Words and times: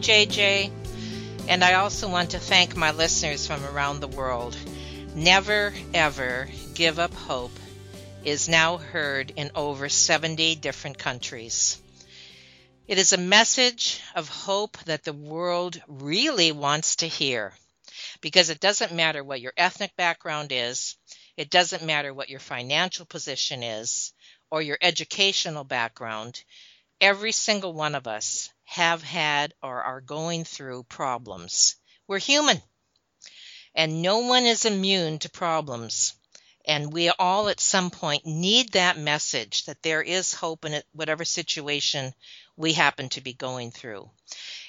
JJ. 0.00 0.70
And 1.48 1.62
I 1.62 1.74
also 1.74 2.08
want 2.08 2.30
to 2.30 2.38
thank 2.38 2.76
my 2.76 2.90
listeners 2.92 3.46
from 3.46 3.64
around 3.64 4.00
the 4.00 4.08
world. 4.08 4.56
Never 5.14 5.74
Ever 5.92 6.48
Give 6.74 6.98
Up 6.98 7.12
Hope 7.12 7.58
is 8.24 8.48
now 8.48 8.78
heard 8.78 9.32
in 9.36 9.50
over 9.54 9.88
70 9.88 10.54
different 10.56 10.98
countries. 10.98 11.80
It 12.88 12.98
is 12.98 13.12
a 13.12 13.18
message 13.18 14.00
of 14.14 14.28
hope 14.28 14.78
that 14.86 15.04
the 15.04 15.12
world 15.12 15.80
really 15.86 16.52
wants 16.52 16.96
to 16.96 17.06
hear 17.06 17.52
because 18.20 18.50
it 18.50 18.60
doesn't 18.60 18.92
matter 18.92 19.22
what 19.22 19.40
your 19.40 19.52
ethnic 19.56 19.96
background 19.96 20.52
is, 20.52 20.96
it 21.36 21.50
doesn't 21.50 21.84
matter 21.84 22.12
what 22.12 22.28
your 22.28 22.40
financial 22.40 23.06
position 23.06 23.62
is, 23.62 24.12
or 24.50 24.60
your 24.62 24.78
educational 24.80 25.64
background. 25.64 26.42
Every 27.00 27.32
single 27.32 27.72
one 27.72 27.94
of 27.94 28.06
us 28.06 28.50
have 28.70 29.02
had 29.02 29.52
or 29.64 29.82
are 29.82 30.00
going 30.00 30.44
through 30.44 30.84
problems. 30.84 31.74
We're 32.06 32.20
human 32.20 32.62
and 33.74 34.00
no 34.00 34.18
one 34.18 34.46
is 34.46 34.64
immune 34.64 35.18
to 35.18 35.28
problems. 35.28 36.14
And 36.64 36.92
we 36.92 37.08
all 37.08 37.48
at 37.48 37.58
some 37.58 37.90
point 37.90 38.26
need 38.26 38.72
that 38.72 38.96
message 38.96 39.64
that 39.64 39.82
there 39.82 40.02
is 40.02 40.34
hope 40.34 40.64
in 40.64 40.80
whatever 40.92 41.24
situation 41.24 42.14
we 42.56 42.72
happen 42.72 43.08
to 43.08 43.20
be 43.20 43.32
going 43.32 43.72
through. 43.72 44.08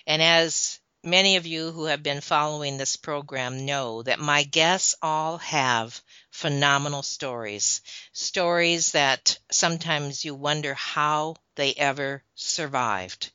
And 0.08 0.20
as 0.20 0.80
many 1.04 1.36
of 1.36 1.46
you 1.46 1.72
who 1.72 1.86
have 1.86 2.02
been 2.02 2.22
following 2.22 2.78
this 2.78 2.96
program 2.96 3.68
know 3.68 4.02
that 4.02 4.20
my 4.20 4.42
guests 4.44 4.96
all 5.04 5.38
have 5.38 6.02
phenomenal 6.32 7.04
stories, 7.04 7.82
stories 8.14 8.94
that 8.94 9.38
sometimes 9.52 10.26
you 10.26 10.34
wonder 10.34 10.74
how 10.74 11.36
they 11.56 11.74
ever 11.76 12.24
survived. 12.34 13.32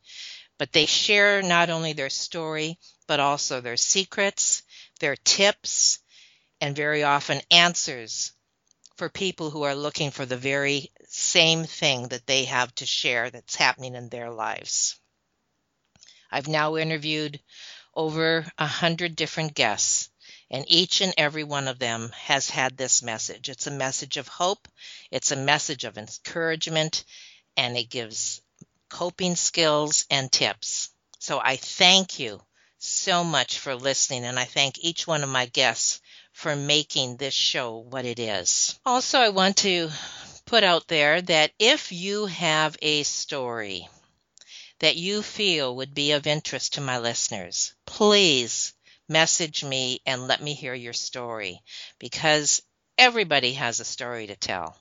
But 0.58 0.72
they 0.72 0.86
share 0.86 1.42
not 1.42 1.70
only 1.70 1.92
their 1.92 2.10
story, 2.10 2.78
but 3.06 3.20
also 3.20 3.60
their 3.60 3.76
secrets, 3.76 4.62
their 5.00 5.16
tips, 5.16 5.98
and 6.60 6.74
very 6.74 7.02
often 7.02 7.42
answers 7.50 8.32
for 8.96 9.08
people 9.10 9.50
who 9.50 9.62
are 9.62 9.74
looking 9.74 10.10
for 10.10 10.24
the 10.24 10.38
very 10.38 10.90
same 11.08 11.64
thing 11.64 12.08
that 12.08 12.26
they 12.26 12.44
have 12.46 12.74
to 12.76 12.86
share 12.86 13.30
that's 13.30 13.56
happening 13.56 13.94
in 13.94 14.08
their 14.08 14.30
lives. 14.30 14.98
I've 16.30 16.48
now 16.48 16.76
interviewed 16.76 17.40
over 17.94 18.46
a 18.58 18.66
hundred 18.66 19.14
different 19.14 19.54
guests, 19.54 20.08
and 20.50 20.64
each 20.68 21.00
and 21.00 21.12
every 21.16 21.44
one 21.44 21.68
of 21.68 21.78
them 21.78 22.10
has 22.14 22.48
had 22.50 22.76
this 22.76 23.02
message. 23.02 23.48
It's 23.48 23.66
a 23.66 23.70
message 23.70 24.16
of 24.16 24.28
hope, 24.28 24.68
it's 25.10 25.30
a 25.30 25.36
message 25.36 25.84
of 25.84 25.98
encouragement, 25.98 27.04
and 27.56 27.76
it 27.76 27.90
gives 27.90 28.40
coping 28.96 29.36
skills 29.36 30.06
and 30.10 30.32
tips. 30.32 30.88
So 31.18 31.38
I 31.38 31.56
thank 31.56 32.18
you 32.18 32.40
so 32.78 33.24
much 33.24 33.58
for 33.58 33.74
listening, 33.74 34.24
and 34.24 34.38
I 34.38 34.44
thank 34.44 34.78
each 34.78 35.06
one 35.06 35.22
of 35.22 35.28
my 35.28 35.44
guests 35.44 36.00
for 36.32 36.56
making 36.56 37.18
this 37.18 37.34
show 37.34 37.76
what 37.76 38.06
it 38.06 38.18
is. 38.18 38.80
Also, 38.86 39.18
I 39.18 39.28
want 39.28 39.58
to 39.58 39.90
put 40.46 40.64
out 40.64 40.88
there 40.88 41.20
that 41.20 41.52
if 41.58 41.92
you 41.92 42.24
have 42.24 42.74
a 42.80 43.02
story 43.02 43.86
that 44.78 44.96
you 44.96 45.22
feel 45.22 45.76
would 45.76 45.92
be 45.92 46.12
of 46.12 46.26
interest 46.26 46.74
to 46.74 46.80
my 46.80 46.96
listeners, 46.96 47.74
please 47.84 48.72
message 49.10 49.62
me 49.62 50.00
and 50.06 50.26
let 50.26 50.42
me 50.42 50.54
hear 50.54 50.72
your 50.72 50.94
story 50.94 51.60
because 51.98 52.62
everybody 52.96 53.52
has 53.52 53.78
a 53.78 53.84
story 53.84 54.28
to 54.28 54.36
tell. 54.36 54.74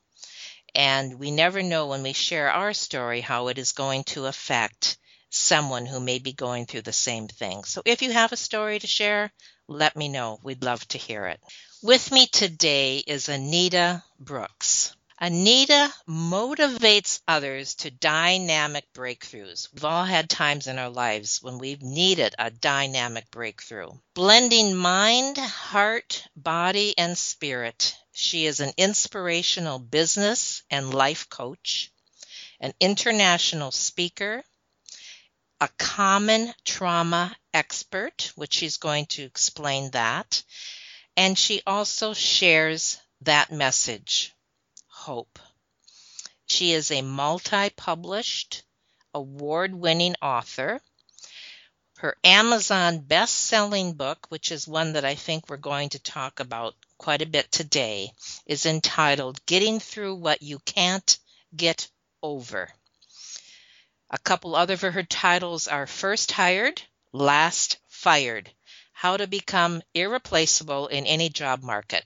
And 0.75 1.19
we 1.19 1.31
never 1.31 1.63
know 1.63 1.87
when 1.87 2.03
we 2.03 2.11
share 2.11 2.51
our 2.51 2.73
story 2.73 3.21
how 3.21 3.47
it 3.47 3.57
is 3.57 3.71
going 3.71 4.03
to 4.05 4.25
affect 4.25 4.97
someone 5.29 5.85
who 5.85 5.99
may 5.99 6.19
be 6.19 6.33
going 6.33 6.65
through 6.65 6.81
the 6.81 6.93
same 6.93 7.27
thing. 7.27 7.63
So 7.63 7.81
if 7.85 8.01
you 8.01 8.11
have 8.11 8.33
a 8.33 8.37
story 8.37 8.79
to 8.79 8.87
share, 8.87 9.31
let 9.67 9.95
me 9.95 10.09
know. 10.09 10.39
We'd 10.43 10.63
love 10.63 10.85
to 10.89 10.97
hear 10.97 11.27
it. 11.27 11.39
With 11.81 12.11
me 12.11 12.27
today 12.27 12.97
is 12.97 13.29
Anita 13.29 14.03
Brooks. 14.19 14.95
Anita 15.17 15.93
motivates 16.09 17.21
others 17.25 17.75
to 17.75 17.89
dynamic 17.89 18.83
breakthroughs. 18.93 19.69
We've 19.73 19.85
all 19.85 20.03
had 20.03 20.29
times 20.29 20.67
in 20.67 20.77
our 20.77 20.89
lives 20.89 21.41
when 21.41 21.57
we've 21.57 21.81
needed 21.81 22.35
a 22.37 22.51
dynamic 22.51 23.31
breakthrough. 23.31 23.91
Blending 24.13 24.75
mind, 24.75 25.37
heart, 25.37 26.27
body, 26.35 26.97
and 26.97 27.17
spirit, 27.17 27.95
she 28.17 28.45
is 28.45 28.61
an 28.61 28.71
inspirational 28.77 29.77
business 29.77 30.63
and 30.69 30.93
life 30.93 31.29
coach, 31.29 31.91
an 32.61 32.73
international 32.79 33.71
speaker, 33.71 34.41
a 35.59 35.67
common 35.77 36.53
trauma 36.63 37.35
expert, 37.53 38.31
which 38.35 38.53
she's 38.53 38.77
going 38.77 39.05
to 39.07 39.23
explain 39.23 39.91
that. 39.91 40.43
And 41.17 41.37
she 41.37 41.61
also 41.67 42.13
shares 42.13 42.97
that 43.19 43.51
message 43.51 44.33
hope. 44.87 45.37
She 46.45 46.71
is 46.71 46.91
a 46.91 47.01
multi 47.01 47.69
published, 47.71 48.63
award 49.13 49.75
winning 49.75 50.15
author. 50.21 50.79
Her 51.97 52.15
Amazon 52.23 52.99
best 52.99 53.33
selling 53.33 53.93
book, 53.93 54.27
which 54.29 54.53
is 54.53 54.69
one 54.69 54.93
that 54.93 55.03
I 55.03 55.15
think 55.15 55.49
we're 55.49 55.57
going 55.57 55.89
to 55.89 55.99
talk 55.99 56.39
about 56.39 56.75
quite 56.97 57.22
a 57.22 57.25
bit 57.25 57.51
today, 57.51 58.11
is 58.45 58.66
entitled 58.66 59.45
Getting 59.45 59.79
Through 59.79 60.16
What 60.16 60.41
You 60.41 60.59
Can't 60.59 61.17
Get 61.56 61.89
Over. 62.22 62.69
A 64.09 64.17
couple 64.19 64.56
other 64.56 64.75
of 64.75 64.81
her 64.81 65.03
titles 65.03 65.67
are 65.67 65.88
First 65.88 66.31
Hired, 66.31 66.81
Last 67.11 67.79
Fired 67.88 68.50
How 68.94 69.17
to 69.17 69.28
Become 69.28 69.81
Irreplaceable 69.94 70.88
in 70.88 71.05
Any 71.05 71.29
Job 71.29 71.63
Market. 71.63 72.03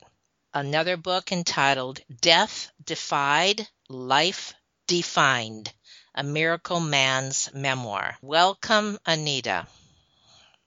Another 0.54 0.98
book 0.98 1.32
entitled 1.32 2.00
Death 2.22 2.72
Defied, 2.84 3.68
Life 3.90 4.54
Defined 4.88 5.72
A 6.16 6.24
Miracle 6.24 6.80
Man's 6.80 7.54
Memoir. 7.54 8.18
Welcome, 8.22 8.98
Anita. 9.06 9.68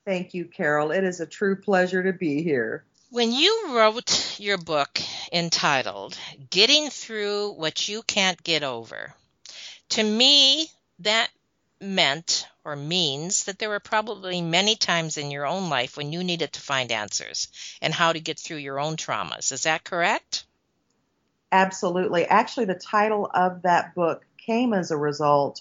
Thank 0.04 0.34
you, 0.34 0.44
Carol. 0.44 0.92
It 0.92 1.04
is 1.04 1.20
a 1.20 1.26
true 1.26 1.56
pleasure 1.56 2.02
to 2.02 2.12
be 2.12 2.42
here. 2.42 2.84
When 3.12 3.30
you 3.30 3.76
wrote 3.76 4.40
your 4.40 4.56
book 4.56 4.98
entitled 5.30 6.16
Getting 6.48 6.88
Through 6.88 7.50
What 7.58 7.86
You 7.86 8.02
Can't 8.04 8.42
Get 8.42 8.62
Over, 8.62 9.12
to 9.90 10.02
me, 10.02 10.70
that 11.00 11.28
meant 11.78 12.46
or 12.64 12.74
means 12.74 13.44
that 13.44 13.58
there 13.58 13.68
were 13.68 13.80
probably 13.80 14.40
many 14.40 14.76
times 14.76 15.18
in 15.18 15.30
your 15.30 15.44
own 15.44 15.68
life 15.68 15.98
when 15.98 16.10
you 16.10 16.24
needed 16.24 16.54
to 16.54 16.60
find 16.62 16.90
answers 16.90 17.48
and 17.82 17.92
how 17.92 18.14
to 18.14 18.18
get 18.18 18.38
through 18.38 18.56
your 18.56 18.80
own 18.80 18.96
traumas. 18.96 19.52
Is 19.52 19.64
that 19.64 19.84
correct? 19.84 20.44
Absolutely. 21.52 22.24
Actually, 22.24 22.64
the 22.64 22.74
title 22.76 23.30
of 23.34 23.60
that 23.60 23.94
book 23.94 24.24
came 24.38 24.72
as 24.72 24.90
a 24.90 24.96
result 24.96 25.60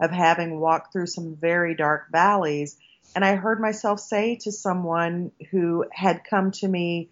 of 0.00 0.12
having 0.12 0.60
walked 0.60 0.92
through 0.92 1.06
some 1.08 1.34
very 1.34 1.74
dark 1.74 2.12
valleys. 2.12 2.76
And 3.14 3.24
I 3.24 3.34
heard 3.36 3.60
myself 3.60 4.00
say 4.00 4.36
to 4.42 4.52
someone 4.52 5.32
who 5.50 5.84
had 5.92 6.24
come 6.24 6.50
to 6.52 6.68
me 6.68 7.10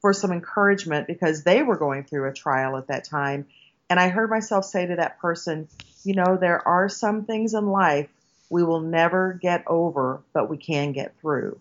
for 0.00 0.12
some 0.12 0.32
encouragement 0.32 1.06
because 1.06 1.44
they 1.44 1.62
were 1.62 1.76
going 1.76 2.04
through 2.04 2.28
a 2.28 2.32
trial 2.32 2.76
at 2.76 2.88
that 2.88 3.04
time 3.04 3.46
And 3.90 3.98
I 3.98 4.08
heard 4.08 4.30
myself 4.30 4.64
say 4.64 4.86
to 4.86 4.96
that 4.96 5.18
person, 5.18 5.68
you 6.04 6.14
know, 6.14 6.36
there 6.36 6.66
are 6.66 6.88
some 6.88 7.24
things 7.24 7.54
in 7.54 7.66
life 7.66 8.08
we 8.50 8.62
will 8.62 8.80
never 8.80 9.38
get 9.40 9.64
over, 9.66 10.22
but 10.32 10.48
we 10.50 10.56
can 10.58 10.92
get 10.92 11.18
through. 11.20 11.58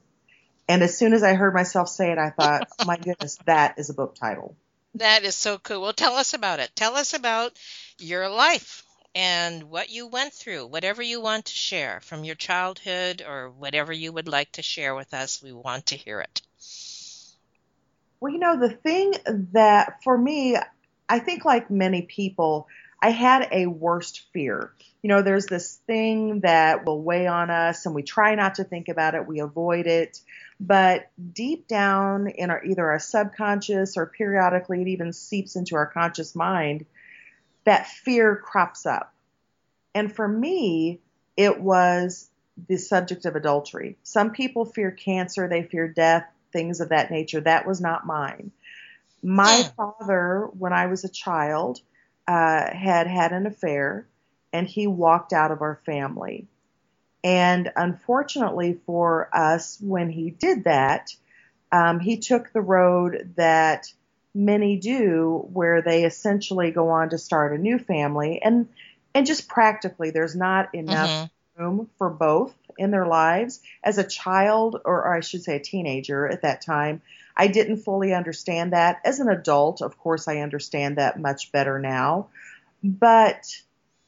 And 0.68 0.84
as 0.84 0.98
soon 0.98 1.14
as 1.14 1.24
I 1.24 1.34
heard 1.34 1.54
myself 1.54 1.88
say 1.90 2.12
it, 2.12 2.18
I 2.18 2.30
thought, 2.32 2.68
oh 2.80 2.86
my 2.86 2.98
goodness, 2.98 3.38
that 3.46 3.76
is 3.80 3.90
a 3.90 3.94
book 3.94 4.16
title. 4.16 4.56
That 4.96 5.24
is 5.24 5.36
so 5.36 5.58
cool. 5.60 5.82
Well, 5.82 5.94
tell 5.94 6.16
us 6.16 6.34
about 6.34 6.60
it. 6.60 6.72
Tell 6.76 6.96
us 6.96 7.14
about 7.14 7.54
your 8.00 8.30
life 8.30 8.84
and 9.16 9.64
what 9.64 9.90
you 9.90 10.08
went 10.08 10.34
through, 10.34 10.68
whatever 10.68 11.02
you 11.02 11.22
want 11.22 11.46
to 11.46 11.54
share 11.54 12.00
from 12.02 12.24
your 12.24 12.36
childhood 12.36 13.24
or 13.28 13.50
whatever 13.50 13.92
you 13.92 14.12
would 14.12 14.28
like 14.28 14.52
to 14.54 14.62
share 14.62 14.96
with 14.96 15.14
us. 15.14 15.42
We 15.42 15.54
want 15.54 15.88
to 15.88 15.98
hear 15.98 16.22
it. 16.22 16.42
Well, 18.20 18.32
you 18.32 18.40
know, 18.40 18.60
the 18.60 18.70
thing 18.70 19.14
that 19.54 20.04
for 20.04 20.18
me, 20.18 20.58
I 21.08 21.20
think 21.20 21.46
like 21.46 21.70
many 21.70 22.04
people, 22.04 22.68
I 23.02 23.12
had 23.12 23.48
a 23.52 23.68
worst 23.68 24.26
fear. 24.34 24.74
You 25.04 25.10
know, 25.10 25.22
there's 25.22 25.46
this 25.46 25.76
thing 25.88 26.42
that 26.42 26.86
will 26.86 27.02
weigh 27.02 27.28
on 27.28 27.50
us 27.50 27.86
and 27.86 27.94
we 27.94 28.04
try 28.04 28.36
not 28.36 28.56
to 28.56 28.64
think 28.64 28.90
about 28.90 29.16
it, 29.16 29.28
we 29.28 29.40
avoid 29.40 29.86
it. 29.86 30.20
But 30.60 31.12
deep 31.34 31.68
down 31.68 32.28
in 32.28 32.50
our 32.50 32.64
either 32.66 32.90
our 32.90 33.00
subconscious 33.00 33.96
or 33.96 34.08
periodically 34.08 34.82
it 34.82 34.88
even 34.88 35.14
seeps 35.14 35.56
into 35.56 35.76
our 35.76 35.86
conscious 35.86 36.36
mind, 36.36 36.86
that 37.68 37.86
fear 37.86 38.34
crops 38.34 38.86
up. 38.86 39.14
And 39.94 40.10
for 40.16 40.26
me, 40.26 41.02
it 41.36 41.60
was 41.60 42.30
the 42.70 42.78
subject 42.78 43.26
of 43.26 43.36
adultery. 43.36 43.98
Some 44.04 44.32
people 44.32 44.64
fear 44.64 44.90
cancer, 44.90 45.50
they 45.50 45.64
fear 45.64 45.90
death, 45.90 46.24
things 46.54 46.80
of 46.80 46.90
that 46.90 47.12
nature. 47.12 47.42
That 47.42 47.68
was 47.68 47.82
not 47.82 48.06
mine. 48.06 48.52
My 49.22 49.70
father, 49.76 50.50
when 50.58 50.72
I 50.72 50.86
was 50.86 51.04
a 51.04 51.10
child, 51.10 51.82
uh, 52.26 52.74
had 52.74 53.08
had 53.08 53.34
an 53.34 53.46
affair 53.46 54.08
and 54.54 54.66
he 54.66 54.88
walked 54.88 55.34
out 55.34 55.52
of 55.52 55.62
our 55.62 55.82
family. 55.86 56.48
And 57.22 57.70
unfortunately 57.76 58.80
for 58.86 59.30
us, 59.34 59.78
when 59.82 60.10
he 60.10 60.30
did 60.30 60.64
that, 60.64 61.14
um, 61.74 62.00
he 62.00 62.18
took 62.18 62.54
the 62.54 62.62
road 62.62 63.34
that 63.36 63.92
many 64.34 64.78
do, 64.78 65.48
where 65.52 65.82
they 65.82 66.04
essentially 66.06 66.72
go 66.72 66.90
on 66.90 67.10
to 67.10 67.18
start 67.18 67.54
a 67.54 67.58
new 67.58 67.80
family. 67.80 68.42
And 68.42 68.70
and 69.16 69.26
just 69.26 69.48
practically, 69.48 70.12
there's 70.12 70.36
not 70.36 70.76
enough 70.76 71.10
mm-hmm. 71.10 71.64
room 71.64 71.90
for 71.98 72.10
both 72.10 72.54
in 72.78 72.92
their 72.92 73.08
lives. 73.08 73.62
As 73.84 73.98
a 73.98 74.04
child, 74.04 74.80
or, 74.86 75.12
I 75.12 75.22
should 75.22 75.44
say, 75.44 75.56
a 75.56 75.60
teenager 75.60 76.28
at 76.28 76.44
that 76.44 76.62
time, 76.62 77.02
I 77.36 77.48
didn't 77.48 77.78
fully 77.78 78.14
understand 78.14 78.74
that. 78.74 79.02
As 79.04 79.20
an 79.20 79.30
adult, 79.30 79.82
of 79.82 79.98
course, 79.98 80.28
I 80.28 80.38
understand 80.38 80.98
that 80.98 81.20
much 81.20 81.52
better 81.52 81.80
now. 81.80 82.28
But 82.84 83.44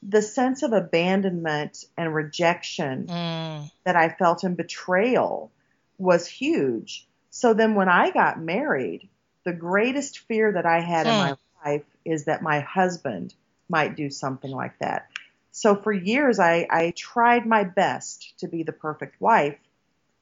the 0.02 0.22
sense 0.22 0.62
of 0.62 0.72
abandonment 0.72 1.84
and 1.96 2.14
rejection 2.14 3.06
mm. 3.06 3.70
that 3.84 3.96
I 3.96 4.10
felt 4.10 4.44
and 4.44 4.56
betrayal 4.56 5.50
was 5.98 6.26
huge. 6.26 7.06
So 7.30 7.52
then 7.52 7.74
when 7.74 7.88
I 7.88 8.10
got 8.10 8.40
married, 8.40 9.08
the 9.44 9.52
greatest 9.52 10.20
fear 10.20 10.52
that 10.52 10.66
I 10.66 10.80
had 10.80 11.06
in 11.06 11.12
my 11.12 11.28
hmm. 11.30 11.68
life 11.68 11.84
is 12.04 12.24
that 12.24 12.42
my 12.42 12.60
husband 12.60 13.34
might 13.68 13.96
do 13.96 14.10
something 14.10 14.50
like 14.50 14.78
that. 14.80 15.08
So 15.52 15.74
for 15.76 15.92
years, 15.92 16.38
I, 16.38 16.66
I 16.70 16.92
tried 16.96 17.46
my 17.46 17.64
best 17.64 18.38
to 18.38 18.48
be 18.48 18.62
the 18.62 18.72
perfect 18.72 19.20
wife, 19.20 19.58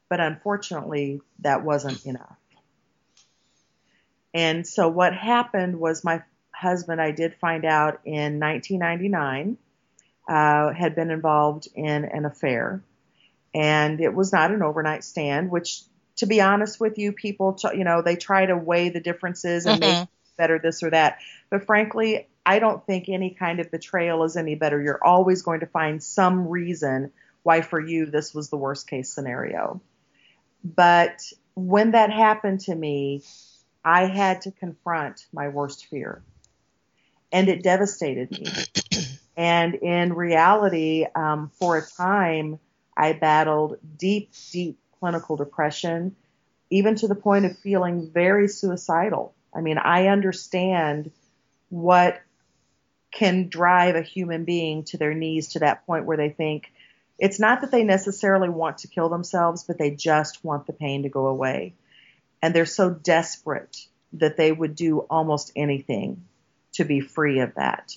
but 0.09 0.21
unfortunately, 0.21 1.21
that 1.41 1.65
wasn't 1.65 2.05
enough. 2.07 2.37
And 4.35 4.67
so 4.67 4.89
what 4.89 5.15
happened 5.15 5.79
was 5.79 6.05
my 6.05 6.23
husband, 6.53 7.01
I 7.01 7.11
did 7.13 7.35
find 7.35 7.65
out 7.65 8.01
in 8.05 8.41
1999, 8.41 9.59
uh, 10.29 10.73
had 10.73 10.95
been 10.95 11.11
involved 11.11 11.69
in 11.75 12.05
an 12.05 12.25
affair. 12.25 12.83
And 13.55 14.01
it 14.01 14.15
was 14.15 14.33
not 14.33 14.51
an 14.51 14.63
overnight 14.63 15.05
stand, 15.05 15.51
which, 15.51 15.83
to 16.19 16.27
be 16.27 16.41
honest 16.41 16.79
with 16.81 16.99
you, 16.99 17.13
people, 17.13 17.55
t- 17.55 17.77
you 17.77 17.85
know, 17.85 18.03
they 18.03 18.17
try 18.17 18.47
to 18.47 18.57
weigh 18.57 18.91
the 18.91 19.01
differences 19.01 19.67
and 19.67 19.81
mm-hmm. 19.81 20.01
make 20.01 20.09
better 20.37 20.59
this 20.59 20.83
or 20.83 20.91
that. 20.91 21.19
But 21.51 21.67
frankly, 21.67 22.29
I 22.45 22.59
don't 22.59 22.85
think 22.87 23.09
any 23.09 23.31
kind 23.31 23.61
of 23.61 23.71
betrayal 23.71 24.25
is 24.25 24.37
any 24.37 24.55
better. 24.55 24.81
You're 24.81 25.05
always 25.05 25.43
going 25.43 25.61
to 25.61 25.67
find 25.67 26.03
some 26.03 26.49
reason 26.49 27.13
why 27.43 27.63
for 27.63 27.81
you 27.81 28.07
this 28.07 28.35
was 28.35 28.49
the 28.49 28.57
worst 28.57 28.89
case 28.89 29.11
scenario. 29.11 29.81
But 30.65 31.23
when 31.55 31.93
that 31.93 32.11
happened 32.11 32.61
to 32.61 32.75
me, 32.75 33.23
I 33.85 34.07
had 34.07 34.43
to 34.43 34.51
confront 34.51 35.27
my 35.33 35.49
worst 35.49 35.87
fear. 35.87 36.23
And 37.31 37.49
it 37.49 37.63
devastated 37.63 38.31
me. 38.31 38.47
And 39.39 39.77
in 39.77 40.15
reality, 40.15 41.07
um, 41.15 41.53
for 41.61 41.77
a 41.77 41.87
time, 41.87 42.59
I 42.97 43.13
battled 43.13 43.77
deep, 43.97 44.33
deep 44.51 44.81
clinical 44.99 45.37
depression, 45.37 46.17
even 46.71 46.95
to 46.97 47.09
the 47.09 47.15
point 47.15 47.45
of 47.45 47.59
feeling 47.59 48.11
very 48.11 48.49
suicidal. 48.49 49.35
I 49.55 49.61
mean, 49.61 49.79
I 49.79 50.09
understand 50.09 51.11
what 51.71 52.21
can 53.11 53.49
drive 53.49 53.97
a 53.97 54.03
human 54.03 54.45
being 54.45 54.85
to 54.85 54.99
their 54.99 55.15
knees 55.15 55.49
to 55.49 55.61
that 55.61 55.87
point 55.87 56.05
where 56.05 56.17
they 56.17 56.29
think 56.29 56.73
it's 57.19 57.41
not 57.41 57.63
that 57.63 57.71
they 57.71 57.83
necessarily 57.83 58.49
want 58.49 58.79
to 58.79 58.89
kill 58.89 59.09
themselves, 59.09 59.65
but 59.65 59.79
they 59.79 59.91
just 59.91 60.45
want 60.45 60.67
the 60.67 60.73
pain 60.73 61.03
to 61.03 61.09
go 61.09 61.27
away. 61.27 61.75
And 62.41 62.55
they're 62.55 62.67
so 62.67 62.91
desperate 62.91 63.77
that 64.15 64.37
they 64.37 64.53
would 64.53 64.77
do 64.77 65.01
almost 65.01 65.51
anything 65.57 66.25
to 66.75 66.85
be 66.85 67.01
free 67.01 67.41
of 67.41 67.55
that. 67.57 67.97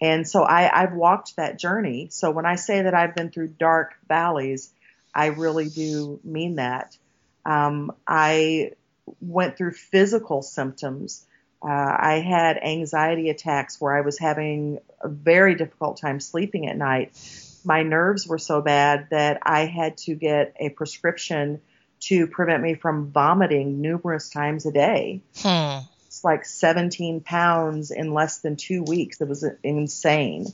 And 0.00 0.26
so 0.26 0.42
I, 0.42 0.82
I've 0.82 0.94
walked 0.94 1.36
that 1.36 1.58
journey. 1.58 2.08
So 2.10 2.30
when 2.30 2.46
I 2.46 2.56
say 2.56 2.82
that 2.82 2.94
I've 2.94 3.14
been 3.14 3.30
through 3.30 3.48
dark 3.48 3.94
valleys, 4.08 4.72
I 5.14 5.26
really 5.26 5.68
do 5.68 6.20
mean 6.24 6.56
that. 6.56 6.96
Um, 7.44 7.92
I 8.06 8.72
went 9.20 9.56
through 9.56 9.72
physical 9.72 10.42
symptoms 10.42 11.26
uh, 11.62 11.68
I 11.68 12.20
had 12.26 12.56
anxiety 12.56 13.28
attacks 13.28 13.80
where 13.80 13.94
I 13.94 14.00
was 14.00 14.18
having 14.18 14.78
a 15.02 15.08
very 15.08 15.54
difficult 15.54 15.98
time 15.98 16.18
sleeping 16.18 16.66
at 16.66 16.76
night. 16.76 17.12
My 17.64 17.82
nerves 17.82 18.26
were 18.26 18.38
so 18.38 18.62
bad 18.62 19.08
that 19.10 19.40
I 19.42 19.66
had 19.66 19.98
to 19.98 20.14
get 20.14 20.56
a 20.58 20.70
prescription 20.70 21.60
to 22.00 22.26
prevent 22.26 22.62
me 22.62 22.74
from 22.74 23.10
vomiting 23.10 23.82
numerous 23.82 24.30
times 24.30 24.64
a 24.64 24.72
day. 24.72 25.20
Hmm. 25.36 25.80
It's 26.06 26.24
like 26.24 26.46
17 26.46 27.20
pounds 27.20 27.90
in 27.90 28.14
less 28.14 28.38
than 28.38 28.56
two 28.56 28.82
weeks. 28.82 29.20
It 29.20 29.28
was 29.28 29.44
insane. 29.62 30.46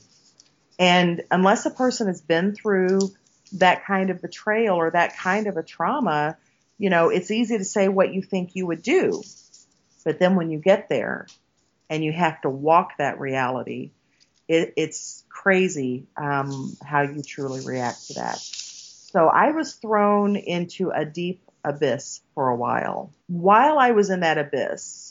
And 0.77 1.23
unless 1.31 1.65
a 1.65 1.71
person 1.71 2.07
has 2.07 2.19
been 2.19 2.53
through 2.53 2.99
that 3.53 3.85
kind 3.85 4.09
of 4.09 4.21
betrayal 4.21 4.75
or 4.75 4.91
that 4.91 5.17
kind 5.17 5.47
of 5.47 5.57
a 5.57 5.63
trauma, 5.63 6.37
you 6.77 6.89
know, 6.89 7.09
it's 7.09 7.31
easy 7.31 7.57
to 7.57 7.65
say 7.65 7.87
what 7.87 8.13
you 8.13 8.21
think 8.21 8.55
you 8.55 8.67
would 8.67 8.81
do. 8.81 9.23
But 10.05 10.19
then 10.19 10.35
when 10.35 10.51
you 10.51 10.59
get 10.59 10.89
there 10.89 11.27
and 11.89 12.03
you 12.03 12.11
have 12.11 12.41
to 12.41 12.49
walk 12.49 12.97
that 12.97 13.19
reality, 13.19 13.91
it, 14.47 14.73
it's 14.77 15.23
crazy 15.29 16.07
um, 16.15 16.75
how 16.83 17.01
you 17.01 17.21
truly 17.21 17.65
react 17.65 18.07
to 18.07 18.13
that. 18.15 18.39
So 18.39 19.27
I 19.27 19.51
was 19.51 19.73
thrown 19.73 20.35
into 20.35 20.91
a 20.91 21.05
deep 21.05 21.41
abyss 21.63 22.21
for 22.35 22.49
a 22.49 22.55
while. 22.55 23.11
While 23.27 23.79
I 23.79 23.91
was 23.91 24.09
in 24.09 24.21
that 24.21 24.37
abyss, 24.37 25.06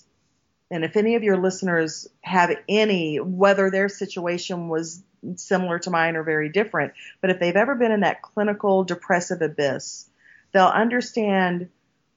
and 0.71 0.85
if 0.85 0.97
any 0.97 1.15
of 1.15 1.23
your 1.23 1.37
listeners 1.37 2.09
have 2.23 2.51
any, 2.69 3.19
whether 3.19 3.71
their 3.71 3.89
situation 3.89 4.69
was 4.69 5.03
similar 5.37 5.79
to 5.81 5.91
mine 5.91 6.17
or 6.17 6.23
very 6.23 6.49
different, 6.49 6.93
but 7.21 7.31
if 7.31 7.39
they've 7.39 7.57
ever 7.57 7.75
been 7.75 7.93
in 7.93 8.01
that 8.01 8.23
clinical 8.23 8.85
depressive 8.85 9.43
abyss, 9.43 10.09
they'll 10.53 10.67
understand 10.67 11.69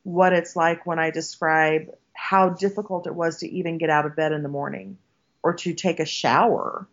what 0.04 0.34
it's 0.34 0.56
like 0.56 0.86
when 0.86 1.00
I 1.00 1.12
describe 1.12 1.94
how 2.14 2.50
difficult 2.50 3.08
it 3.08 3.16
was 3.16 3.38
to 3.38 3.50
even 3.50 3.78
get 3.78 3.90
out 3.90 4.06
of 4.06 4.16
bed 4.16 4.32
in 4.32 4.44
the 4.44 4.50
morning 4.50 4.98
or 5.44 5.54
to 5.54 5.74
take 5.74 6.00
a 6.00 6.06
shower, 6.06 6.88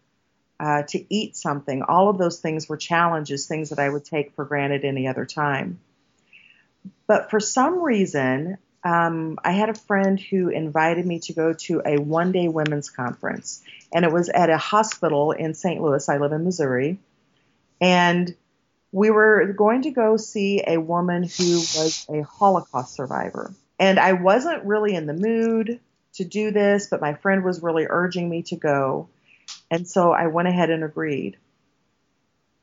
uh, 0.61 0.83
to 0.83 1.05
eat 1.13 1.37
something. 1.37 1.83
All 1.83 2.09
of 2.09 2.19
those 2.19 2.41
things 2.41 2.69
were 2.69 2.77
challenges, 2.77 3.47
things 3.47 3.71
that 3.71 3.79
I 3.79 3.89
would 3.89 4.05
take 4.05 4.35
for 4.35 4.45
granted 4.45 4.85
any 4.85 5.09
other 5.09 5.25
time. 5.25 5.81
But 7.07 7.31
for 7.31 7.41
some 7.41 7.83
reason, 7.83 8.59
um, 8.87 9.37
I 9.45 9.51
had 9.51 9.69
a 9.69 9.75
friend 9.75 10.19
who 10.21 10.49
invited 10.49 11.05
me 11.05 11.19
to 11.21 11.33
go 11.33 11.53
to 11.53 11.83
a 11.85 11.99
one 11.99 12.31
day 12.31 12.47
women's 12.47 12.89
conference, 12.89 13.61
and 13.93 14.05
it 14.05 14.13
was 14.13 14.29
at 14.29 14.49
a 14.49 14.57
hospital 14.57 15.33
in 15.33 15.55
St. 15.55 15.83
Louis. 15.83 16.09
I 16.09 16.19
live 16.19 16.31
in 16.31 16.45
Missouri. 16.45 17.01
And 17.81 18.33
we 18.93 19.11
were 19.11 19.53
going 19.53 19.83
to 19.83 19.91
go 19.91 20.17
see 20.17 20.63
a 20.65 20.79
woman 20.79 21.25
who 21.25 21.57
was 21.57 22.07
a 22.09 22.23
Holocaust 22.23 22.95
survivor. 22.95 23.53
And 23.81 23.99
I 23.99 24.13
wasn't 24.13 24.65
really 24.65 24.95
in 24.95 25.07
the 25.07 25.15
mood 25.15 25.81
to 26.15 26.25
do 26.25 26.53
this, 26.53 26.87
but 26.87 27.01
my 27.01 27.15
friend 27.15 27.43
was 27.43 27.65
really 27.65 27.87
urging 27.91 28.31
me 28.31 28.43
to 28.45 28.57
go. 28.57 29.09
And 29.69 29.89
so 29.89 30.13
I 30.13 30.29
went 30.29 30.47
ahead 30.47 30.71
and 30.71 30.85
agreed. 30.85 31.39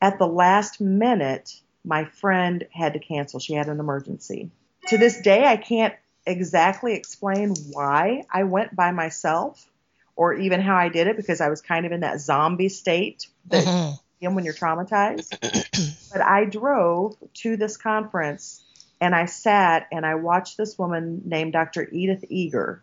At 0.01 0.19
the 0.19 0.27
last 0.27 0.79
minute, 0.79 1.59
my 1.83 2.05
friend 2.05 2.65
had 2.71 2.93
to 2.93 2.99
cancel. 2.99 3.41
She 3.41 3.53
had 3.53 3.67
an 3.67 3.81
emergency. 3.81 4.51
To 4.87 4.97
this 4.97 5.21
day, 5.21 5.45
I 5.45 5.57
can't 5.57 5.93
exactly 6.25 6.93
explain 6.93 7.53
why 7.71 8.23
I 8.31 8.43
went 8.43 8.75
by 8.75 8.91
myself 8.91 9.67
or 10.15 10.33
even 10.33 10.61
how 10.61 10.75
I 10.75 10.89
did 10.89 11.07
it 11.07 11.17
because 11.17 11.41
I 11.41 11.49
was 11.49 11.61
kind 11.61 11.85
of 11.85 11.91
in 11.91 12.01
that 12.01 12.21
zombie 12.21 12.69
state 12.69 13.27
that 13.47 13.65
Mhm. 13.65 13.91
you 14.19 14.29
get 14.29 14.35
when 14.35 14.45
you're 14.45 14.53
traumatized. 14.53 15.37
but 16.11 16.21
I 16.21 16.45
drove 16.45 17.15
to 17.35 17.57
this 17.57 17.77
conference 17.77 18.63
and 19.01 19.13
I 19.15 19.25
sat 19.25 19.87
and 19.91 20.05
I 20.05 20.15
watched 20.15 20.55
this 20.57 20.77
woman 20.77 21.23
named 21.25 21.53
Dr. 21.53 21.87
Edith 21.91 22.23
Eger. 22.29 22.81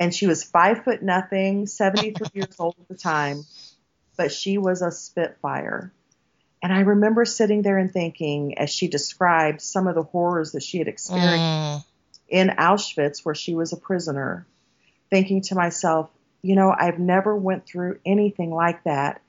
And 0.00 0.14
she 0.14 0.26
was 0.26 0.42
five 0.42 0.84
foot 0.84 1.02
nothing, 1.02 1.66
73 1.66 2.28
years 2.34 2.56
old 2.58 2.76
at 2.80 2.88
the 2.88 2.96
time, 2.96 3.44
but 4.16 4.32
she 4.32 4.58
was 4.58 4.82
a 4.82 4.90
spitfire. 4.90 5.92
And 6.62 6.72
I 6.72 6.80
remember 6.80 7.24
sitting 7.26 7.62
there 7.62 7.76
and 7.78 7.92
thinking, 7.92 8.56
as 8.58 8.70
she 8.70 8.88
described 8.88 9.60
some 9.60 9.86
of 9.86 9.94
the 9.94 10.02
horrors 10.02 10.52
that 10.52 10.62
she 10.62 10.78
had 10.78 10.88
experienced 10.88 11.44
Mm. 11.44 11.84
In 12.28 12.48
Auschwitz, 12.48 13.24
where 13.24 13.34
she 13.34 13.54
was 13.54 13.72
a 13.72 13.76
prisoner, 13.76 14.46
thinking 15.10 15.42
to 15.42 15.54
myself, 15.54 16.10
you 16.42 16.56
know, 16.56 16.74
I've 16.76 16.98
never 16.98 17.34
went 17.34 17.66
through 17.66 18.00
anything 18.04 18.50
like 18.50 18.84
that. 18.84 19.20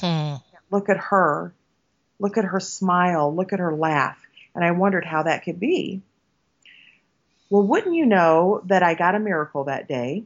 Hmm. 0.00 0.34
Look 0.70 0.88
at 0.88 0.96
her. 0.96 1.52
Look 2.18 2.38
at 2.38 2.44
her 2.44 2.60
smile. 2.60 3.34
Look 3.34 3.52
at 3.52 3.60
her 3.60 3.74
laugh. 3.74 4.18
And 4.54 4.64
I 4.64 4.72
wondered 4.72 5.04
how 5.04 5.24
that 5.24 5.44
could 5.44 5.60
be. 5.60 6.02
Well, 7.50 7.62
wouldn't 7.62 7.94
you 7.94 8.06
know 8.06 8.62
that 8.66 8.82
I 8.82 8.94
got 8.94 9.14
a 9.14 9.20
miracle 9.20 9.64
that 9.64 9.86
day? 9.86 10.24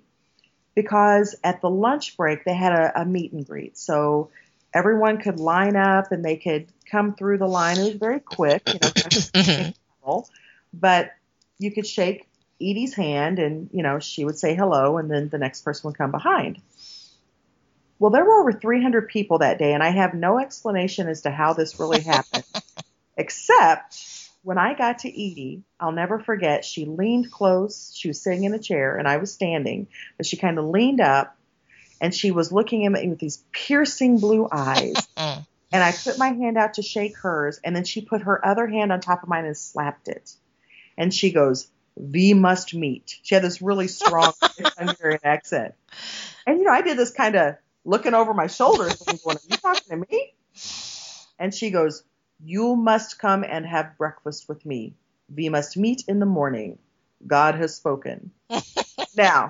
Because 0.75 1.35
at 1.43 1.61
the 1.61 1.69
lunch 1.69 2.17
break, 2.17 2.45
they 2.45 2.55
had 2.55 2.73
a, 2.73 3.03
a 3.03 3.05
meet 3.05 3.33
and 3.33 3.47
greet. 3.47 3.77
So 3.77 4.31
everyone 4.73 5.19
could 5.19 5.41
line 5.41 5.77
up 5.77 6.13
and 6.13 6.25
they 6.25 6.37
could 6.37 6.69
come 6.91 7.15
through 7.15 7.39
the 7.39 7.49
line. 7.49 7.79
It 7.79 7.85
was 7.85 7.95
very 7.95 8.21
quick, 8.21 8.63
you 8.67 8.79
know, 8.81 8.91
kind 9.35 9.75
of 10.05 10.31
but 10.73 11.13
you 11.59 11.73
could 11.73 11.87
shake 11.87 12.29
Edie's 12.61 12.95
hand 12.95 13.39
and, 13.39 13.71
you 13.73 13.83
know, 13.83 13.99
she 13.99 14.25
would 14.25 14.39
say 14.39 14.55
hello 14.55 14.99
and 14.99 15.11
then 15.11 15.29
the 15.29 15.39
next 15.39 15.63
person 15.63 15.89
would 15.89 15.99
come 15.99 16.11
behind. 16.11 16.61
Well, 17.99 18.11
there 18.11 18.25
were 18.25 18.41
over 18.41 18.53
300 18.53 19.09
people 19.09 19.39
that 19.39 19.59
day 19.59 19.73
and 19.73 19.83
I 19.83 19.91
have 19.91 20.15
no 20.15 20.39
explanation 20.39 21.09
as 21.09 21.23
to 21.23 21.31
how 21.31 21.53
this 21.53 21.79
really 21.79 22.01
happened, 22.03 22.45
except 23.17 24.29
when 24.43 24.59
I 24.59 24.75
got 24.75 25.01
to 25.01 25.09
Edie, 25.09 25.63
I'll 25.81 25.93
never 25.93 26.19
forget, 26.19 26.65
she 26.65 26.85
leaned 26.85 27.31
close. 27.31 27.93
She 27.95 28.09
was 28.09 28.21
sitting 28.21 28.45
in 28.45 28.55
a 28.55 28.59
chair 28.59 28.97
and 28.97 29.09
I 29.09 29.17
was 29.17 29.33
standing, 29.33 29.89
but 30.17 30.27
she 30.27 30.37
kind 30.37 30.59
of 30.59 30.65
leaned 30.65 31.01
up 31.01 31.37
and 32.01 32.15
she 32.15 32.31
was 32.31 32.53
looking 32.53 32.87
at 32.87 32.93
me 32.93 33.09
with 33.09 33.19
these 33.19 33.43
piercing 33.53 34.19
blue 34.19 34.49
eyes 34.51 34.95
and 35.73 35.83
I 35.85 35.93
put 35.93 36.19
my 36.19 36.29
hand 36.29 36.57
out 36.57 36.75
to 36.75 36.83
shake 36.83 37.17
hers, 37.19 37.61
and 37.63 37.77
then 37.77 37.85
she 37.85 38.01
put 38.01 38.23
her 38.23 38.45
other 38.45 38.67
hand 38.67 38.93
on 38.93 39.01
top 39.01 39.23
of 39.23 39.29
mine 39.29 39.45
and 39.45 39.57
slapped 39.57 40.09
it. 40.09 40.33
And 40.99 41.15
she 41.15 41.33
goes, 41.33 41.69
"We 41.97 42.35
must 42.35 42.75
meet." 42.75 43.19
She 43.23 43.35
had 43.35 43.45
this 43.45 43.63
really 43.63 43.89
strong 43.89 44.35
Hungarian 44.79 45.21
accent, 45.25 45.75
and 46.47 46.59
you 46.59 46.65
know, 46.65 46.73
I 46.73 46.83
did 46.83 46.99
this 46.99 47.13
kind 47.13 47.37
of 47.37 47.57
looking 47.87 48.13
over 48.13 48.35
my 48.35 48.49
shoulder, 48.49 48.89
and 48.89 49.23
going, 49.25 49.37
"Are 49.37 49.49
you 49.49 49.57
talking 49.57 49.89
to 49.91 49.97
me?" 50.11 50.35
And 51.39 51.55
she 51.55 51.71
goes, 51.71 52.03
"You 52.45 52.77
must 52.77 53.19
come 53.19 53.45
and 53.45 53.65
have 53.65 53.97
breakfast 53.97 54.49
with 54.49 54.67
me. 54.67 54.95
We 55.35 55.49
must 55.49 55.77
meet 55.77 56.05
in 56.09 56.19
the 56.19 56.27
morning. 56.27 56.79
God 57.27 57.55
has 57.55 57.75
spoken." 57.75 58.33
now, 59.17 59.49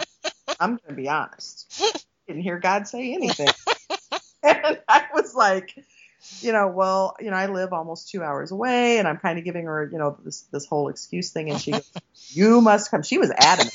I'm 0.61 0.77
going 0.77 0.89
to 0.89 0.95
be 0.95 1.09
honest. 1.09 2.05
Didn't 2.27 2.43
hear 2.43 2.59
God 2.59 2.87
say 2.87 3.15
anything. 3.15 3.49
and 4.43 4.81
I 4.89 5.07
was 5.15 5.35
like, 5.35 5.75
you 6.41 6.53
know, 6.53 6.69
well, 6.69 7.17
you 7.21 7.31
know, 7.31 7.37
I 7.37 7.47
live 7.47 7.73
almost 7.73 8.11
two 8.11 8.23
hours 8.23 8.51
away, 8.51 8.99
and 8.99 9.09
I'm 9.09 9.19
kind 9.19 9.39
of 9.39 9.45
giving 9.45 9.65
her, 9.65 9.89
you 9.91 9.99
know, 9.99 10.17
this 10.25 10.43
this 10.53 10.67
whole 10.67 10.89
excuse 10.89 11.31
thing, 11.31 11.51
and 11.51 11.61
she 11.61 11.73
goes, 11.73 11.91
"You 12.29 12.61
must 12.61 12.91
come." 12.91 13.03
She 13.03 13.19
was 13.19 13.31
adamant. 13.31 13.75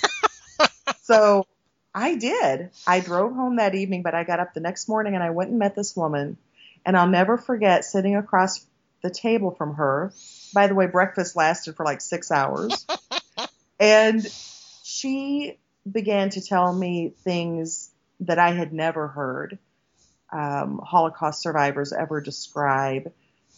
so 1.01 1.45
I 1.93 2.15
did. 2.15 2.71
I 2.87 2.99
drove 2.99 3.33
home 3.33 3.57
that 3.57 3.75
evening, 3.75 4.01
but 4.01 4.15
I 4.15 4.23
got 4.23 4.39
up 4.39 4.53
the 4.53 4.59
next 4.59 4.87
morning 4.87 5.15
and 5.15 5.23
I 5.23 5.29
went 5.31 5.49
and 5.49 5.59
met 5.59 5.75
this 5.75 5.95
woman, 5.95 6.37
and 6.85 6.97
I'll 6.97 7.09
never 7.09 7.37
forget 7.37 7.85
sitting 7.85 8.15
across 8.15 8.65
the 9.01 9.09
table 9.09 9.51
from 9.51 9.75
her. 9.75 10.13
By 10.53 10.67
the 10.67 10.75
way, 10.75 10.87
breakfast 10.87 11.35
lasted 11.35 11.75
for 11.75 11.85
like 11.85 12.01
six 12.01 12.31
hours, 12.31 12.85
and 13.79 14.25
she 14.83 15.57
began 15.89 16.29
to 16.29 16.41
tell 16.41 16.73
me 16.73 17.13
things 17.23 17.91
that 18.21 18.39
I 18.39 18.51
had 18.51 18.71
never 18.71 19.07
heard 19.07 19.59
um, 20.33 20.79
Holocaust 20.83 21.41
survivors 21.41 21.93
ever 21.93 22.21
describe, 22.21 23.11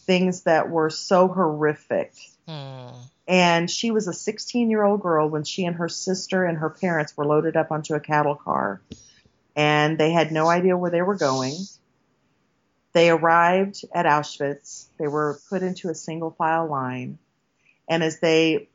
things 0.06 0.42
that 0.42 0.70
were 0.70 0.90
so 0.90 1.28
horrific. 1.28 2.12
Hmm. 2.46 2.88
And 3.26 3.70
she 3.70 3.90
was 3.90 4.06
a 4.06 4.12
16 4.12 4.70
year 4.70 4.84
old 4.84 5.02
girl 5.02 5.28
when 5.28 5.44
she 5.44 5.64
and 5.64 5.76
her 5.76 5.88
sister 5.88 6.44
and 6.44 6.58
her 6.58 6.70
parents 6.70 7.16
were 7.16 7.26
loaded 7.26 7.56
up 7.56 7.72
onto 7.72 7.94
a 7.94 8.00
cattle 8.00 8.36
car. 8.36 8.80
And 9.56 9.98
they 9.98 10.12
had 10.12 10.30
no 10.30 10.48
idea 10.48 10.76
where 10.76 10.90
they 10.90 11.02
were 11.02 11.16
going. 11.16 11.54
They 12.92 13.10
arrived 13.10 13.84
at 13.92 14.06
Auschwitz. 14.06 14.86
They 14.98 15.08
were 15.08 15.40
put 15.48 15.62
into 15.62 15.88
a 15.88 15.94
single 15.94 16.30
file 16.30 16.68
line. 16.68 17.18
And 17.88 18.02
as 18.02 18.20
they, 18.20 18.68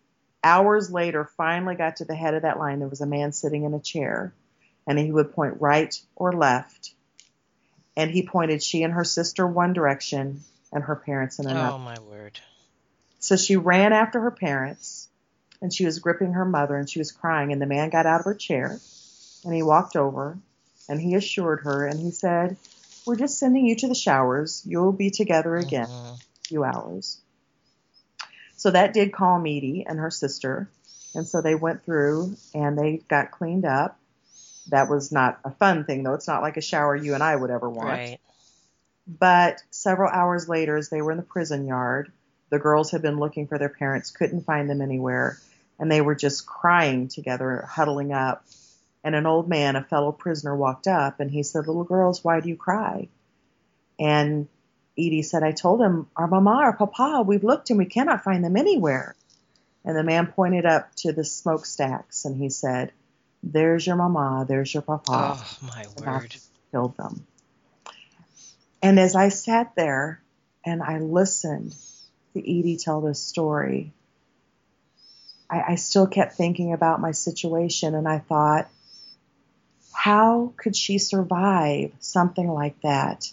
hours 0.44 0.92
later, 0.92 1.30
finally 1.38 1.76
got 1.76 1.98
to 1.98 2.06
the 2.06 2.16
head 2.16 2.34
of 2.34 2.42
that 2.42 2.60
line, 2.60 2.80
there 2.80 2.88
was 2.88 3.02
a 3.02 3.08
man 3.08 3.32
sitting 3.32 3.64
in 3.64 3.74
a 3.74 3.80
chair. 3.80 4.34
And 4.88 4.98
he 5.00 5.12
would 5.12 5.34
point 5.34 5.62
right 5.62 5.98
or 6.16 6.34
left. 6.34 6.94
And 8.02 8.10
he 8.10 8.24
pointed 8.24 8.64
she 8.64 8.82
and 8.82 8.94
her 8.94 9.04
sister 9.04 9.46
one 9.46 9.74
direction 9.74 10.44
and 10.74 10.84
her 10.84 10.96
parents 10.96 11.38
in 11.38 11.46
another. 11.46 11.76
Oh 11.76 11.78
my 11.78 12.00
word. 12.00 12.40
So 13.20 13.36
she 13.36 13.56
ran 13.58 13.94
after 13.94 14.20
her 14.22 14.32
parents 14.32 15.08
and 15.62 15.72
she 15.72 15.86
was 15.86 16.00
gripping 16.00 16.34
her 16.34 16.46
mother 16.46 16.76
and 16.76 16.90
she 16.90 16.98
was 16.98 17.12
crying. 17.12 17.52
And 17.52 17.62
the 17.62 17.68
man 17.68 17.92
got 17.92 18.08
out 18.08 18.22
of 18.22 18.26
her 18.26 18.34
chair 18.34 18.80
and 19.46 19.54
he 19.54 19.62
walked 19.62 19.96
over 19.96 20.38
and 20.90 21.00
he 21.00 21.14
assured 21.14 21.60
her 21.62 21.86
and 21.86 22.00
he 22.00 22.10
said, 22.10 22.58
We're 23.06 23.18
just 23.18 23.38
sending 23.38 23.68
you 23.68 23.76
to 23.76 23.88
the 23.88 23.94
showers. 23.96 24.64
You'll 24.66 24.92
be 24.92 25.12
together 25.12 25.56
again 25.58 25.84
in 25.84 25.90
Mhm. 25.90 26.16
a 26.16 26.48
few 26.48 26.64
hours. 26.64 27.20
So 28.58 28.72
that 28.72 28.94
did 28.94 29.14
calm 29.14 29.46
Edie 29.46 29.86
and 29.88 30.00
her 30.00 30.10
sister. 30.12 30.70
And 31.14 31.28
so 31.28 31.42
they 31.42 31.56
went 31.56 31.84
through 31.84 32.36
and 32.56 32.78
they 32.78 32.98
got 33.08 33.30
cleaned 33.32 33.66
up. 33.66 34.00
That 34.70 34.90
was 34.90 35.12
not 35.12 35.40
a 35.44 35.52
fun 35.52 35.86
thing, 35.86 36.04
though. 36.04 36.14
It's 36.14 36.28
not 36.28 36.42
like 36.42 36.58
a 36.58 36.62
shower 36.62 36.96
you 36.96 37.14
and 37.14 37.24
I 37.24 37.36
would 37.36 37.50
ever 37.50 37.70
want. 37.70 37.90
Right. 37.90 38.20
But 39.08 39.62
several 39.72 40.10
hours 40.10 40.48
later, 40.48 40.78
as 40.78 40.90
they 40.90 41.02
were 41.02 41.12
in 41.12 41.18
the 41.18 41.24
prison 41.24 41.66
yard, 41.66 42.12
the 42.50 42.60
girls 42.60 42.92
had 42.92 43.02
been 43.02 43.18
looking 43.18 43.48
for 43.48 43.58
their 43.58 43.70
parents, 43.70 44.12
couldn't 44.12 44.46
find 44.46 44.70
them 44.70 44.82
anywhere, 44.82 45.40
and 45.80 45.92
they 45.92 46.02
were 46.02 46.16
just 46.16 46.46
crying 46.46 47.08
together, 47.08 47.66
huddling 47.68 48.14
up. 48.14 48.46
And 49.04 49.16
an 49.16 49.26
old 49.26 49.50
man, 49.50 49.76
a 49.76 49.84
fellow 49.84 50.12
prisoner, 50.12 50.56
walked 50.56 50.86
up 50.86 51.20
and 51.20 51.32
he 51.32 51.42
said, 51.42 51.66
Little 51.66 51.84
girls, 51.84 52.24
why 52.24 52.40
do 52.40 52.50
you 52.50 52.56
cry? 52.56 53.08
And 54.00 54.48
Edie 54.98 55.24
said, 55.24 55.42
I 55.42 55.54
told 55.54 55.82
him, 55.82 56.08
Our 56.16 56.28
mama, 56.28 56.52
our 56.52 56.74
papa, 56.74 57.24
we've 57.26 57.44
looked 57.44 57.72
and 57.72 57.80
we 57.80 57.86
cannot 57.86 58.24
find 58.24 58.44
them 58.44 58.58
anywhere. 58.58 59.16
And 59.84 59.98
the 59.98 60.04
man 60.04 60.28
pointed 60.28 60.68
up 60.68 60.94
to 60.98 61.14
the 61.14 61.24
smokestacks 61.24 62.26
and 62.26 62.38
he 62.38 62.50
said, 62.50 62.92
There's 63.44 63.86
your 63.86 63.96
mama, 63.96 64.46
there's 64.48 64.74
your 64.74 64.84
papa 64.84 65.38
Oh 65.38 65.58
my 65.62 65.86
word. 65.98 66.36
Killed 66.72 66.96
them. 66.98 67.26
And 68.82 69.00
as 69.00 69.16
I 69.16 69.30
sat 69.30 69.76
there 69.76 70.22
and 70.66 70.82
I 70.82 71.00
listened 71.00 71.76
to 72.34 72.40
Edie 72.40 72.78
tell 72.78 73.02
this 73.02 73.22
story, 73.22 73.94
I, 75.50 75.74
I 75.74 75.76
still 75.76 76.08
kept 76.08 76.34
thinking 76.34 76.74
about 76.74 77.02
my 77.02 77.12
situation 77.12 77.94
and 77.96 78.08
I 78.08 78.20
thought, 78.20 78.70
how 79.94 80.54
could 80.58 80.76
she 80.76 80.98
survive 80.98 81.92
something 82.00 82.48
like 82.48 82.80
that 82.82 83.32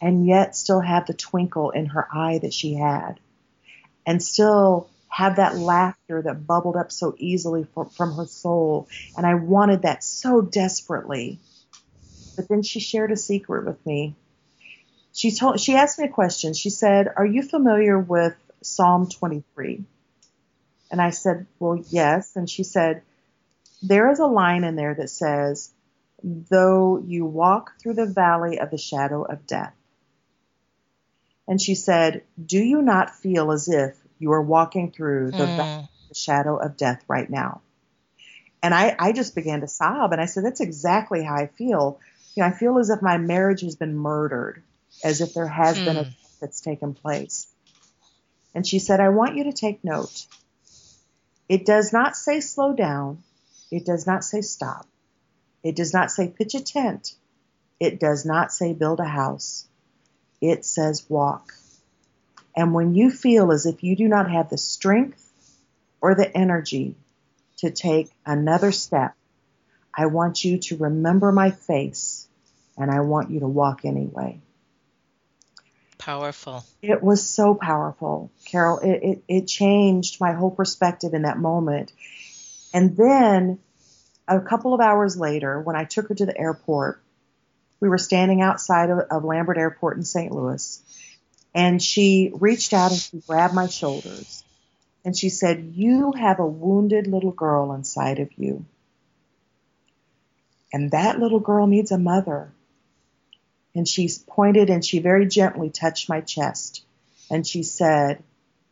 and 0.00 0.26
yet 0.26 0.56
still 0.56 0.80
have 0.80 1.06
the 1.06 1.14
twinkle 1.14 1.70
in 1.70 1.86
her 1.86 2.08
eye 2.12 2.38
that 2.38 2.54
she 2.54 2.74
had 2.74 3.20
and 4.06 4.22
still 4.22 4.89
have 5.10 5.36
that 5.36 5.58
laughter 5.58 6.22
that 6.22 6.46
bubbled 6.46 6.76
up 6.76 6.90
so 6.90 7.14
easily 7.18 7.64
from, 7.74 7.90
from 7.90 8.14
her 8.14 8.26
soul? 8.26 8.88
And 9.16 9.26
I 9.26 9.34
wanted 9.34 9.82
that 9.82 10.02
so 10.02 10.40
desperately 10.40 11.40
but 12.40 12.48
then 12.48 12.62
she 12.62 12.80
shared 12.80 13.12
a 13.12 13.18
secret 13.18 13.66
with 13.66 13.84
me. 13.84 14.14
She 15.12 15.30
told 15.30 15.60
she 15.60 15.74
asked 15.74 15.98
me 15.98 16.06
a 16.06 16.08
question. 16.08 16.54
She 16.54 16.70
said, 16.70 17.06
"Are 17.14 17.26
you 17.26 17.42
familiar 17.42 17.98
with 17.98 18.34
Psalm 18.62 19.10
23?" 19.10 19.84
And 20.90 21.02
I 21.02 21.10
said, 21.10 21.46
"Well, 21.58 21.84
yes." 21.90 22.34
And 22.36 22.48
she 22.48 22.62
said, 22.62 23.02
"There 23.82 24.10
is 24.10 24.20
a 24.20 24.26
line 24.26 24.64
in 24.64 24.74
there 24.74 24.94
that 24.94 25.10
says, 25.10 25.70
"Though 26.24 26.96
you 26.96 27.26
walk 27.26 27.78
through 27.78 27.94
the 27.94 28.06
valley 28.06 28.58
of 28.58 28.70
the 28.70 28.78
shadow 28.78 29.22
of 29.22 29.46
death." 29.46 29.74
And 31.46 31.60
she 31.60 31.74
said, 31.74 32.22
"Do 32.42 32.58
you 32.58 32.80
not 32.80 33.16
feel 33.16 33.52
as 33.52 33.68
if 33.68 33.99
you 34.20 34.30
are 34.32 34.42
walking 34.42 34.92
through 34.92 35.32
the 35.32 35.48
Mm. 35.48 35.88
shadow 36.14 36.56
of 36.56 36.76
death 36.76 37.02
right 37.08 37.28
now?" 37.28 37.62
And 38.62 38.72
I, 38.74 38.94
I 38.98 39.12
just 39.12 39.34
began 39.34 39.62
to 39.62 39.68
sob, 39.68 40.12
and 40.12 40.20
I 40.20 40.26
said, 40.26 40.44
"That's 40.44 40.60
exactly 40.60 41.24
how 41.24 41.34
I 41.34 41.46
feel." 41.48 41.98
you 42.36 42.42
know, 42.42 42.48
I 42.48 42.52
feel 42.52 42.78
as 42.78 42.90
if 42.90 43.02
my 43.02 43.18
marriage 43.18 43.62
has 43.62 43.76
been 43.76 43.96
murdered, 43.96 44.62
as 45.02 45.20
if 45.20 45.34
there 45.34 45.48
has 45.48 45.80
been 45.80 45.96
a 45.96 46.04
Hmm. 46.04 46.10
death 46.10 46.36
that's 46.40 46.60
taken 46.60 46.94
place. 46.94 47.48
And 48.54 48.66
she 48.66 48.78
said, 48.78 49.00
I 49.00 49.08
want 49.10 49.36
you 49.36 49.44
to 49.44 49.52
take 49.52 49.84
note. 49.84 50.26
It 51.48 51.66
does 51.66 51.92
not 51.92 52.16
say 52.16 52.40
slow 52.40 52.72
down. 52.72 53.22
It 53.70 53.84
does 53.84 54.06
not 54.06 54.24
say 54.24 54.40
stop. 54.40 54.86
It 55.62 55.76
does 55.76 55.92
not 55.92 56.10
say 56.10 56.28
pitch 56.28 56.54
a 56.54 56.60
tent. 56.60 57.14
It 57.80 58.00
does 58.00 58.24
not 58.24 58.52
say 58.52 58.72
build 58.72 59.00
a 59.00 59.04
house. 59.04 59.66
It 60.40 60.64
says 60.64 61.08
walk. 61.10 61.52
And 62.60 62.74
when 62.74 62.94
you 62.94 63.10
feel 63.10 63.52
as 63.52 63.64
if 63.64 63.82
you 63.82 63.96
do 63.96 64.06
not 64.06 64.30
have 64.30 64.50
the 64.50 64.58
strength 64.58 65.26
or 66.02 66.14
the 66.14 66.30
energy 66.36 66.94
to 67.56 67.70
take 67.70 68.10
another 68.26 68.70
step, 68.70 69.14
I 69.94 70.04
want 70.06 70.44
you 70.44 70.58
to 70.58 70.76
remember 70.76 71.32
my 71.32 71.52
face 71.52 72.28
and 72.76 72.90
I 72.90 73.00
want 73.00 73.30
you 73.30 73.40
to 73.40 73.46
walk 73.46 73.86
anyway. 73.86 74.42
Powerful. 75.96 76.62
It 76.82 77.02
was 77.02 77.26
so 77.26 77.54
powerful, 77.54 78.30
Carol. 78.44 78.80
It, 78.80 79.00
it, 79.02 79.22
it 79.26 79.46
changed 79.48 80.20
my 80.20 80.32
whole 80.32 80.50
perspective 80.50 81.14
in 81.14 81.22
that 81.22 81.38
moment. 81.38 81.92
And 82.74 82.94
then 82.94 83.58
a 84.28 84.38
couple 84.38 84.74
of 84.74 84.82
hours 84.82 85.16
later, 85.16 85.58
when 85.58 85.76
I 85.76 85.84
took 85.84 86.08
her 86.08 86.14
to 86.14 86.26
the 86.26 86.38
airport, 86.38 87.02
we 87.80 87.88
were 87.88 87.96
standing 87.96 88.42
outside 88.42 88.90
of, 88.90 88.98
of 89.10 89.24
Lambert 89.24 89.56
Airport 89.56 89.96
in 89.96 90.04
St. 90.04 90.30
Louis, 90.30 90.82
and 91.54 91.82
she 91.82 92.30
reached 92.34 92.72
out 92.72 92.92
and 92.92 93.00
she 93.00 93.22
grabbed 93.26 93.54
my 93.54 93.66
shoulders. 93.66 94.44
And 95.04 95.16
she 95.16 95.28
said, 95.28 95.72
You 95.74 96.12
have 96.12 96.38
a 96.38 96.46
wounded 96.46 97.06
little 97.06 97.32
girl 97.32 97.72
inside 97.72 98.18
of 98.18 98.30
you. 98.36 98.64
And 100.72 100.92
that 100.92 101.18
little 101.18 101.40
girl 101.40 101.66
needs 101.66 101.90
a 101.90 101.98
mother. 101.98 102.52
And 103.74 103.88
she 103.88 104.10
pointed 104.26 104.70
and 104.70 104.84
she 104.84 104.98
very 104.98 105.26
gently 105.26 105.70
touched 105.70 106.08
my 106.08 106.20
chest. 106.20 106.84
And 107.30 107.46
she 107.46 107.62
said, 107.62 108.22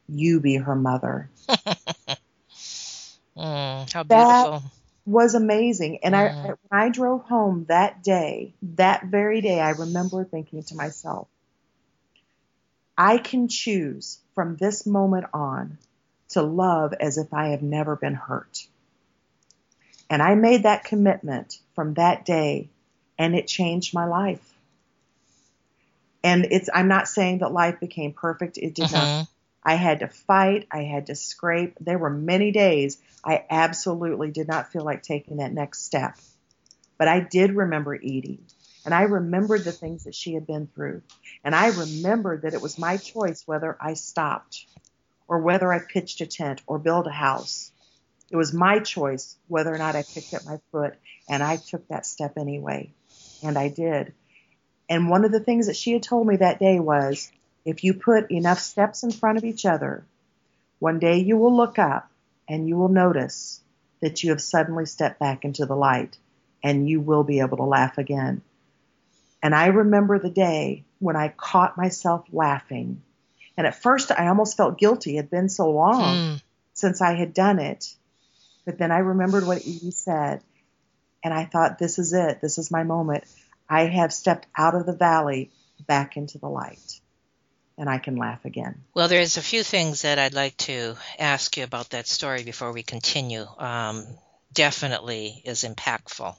You 0.08 0.40
be 0.40 0.56
her 0.56 0.76
mother. 0.76 1.30
mm, 1.48 2.16
how 3.36 4.02
beautiful. 4.02 4.06
That 4.06 4.62
was 5.06 5.34
amazing. 5.34 6.00
And 6.04 6.14
mm. 6.14 6.18
I, 6.18 6.46
when 6.46 6.56
I 6.70 6.90
drove 6.90 7.24
home 7.24 7.64
that 7.68 8.02
day, 8.02 8.54
that 8.74 9.04
very 9.06 9.40
day, 9.40 9.60
I 9.60 9.70
remember 9.70 10.24
thinking 10.24 10.62
to 10.64 10.74
myself, 10.74 11.28
I 12.98 13.18
can 13.18 13.46
choose 13.46 14.18
from 14.34 14.56
this 14.56 14.84
moment 14.84 15.26
on 15.32 15.78
to 16.30 16.42
love 16.42 16.92
as 17.00 17.16
if 17.16 17.32
I 17.32 17.50
have 17.50 17.62
never 17.62 17.94
been 17.94 18.14
hurt. 18.14 18.66
And 20.10 20.20
I 20.20 20.34
made 20.34 20.64
that 20.64 20.84
commitment 20.84 21.60
from 21.76 21.94
that 21.94 22.24
day 22.24 22.68
and 23.16 23.36
it 23.36 23.46
changed 23.46 23.94
my 23.94 24.06
life. 24.06 24.42
And 26.24 26.46
it's, 26.50 26.68
I'm 26.74 26.88
not 26.88 27.06
saying 27.06 27.38
that 27.38 27.52
life 27.52 27.78
became 27.78 28.12
perfect. 28.12 28.58
It 28.58 28.74
did 28.74 28.90
not. 28.90 29.02
Mm-hmm. 29.02 29.22
I 29.62 29.74
had 29.74 30.00
to 30.00 30.08
fight. 30.08 30.66
I 30.70 30.82
had 30.82 31.06
to 31.06 31.14
scrape. 31.14 31.76
There 31.80 31.98
were 31.98 32.10
many 32.10 32.50
days 32.50 32.98
I 33.24 33.44
absolutely 33.48 34.30
did 34.30 34.48
not 34.48 34.72
feel 34.72 34.82
like 34.82 35.02
taking 35.02 35.36
that 35.36 35.52
next 35.52 35.84
step. 35.84 36.16
But 36.96 37.06
I 37.06 37.20
did 37.20 37.52
remember 37.52 37.94
Edie. 37.94 38.40
And 38.84 38.94
I 38.94 39.02
remembered 39.02 39.64
the 39.64 39.72
things 39.72 40.04
that 40.04 40.14
she 40.14 40.34
had 40.34 40.46
been 40.46 40.66
through. 40.66 41.02
And 41.44 41.54
I 41.54 41.68
remembered 41.68 42.42
that 42.42 42.54
it 42.54 42.62
was 42.62 42.78
my 42.78 42.96
choice 42.96 43.42
whether 43.46 43.76
I 43.80 43.94
stopped 43.94 44.66
or 45.26 45.40
whether 45.40 45.72
I 45.72 45.80
pitched 45.80 46.20
a 46.20 46.26
tent 46.26 46.62
or 46.66 46.78
built 46.78 47.06
a 47.06 47.10
house. 47.10 47.70
It 48.30 48.36
was 48.36 48.54
my 48.54 48.78
choice 48.78 49.36
whether 49.48 49.74
or 49.74 49.78
not 49.78 49.96
I 49.96 50.02
picked 50.02 50.34
up 50.34 50.44
my 50.44 50.58
foot. 50.72 50.94
And 51.28 51.42
I 51.42 51.56
took 51.56 51.86
that 51.88 52.06
step 52.06 52.38
anyway. 52.38 52.92
And 53.42 53.58
I 53.58 53.68
did. 53.68 54.14
And 54.88 55.10
one 55.10 55.24
of 55.24 55.32
the 55.32 55.40
things 55.40 55.66
that 55.66 55.76
she 55.76 55.92
had 55.92 56.02
told 56.02 56.26
me 56.26 56.36
that 56.36 56.60
day 56.60 56.80
was 56.80 57.30
if 57.64 57.84
you 57.84 57.94
put 57.94 58.30
enough 58.30 58.60
steps 58.60 59.02
in 59.02 59.10
front 59.10 59.36
of 59.36 59.44
each 59.44 59.66
other, 59.66 60.04
one 60.78 60.98
day 60.98 61.18
you 61.18 61.36
will 61.36 61.54
look 61.54 61.78
up 61.78 62.10
and 62.48 62.66
you 62.66 62.76
will 62.76 62.88
notice 62.88 63.60
that 64.00 64.22
you 64.22 64.30
have 64.30 64.40
suddenly 64.40 64.86
stepped 64.86 65.18
back 65.18 65.44
into 65.44 65.66
the 65.66 65.76
light 65.76 66.16
and 66.62 66.88
you 66.88 67.00
will 67.00 67.24
be 67.24 67.40
able 67.40 67.58
to 67.58 67.64
laugh 67.64 67.98
again. 67.98 68.42
And 69.42 69.54
I 69.54 69.66
remember 69.66 70.18
the 70.18 70.30
day 70.30 70.84
when 70.98 71.16
I 71.16 71.28
caught 71.28 71.76
myself 71.76 72.26
laughing. 72.32 73.02
And 73.56 73.66
at 73.66 73.80
first 73.80 74.10
I 74.10 74.28
almost 74.28 74.56
felt 74.56 74.78
guilty. 74.78 75.14
It 75.14 75.22
had 75.22 75.30
been 75.30 75.48
so 75.48 75.70
long 75.70 76.14
mm. 76.14 76.42
since 76.74 77.00
I 77.00 77.14
had 77.14 77.34
done 77.34 77.58
it. 77.58 77.94
But 78.64 78.78
then 78.78 78.90
I 78.90 78.98
remembered 78.98 79.46
what 79.46 79.58
Edie 79.58 79.90
said. 79.90 80.42
And 81.24 81.34
I 81.34 81.44
thought, 81.44 81.78
this 81.78 81.98
is 81.98 82.12
it. 82.12 82.40
This 82.40 82.58
is 82.58 82.70
my 82.70 82.84
moment. 82.84 83.24
I 83.68 83.86
have 83.86 84.12
stepped 84.12 84.46
out 84.56 84.74
of 84.74 84.86
the 84.86 84.92
valley 84.92 85.50
back 85.86 86.16
into 86.16 86.38
the 86.38 86.48
light. 86.48 87.00
And 87.76 87.88
I 87.88 87.98
can 87.98 88.16
laugh 88.16 88.44
again. 88.44 88.82
Well, 88.94 89.08
there's 89.08 89.36
a 89.36 89.42
few 89.42 89.62
things 89.62 90.02
that 90.02 90.18
I'd 90.18 90.34
like 90.34 90.56
to 90.58 90.96
ask 91.18 91.56
you 91.56 91.64
about 91.64 91.90
that 91.90 92.08
story 92.08 92.42
before 92.42 92.72
we 92.72 92.82
continue. 92.82 93.46
Um, 93.56 94.06
definitely 94.52 95.42
is 95.44 95.62
impactful. 95.62 96.34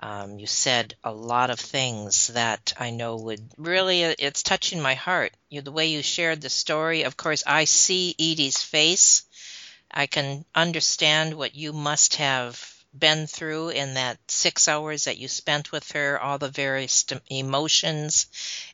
Um, 0.00 0.38
you 0.38 0.46
said 0.46 0.94
a 1.02 1.12
lot 1.12 1.50
of 1.50 1.58
things 1.58 2.28
that 2.28 2.72
I 2.78 2.90
know 2.90 3.16
would 3.16 3.40
really, 3.56 4.02
it's 4.02 4.42
touching 4.42 4.80
my 4.80 4.94
heart. 4.94 5.32
You, 5.50 5.60
the 5.60 5.72
way 5.72 5.86
you 5.86 6.02
shared 6.02 6.40
the 6.40 6.50
story, 6.50 7.02
of 7.02 7.16
course, 7.16 7.42
I 7.46 7.64
see 7.64 8.14
Edie's 8.18 8.62
face. 8.62 9.24
I 9.90 10.06
can 10.06 10.44
understand 10.54 11.34
what 11.34 11.56
you 11.56 11.72
must 11.72 12.16
have 12.16 12.74
been 12.96 13.26
through 13.26 13.70
in 13.70 13.94
that 13.94 14.18
six 14.28 14.68
hours 14.68 15.04
that 15.04 15.18
you 15.18 15.28
spent 15.28 15.72
with 15.72 15.90
her, 15.92 16.20
all 16.20 16.38
the 16.38 16.48
various 16.48 17.04
emotions 17.28 18.26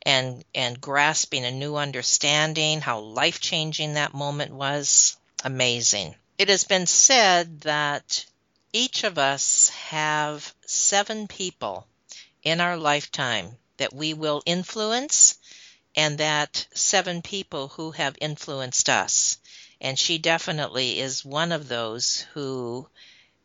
and, 0.03 0.45
and 0.55 0.81
grasping 0.81 1.45
a 1.45 1.51
new 1.51 1.77
understanding, 1.77 2.81
how 2.81 3.01
life 3.01 3.41
changing 3.41 3.95
that 3.95 4.15
moment 4.15 4.53
was. 4.53 5.17
Amazing. 5.43 6.15
It 6.37 6.49
has 6.49 6.65
been 6.65 6.87
said 6.87 7.61
that 7.63 8.27
each 8.75 9.05
of 9.05 9.19
us 9.19 9.69
have 9.89 10.53
seven 10.67 11.29
people 11.29 11.87
in 12.43 12.61
our 12.61 12.77
lifetime 12.77 13.57
that 13.77 13.95
we 13.95 14.15
will 14.15 14.43
influence 14.45 15.39
and 15.97 16.19
that 16.19 16.67
seven 16.75 17.23
people 17.23 17.69
who 17.69 17.93
have 17.93 18.17
influenced 18.21 18.89
us. 18.89 19.39
And 19.81 19.97
she 19.97 20.19
definitely 20.19 20.99
is 20.99 21.25
one 21.25 21.53
of 21.53 21.69
those 21.69 22.27
who 22.35 22.89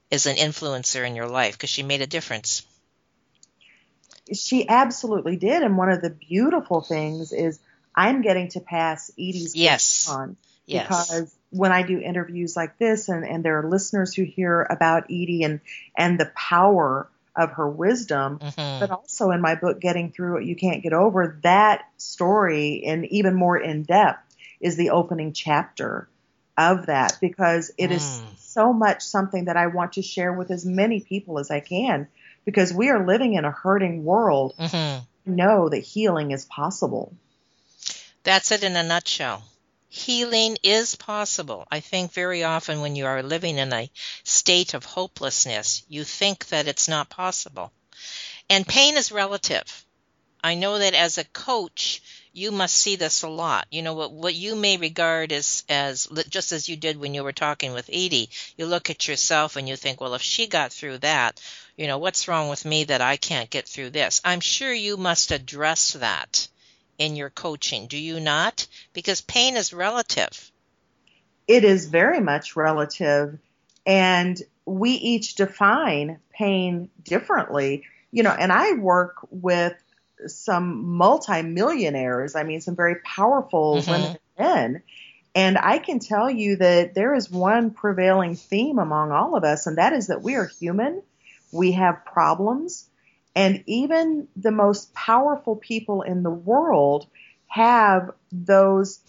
is 0.09 0.25
an 0.25 0.35
influencer 0.37 1.05
in 1.05 1.15
your 1.15 1.27
life 1.29 1.53
because 1.53 1.69
she 1.69 1.83
made 1.83 2.01
a 2.01 2.07
difference. 2.07 2.65
She 4.33 4.67
absolutely 4.67 5.37
did. 5.37 5.61
And 5.61 5.77
one 5.77 5.91
of 5.91 6.01
the 6.01 6.09
beautiful 6.09 6.81
things 6.81 7.31
is 7.31 7.59
I'm 7.95 8.23
getting 8.23 8.49
to 8.49 8.61
pass 8.61 9.11
Edie's 9.11 9.55
yes. 9.55 10.09
on. 10.09 10.37
Yes. 10.65 10.87
Because 10.87 11.35
when 11.51 11.71
I 11.71 11.83
do 11.83 11.99
interviews 11.99 12.55
like 12.55 12.77
this 12.77 13.09
and, 13.09 13.25
and 13.25 13.43
there 13.43 13.59
are 13.59 13.69
listeners 13.69 14.13
who 14.13 14.23
hear 14.23 14.61
about 14.61 15.05
Edie 15.05 15.43
and, 15.43 15.61
and 15.95 16.19
the 16.19 16.31
power 16.35 17.07
of 17.35 17.51
her 17.53 17.67
wisdom, 17.67 18.39
mm-hmm. 18.39 18.79
but 18.79 18.91
also 18.91 19.31
in 19.31 19.41
my 19.41 19.55
book, 19.55 19.79
Getting 19.79 20.11
Through 20.11 20.33
What 20.33 20.45
You 20.45 20.55
Can't 20.55 20.83
Get 20.83 20.93
Over, 20.93 21.39
that 21.43 21.85
story 21.97 22.83
and 22.85 23.05
even 23.05 23.35
more 23.35 23.57
in 23.57 23.83
depth 23.83 24.35
is 24.59 24.75
the 24.75 24.91
opening 24.91 25.33
chapter 25.33 26.07
of 26.57 26.87
that 26.87 27.17
because 27.21 27.71
it 27.77 27.89
mm. 27.89 27.93
is 27.93 28.21
so 28.39 28.73
much 28.73 29.01
something 29.01 29.45
that 29.45 29.55
I 29.55 29.67
want 29.67 29.93
to 29.93 30.01
share 30.01 30.33
with 30.33 30.51
as 30.51 30.65
many 30.65 30.99
people 30.99 31.39
as 31.39 31.49
I 31.49 31.61
can 31.61 32.07
because 32.43 32.73
we 32.73 32.89
are 32.89 33.05
living 33.05 33.35
in 33.35 33.45
a 33.45 33.51
hurting 33.51 34.03
world. 34.03 34.53
Mm-hmm. 34.59 35.05
Know 35.25 35.69
that 35.69 35.79
healing 35.79 36.31
is 36.31 36.45
possible. 36.45 37.13
That's 38.23 38.51
it 38.51 38.63
in 38.63 38.75
a 38.75 38.83
nutshell 38.83 39.43
healing 39.89 40.55
is 40.61 40.93
possible. 40.93 41.67
I 41.71 41.79
think 41.79 42.13
very 42.13 42.43
often 42.43 42.81
when 42.81 42.95
you 42.95 43.07
are 43.07 43.23
living 43.23 43.57
in 43.57 43.73
a 43.73 43.89
state 44.23 44.75
of 44.75 44.85
hopelessness, 44.85 45.83
you 45.89 46.03
think 46.03 46.47
that 46.49 46.67
it's 46.67 46.87
not 46.87 47.09
possible. 47.09 47.71
And 48.49 48.67
pain 48.67 48.97
is 48.97 49.11
relative. 49.11 49.85
I 50.43 50.55
know 50.55 50.77
that 50.77 50.93
as 50.93 51.17
a 51.17 51.23
coach, 51.23 52.01
you 52.33 52.51
must 52.51 52.75
see 52.75 52.95
this 52.95 53.23
a 53.23 53.27
lot. 53.27 53.67
You 53.71 53.81
know 53.81 53.93
what 53.93 54.11
what 54.11 54.35
you 54.35 54.55
may 54.55 54.77
regard 54.77 55.31
as 55.31 55.63
as 55.67 56.07
just 56.29 56.51
as 56.51 56.69
you 56.69 56.77
did 56.77 56.97
when 56.97 57.15
you 57.15 57.23
were 57.23 57.33
talking 57.33 57.73
with 57.73 57.89
Edie. 57.89 58.29
You 58.57 58.67
look 58.67 58.91
at 58.91 59.07
yourself 59.07 59.55
and 59.55 59.67
you 59.67 59.75
think, 59.75 59.99
well, 59.99 60.13
if 60.13 60.21
she 60.21 60.45
got 60.47 60.71
through 60.71 60.99
that, 60.99 61.41
you 61.75 61.87
know, 61.87 61.97
what's 61.97 62.27
wrong 62.27 62.47
with 62.47 62.63
me 62.63 62.83
that 62.85 63.01
I 63.01 63.17
can't 63.17 63.49
get 63.49 63.67
through 63.67 63.89
this? 63.89 64.21
I'm 64.23 64.39
sure 64.39 64.71
you 64.71 64.97
must 64.97 65.31
address 65.31 65.93
that 65.93 66.47
in 66.99 67.15
your 67.15 67.31
coaching, 67.31 67.87
do 67.87 67.97
you 67.97 68.19
not? 68.19 68.67
Because 68.93 69.21
pain 69.21 69.57
is 69.57 69.73
relative. 69.73 70.51
It 71.47 71.63
is 71.63 71.87
very 71.87 72.19
much 72.19 72.55
relative, 72.55 73.39
and 73.85 74.39
we 74.65 74.91
each 74.91 75.33
define 75.33 76.19
pain 76.31 76.89
differently. 77.03 77.85
You 78.11 78.23
know, 78.23 78.31
and 78.31 78.51
I 78.51 78.73
work 78.73 79.15
with 79.31 79.73
some 80.27 80.97
multimillionaires, 80.97 82.35
I 82.35 82.43
mean, 82.43 82.61
some 82.61 82.75
very 82.75 82.95
powerful 82.95 83.77
mm-hmm. 83.77 83.91
women 83.91 84.17
and 84.37 84.47
men. 84.73 84.83
And 85.35 85.57
I 85.57 85.77
can 85.77 85.99
tell 85.99 86.29
you 86.29 86.57
that 86.57 86.95
there 86.95 87.13
is 87.13 87.29
one 87.31 87.71
prevailing 87.71 88.35
theme 88.35 88.79
among 88.79 89.11
all 89.11 89.35
of 89.35 89.43
us, 89.43 89.67
and 89.67 89.77
that 89.77 89.93
is 89.93 90.07
that 90.07 90.21
we 90.21 90.35
are 90.35 90.47
human. 90.47 91.01
We 91.51 91.73
have 91.73 92.03
problems. 92.05 92.88
And 93.35 93.63
even 93.67 94.27
the 94.35 94.51
most 94.51 94.93
powerful 94.93 95.55
people 95.55 96.01
in 96.01 96.23
the 96.23 96.29
world 96.29 97.07
have 97.47 98.11
those 98.31 98.99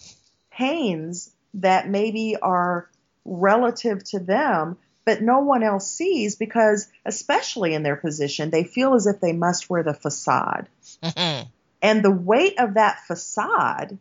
pains 0.51 1.33
that 1.55 1.89
maybe 1.89 2.37
are 2.37 2.89
relative 3.25 4.05
to 4.05 4.19
them, 4.19 4.77
but 5.05 5.23
no 5.23 5.41
one 5.41 5.63
else 5.63 5.91
sees 5.91 6.37
because, 6.37 6.89
especially 7.05 7.75
in 7.75 7.83
their 7.83 7.97
position, 7.97 8.51
they 8.51 8.65
feel 8.65 8.95
as 8.95 9.07
if 9.07 9.21
they 9.21 9.33
must 9.33 9.69
wear 9.69 9.83
the 9.83 9.95
facade. 9.95 10.69
Mhm. 11.03 11.49
And 11.83 12.05
the 12.05 12.11
weight 12.11 12.59
of 12.59 12.75
that 12.75 13.01
facade 13.07 13.99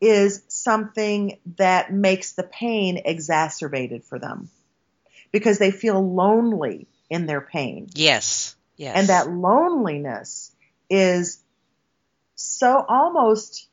is 0.00 0.42
something 0.48 1.38
that 1.56 1.92
makes 1.92 2.32
the 2.32 2.42
pain 2.42 3.02
exacerbated 3.04 4.04
for 4.04 4.18
them 4.18 4.48
because 5.32 5.58
they 5.58 5.70
feel 5.70 6.14
lonely 6.14 6.86
in 7.10 7.26
their 7.26 7.40
pain. 7.40 7.88
Yes. 7.94 8.56
Yes. 8.80 8.96
And 8.96 9.08
that 9.08 9.30
loneliness 9.30 10.52
is 10.88 11.42
so 12.34 12.82
almost, 12.88 13.68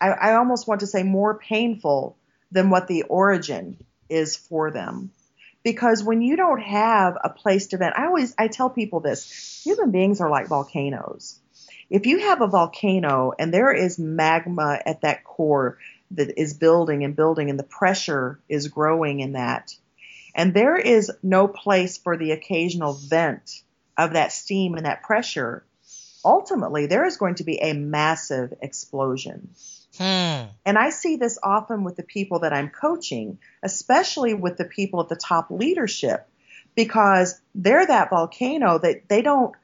I, 0.00 0.08
I 0.08 0.34
almost 0.34 0.66
want 0.66 0.80
to 0.80 0.88
say 0.88 1.04
more 1.04 1.38
painful 1.38 2.16
than 2.50 2.70
what 2.70 2.88
the 2.88 3.04
origin 3.04 3.76
is 4.08 4.34
for 4.34 4.72
them. 4.72 5.12
Because 5.62 6.02
when 6.02 6.22
you 6.22 6.34
don't 6.34 6.60
have 6.60 7.18
a 7.22 7.30
place 7.30 7.68
to 7.68 7.76
vent, 7.76 7.96
I 7.96 8.06
always, 8.06 8.34
I 8.36 8.48
tell 8.48 8.68
people 8.68 8.98
this, 8.98 9.62
human 9.62 9.92
beings 9.92 10.20
are 10.20 10.28
like 10.28 10.48
volcanoes. 10.48 11.38
If 11.88 12.04
you 12.06 12.18
have 12.18 12.40
a 12.40 12.48
volcano 12.48 13.32
and 13.38 13.54
there 13.54 13.72
is 13.72 13.96
magma 13.96 14.80
at 14.84 15.02
that 15.02 15.22
core 15.22 15.78
that 16.10 16.36
is 16.36 16.54
building 16.54 17.04
and 17.04 17.14
building 17.14 17.48
and 17.48 17.56
the 17.56 17.62
pressure 17.62 18.40
is 18.48 18.66
growing 18.66 19.20
in 19.20 19.34
that, 19.34 19.72
and 20.34 20.52
there 20.52 20.76
is 20.76 21.12
no 21.22 21.46
place 21.46 21.96
for 21.96 22.16
the 22.16 22.32
occasional 22.32 22.94
vent 22.94 23.62
of 23.98 24.12
that 24.12 24.32
steam 24.32 24.76
and 24.76 24.86
that 24.86 25.02
pressure, 25.02 25.64
ultimately 26.24 26.86
there 26.86 27.04
is 27.04 27.16
going 27.16 27.34
to 27.34 27.44
be 27.44 27.60
a 27.60 27.74
massive 27.74 28.54
explosion. 28.62 29.50
Hmm. 29.98 30.44
And 30.64 30.78
I 30.78 30.90
see 30.90 31.16
this 31.16 31.38
often 31.42 31.82
with 31.82 31.96
the 31.96 32.04
people 32.04 32.40
that 32.40 32.52
I'm 32.52 32.70
coaching, 32.70 33.38
especially 33.62 34.32
with 34.32 34.56
the 34.56 34.64
people 34.64 35.00
at 35.00 35.08
the 35.08 35.16
top 35.16 35.50
leadership, 35.50 36.28
because 36.76 37.40
they're 37.54 37.86
that 37.86 38.10
volcano 38.10 38.78
that 38.78 39.08
they 39.08 39.22
don't 39.22 39.54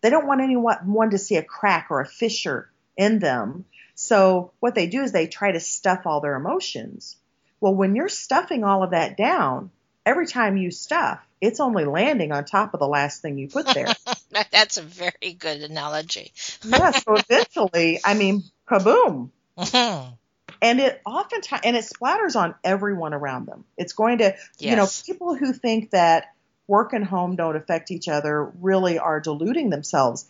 they 0.00 0.10
don't 0.10 0.26
want 0.26 0.42
anyone 0.42 1.10
to 1.10 1.18
see 1.18 1.36
a 1.36 1.42
crack 1.42 1.88
or 1.90 2.00
a 2.00 2.06
fissure 2.06 2.70
in 2.96 3.18
them. 3.18 3.64
So 3.94 4.52
what 4.60 4.74
they 4.74 4.86
do 4.86 5.02
is 5.02 5.10
they 5.10 5.26
try 5.26 5.50
to 5.50 5.60
stuff 5.60 6.06
all 6.06 6.20
their 6.20 6.36
emotions. 6.36 7.16
Well, 7.60 7.74
when 7.74 7.96
you're 7.96 8.08
stuffing 8.08 8.62
all 8.62 8.84
of 8.84 8.90
that 8.90 9.16
down, 9.16 9.70
every 10.06 10.26
time 10.26 10.56
you 10.56 10.70
stuff, 10.70 11.18
it's 11.40 11.60
only 11.60 11.84
landing 11.84 12.32
on 12.32 12.44
top 12.44 12.74
of 12.74 12.80
the 12.80 12.88
last 12.88 13.22
thing 13.22 13.38
you 13.38 13.48
put 13.48 13.66
there. 13.66 13.86
That's 14.50 14.76
a 14.76 14.82
very 14.82 15.36
good 15.38 15.62
analogy. 15.62 16.32
yeah, 16.64 16.90
so 16.90 17.14
eventually, 17.16 18.00
I 18.04 18.14
mean, 18.14 18.44
kaboom. 18.68 19.30
Mhm. 19.58 20.16
And 20.60 20.80
it 20.80 21.00
oftentimes, 21.06 21.62
and 21.64 21.76
it 21.76 21.84
splatters 21.84 22.34
on 22.34 22.54
everyone 22.64 23.14
around 23.14 23.46
them. 23.46 23.64
It's 23.76 23.92
going 23.92 24.18
to, 24.18 24.34
you 24.58 24.74
know, 24.76 24.88
people 25.06 25.36
who 25.36 25.52
think 25.52 25.90
that 25.90 26.34
work 26.66 26.92
and 26.92 27.04
home 27.04 27.36
don't 27.36 27.56
affect 27.56 27.90
each 27.90 28.08
other 28.08 28.44
really 28.60 28.98
are 28.98 29.20
deluding 29.20 29.70
themselves. 29.70 30.26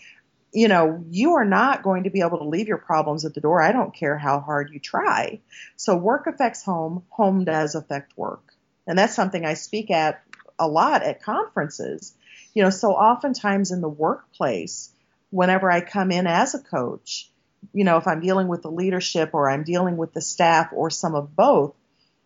You 0.53 0.69
know, 0.69 1.05
you 1.11 1.35
are 1.35 1.45
not 1.45 1.83
going 1.83 2.05
to 2.05 2.11
be 2.11 2.21
able 2.21 2.39
to 2.39 2.45
leave 2.45 2.69
your 2.69 2.79
problems 2.79 3.25
at 3.25 3.35
the 3.35 3.41
door. 3.41 3.61
I 3.63 3.73
don't 3.73 3.95
care 3.95 4.17
how 4.19 4.41
hard 4.41 4.71
you 4.73 4.81
try. 4.81 5.41
So 5.77 5.97
work 5.97 6.27
affects 6.27 6.63
home, 6.63 7.05
home 7.11 7.45
does 7.45 7.75
affect 7.75 8.17
work. 8.17 8.55
And 8.87 8.99
that's 8.99 9.15
something 9.15 9.45
I 9.45 9.55
speak 9.55 9.91
at 9.91 10.23
a 10.59 10.69
lot 10.69 11.03
at 11.03 11.23
conferences. 11.23 12.15
You 12.55 12.65
know, 12.65 12.71
so 12.71 12.93
oftentimes 12.93 13.71
in 13.71 13.81
the 13.81 13.89
workplace, 13.89 14.91
whenever 15.31 15.71
I 15.71 15.81
come 15.81 16.11
in 16.11 16.27
as 16.27 16.55
a 16.55 16.59
coach, 16.59 17.31
you 17.73 17.85
know, 17.85 17.97
if 17.97 18.07
I'm 18.07 18.21
dealing 18.21 18.49
with 18.49 18.63
the 18.63 18.71
leadership 18.71 19.31
or 19.33 19.51
I'm 19.51 19.65
dealing 19.65 19.97
with 19.97 20.13
the 20.13 20.21
staff 20.21 20.71
or 20.73 20.91
some 20.91 21.15
of 21.15 21.35
both, 21.35 21.75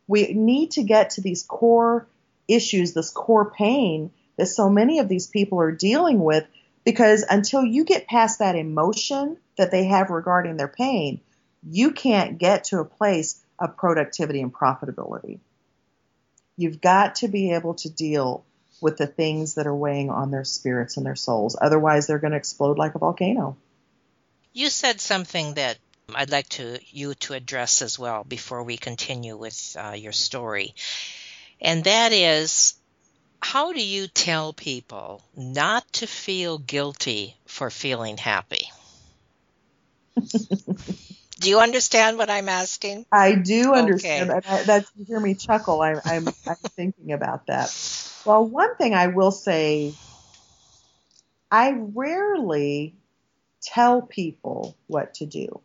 we 0.07 0.33
need 0.33 0.73
to 0.73 0.83
get 0.83 1.11
to 1.11 1.21
these 1.21 1.43
core 1.43 2.07
issues, 2.49 2.93
this 2.93 3.11
core 3.11 3.51
pain 3.51 4.11
that 4.37 4.47
so 4.47 4.69
many 4.69 4.99
of 4.99 5.09
these 5.09 5.27
people 5.27 5.61
are 5.61 5.73
dealing 5.73 6.23
with 6.23 6.47
because 6.85 7.25
until 7.29 7.65
you 7.65 7.85
get 7.85 8.07
past 8.07 8.41
that 8.41 8.57
emotion 8.57 9.37
that 9.57 9.71
they 9.71 9.85
have 9.85 10.11
regarding 10.11 10.57
their 10.57 10.69
pain, 10.69 11.21
you 11.69 11.93
can't 11.93 12.39
get 12.39 12.65
to 12.65 12.81
a 12.81 12.85
place 12.85 13.41
of 13.59 13.77
productivity 13.77 14.41
and 14.41 14.53
profitability. 14.53 15.39
You've 16.63 16.81
got 16.81 17.17
to 17.17 17.29
be 17.29 17.53
able 17.53 17.75
to 17.75 17.91
deal 17.91 18.45
with 18.81 18.97
the 18.97 19.07
things 19.07 19.55
that 19.55 19.67
are 19.67 19.75
weighing 19.75 20.11
on 20.11 20.31
their 20.31 20.45
spirits 20.45 20.97
and 20.97 21.05
their 21.05 21.17
souls. 21.17 21.57
Otherwise, 21.61 22.07
they're 22.07 22.21
going 22.21 22.31
to 22.31 22.37
explode 22.37 22.79
like 22.79 22.95
a 22.95 23.01
volcano. 23.01 23.57
You 24.53 24.69
said 24.71 25.01
something 25.01 25.55
that 25.55 25.79
I'd 26.15 26.31
like 26.31 26.49
to 26.51 26.79
you 26.91 27.15
to 27.15 27.35
address 27.35 27.83
as 27.83 27.99
well 27.99 28.23
before 28.23 28.63
we 28.63 28.77
continue 28.77 29.37
with 29.37 29.77
uh, 29.77 29.95
your 29.97 30.13
story, 30.13 30.75
and 31.61 31.83
that 31.85 32.13
is, 32.13 32.75
how 33.41 33.73
do 33.73 33.85
you 33.85 34.07
tell 34.07 34.53
people 34.53 35.23
not 35.37 35.91
to 35.95 36.07
feel 36.07 36.59
guilty 36.59 37.37
for 37.47 37.71
feeling 37.71 38.17
happy? 38.19 38.71
do 41.43 41.51
you 41.51 41.61
understand 41.61 42.19
what 42.19 42.31
I'm 42.31 42.49
asking? 42.49 43.07
I 43.13 43.35
do 43.35 43.75
understand. 43.75 44.31
Okay. 44.31 44.41
I, 44.49 44.63
that's 44.65 44.91
you 44.97 45.05
hear 45.07 45.21
me 45.21 45.35
chuckle. 45.35 45.83
I'm, 45.83 46.01
I'm, 46.05 46.29
I'm 46.47 46.57
thinking 46.77 47.13
about 47.13 47.47
that. 47.49 47.71
Well, 48.25 48.45
one 48.47 48.77
thing 48.77 48.95
I 48.95 49.09
will 49.09 49.33
say, 49.33 49.95
I 51.51 51.73
rarely 51.73 52.95
tell 53.63 54.03
people 54.03 54.77
what 54.87 55.15
to 55.15 55.27
do. 55.27 55.61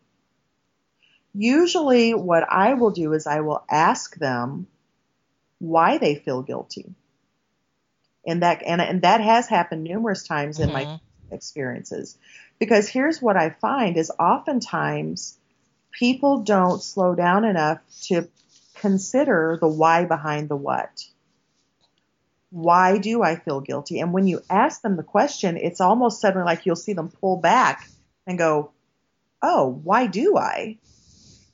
Usually, 1.34 2.14
what 2.14 2.44
I 2.50 2.74
will 2.74 2.90
do 2.90 3.12
is 3.14 3.26
I 3.26 3.40
will 3.40 3.64
ask 3.70 4.16
them 4.16 4.66
why 5.60 5.98
they 5.98 6.16
feel 6.16 6.42
guilty, 6.42 6.94
and 8.26 8.42
that 8.42 8.62
and, 8.64 8.80
and 8.80 9.02
that 9.02 9.20
has 9.20 9.48
happened 9.48 9.84
numerous 9.84 10.24
times 10.26 10.60
in 10.60 10.72
my 10.72 10.84
Mhm. 10.84 11.00
experiences. 11.30 12.18
Because 12.58 12.88
here's 12.88 13.22
what 13.22 13.36
I 13.36 13.50
find 13.50 13.96
is 13.96 14.10
oftentimes 14.18 15.37
people 15.98 16.38
don't 16.38 16.82
slow 16.82 17.14
down 17.14 17.44
enough 17.44 17.80
to 18.02 18.28
consider 18.74 19.58
the 19.60 19.68
why 19.68 20.04
behind 20.04 20.48
the 20.48 20.56
what. 20.56 21.04
Why 22.50 22.98
do 22.98 23.22
I 23.22 23.36
feel 23.36 23.60
guilty? 23.60 24.00
And 24.00 24.12
when 24.12 24.26
you 24.26 24.40
ask 24.48 24.80
them 24.80 24.96
the 24.96 25.02
question, 25.02 25.56
it's 25.56 25.80
almost 25.80 26.20
suddenly 26.20 26.46
like 26.46 26.64
you'll 26.64 26.76
see 26.76 26.92
them 26.92 27.10
pull 27.10 27.36
back 27.36 27.88
and 28.26 28.38
go, 28.38 28.70
Oh, 29.42 29.68
why 29.68 30.06
do 30.06 30.36
I? 30.36 30.78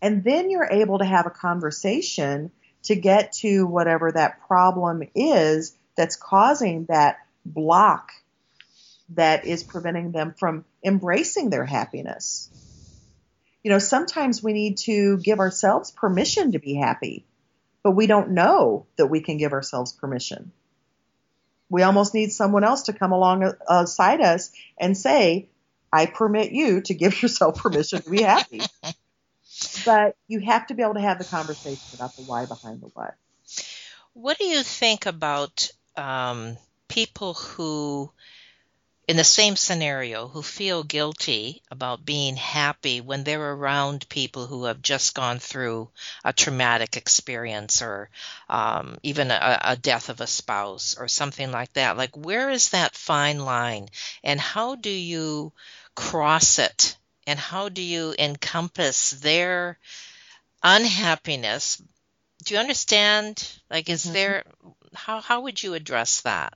And 0.01 0.23
then 0.23 0.51
you're 0.51 0.69
able 0.71 0.99
to 0.99 1.05
have 1.05 1.27
a 1.27 1.31
conversation 1.31 2.51
to 2.85 2.95
get 2.95 3.33
to 3.33 3.67
whatever 3.67 4.13
that 4.13 4.47
problem 4.47 5.03
is 5.15 5.77
that's 5.97 6.17
causing 6.17 6.85
that 6.87 7.17
block 7.45 8.13
that 9.11 9.47
is 9.47 9.63
preventing 9.63 10.13
them 10.13 10.35
from 10.39 10.65
embracing 10.83 11.51
their 11.51 11.65
happiness. 11.65 12.51
You 13.65 13.71
know, 13.71 13.79
sometimes 13.81 14.43
we 14.43 14.53
need 14.53 14.77
to 14.79 15.17
give 15.17 15.41
ourselves 15.41 15.91
permission 15.91 16.53
to 16.53 16.59
be 16.59 16.75
happy, 16.75 17.25
but 17.83 17.93
we 17.93 18.07
don't 18.07 18.31
know 18.33 18.87
that 18.97 19.07
we 19.07 19.21
can 19.21 19.39
give 19.39 19.53
ourselves 19.53 19.93
permission. 19.93 20.53
We 21.71 21.83
almost 21.83 22.15
need 22.15 22.31
someone 22.31 22.63
else 22.63 22.83
to 22.85 22.93
come 22.93 23.13
alongside 23.13 24.21
us 24.21 24.53
and 24.79 24.97
say, 24.97 25.49
I 25.93 26.07
permit 26.07 26.53
you 26.53 26.83
to 26.83 26.95
give 26.95 27.21
yourself 27.23 27.57
permission 27.57 28.03
to 28.03 28.11
be 28.11 28.23
happy. 28.23 28.61
but 29.85 30.17
you 30.29 30.41
have 30.41 30.67
to 30.67 30.75
be 30.75 30.83
able 30.83 30.95
to 30.95 31.01
have 31.01 31.19
the 31.19 31.25
conversation 31.25 31.83
about 31.95 32.15
the 32.17 32.23
why 32.23 32.47
behind 32.47 32.81
the 32.81 32.89
what. 32.89 33.15
What 34.13 34.39
do 34.39 34.45
you 34.45 34.63
think 34.63 35.07
about 35.07 35.71
um, 35.97 36.57
people 36.89 37.35
who, 37.35 38.11
in 39.09 39.17
the 39.17 39.25
same 39.25 39.57
scenario, 39.57 40.29
who 40.29 40.43
feel 40.43 40.83
guilty 40.83 41.63
about 41.71 42.05
being 42.05 42.37
happy 42.37 43.01
when 43.01 43.25
they're 43.25 43.53
around 43.53 44.09
people 44.09 44.47
who 44.47 44.65
have 44.65 44.83
just 44.83 45.15
gone 45.15 45.39
through 45.39 45.91
a 46.25 46.33
traumatic 46.33 46.97
experience 46.97 47.83
or 47.83 48.11
um, 48.49 48.99
even 49.03 49.31
a, 49.31 49.61
a 49.63 49.77
death 49.77 50.09
of 50.09 50.21
a 50.21 50.27
spouse 50.27 50.97
or 50.99 51.09
something 51.09 51.51
like 51.53 51.73
that? 51.75 51.97
Like, 51.97 52.17
where 52.17 52.51
is 52.51 52.71
that 52.71 52.95
fine 52.97 53.39
line, 53.41 53.89
and 54.23 54.41
how 54.41 54.75
do 54.75 54.91
you 54.91 55.53
cross 55.95 56.59
it, 56.59 56.97
and 57.27 57.39
how 57.39 57.69
do 57.69 57.83
you 57.83 58.15
encompass 58.19 59.11
their 59.11 59.79
unhappiness? 60.63 61.83
Do 62.45 62.55
you 62.55 62.61
understand? 62.61 63.49
Like 63.71 63.89
is 63.89 64.07
Mhm. 64.07 64.13
there 64.13 64.45
how 64.95 65.21
how 65.21 65.41
would 65.43 65.63
you 65.63 65.75
address 65.75 66.23
that 66.23 66.55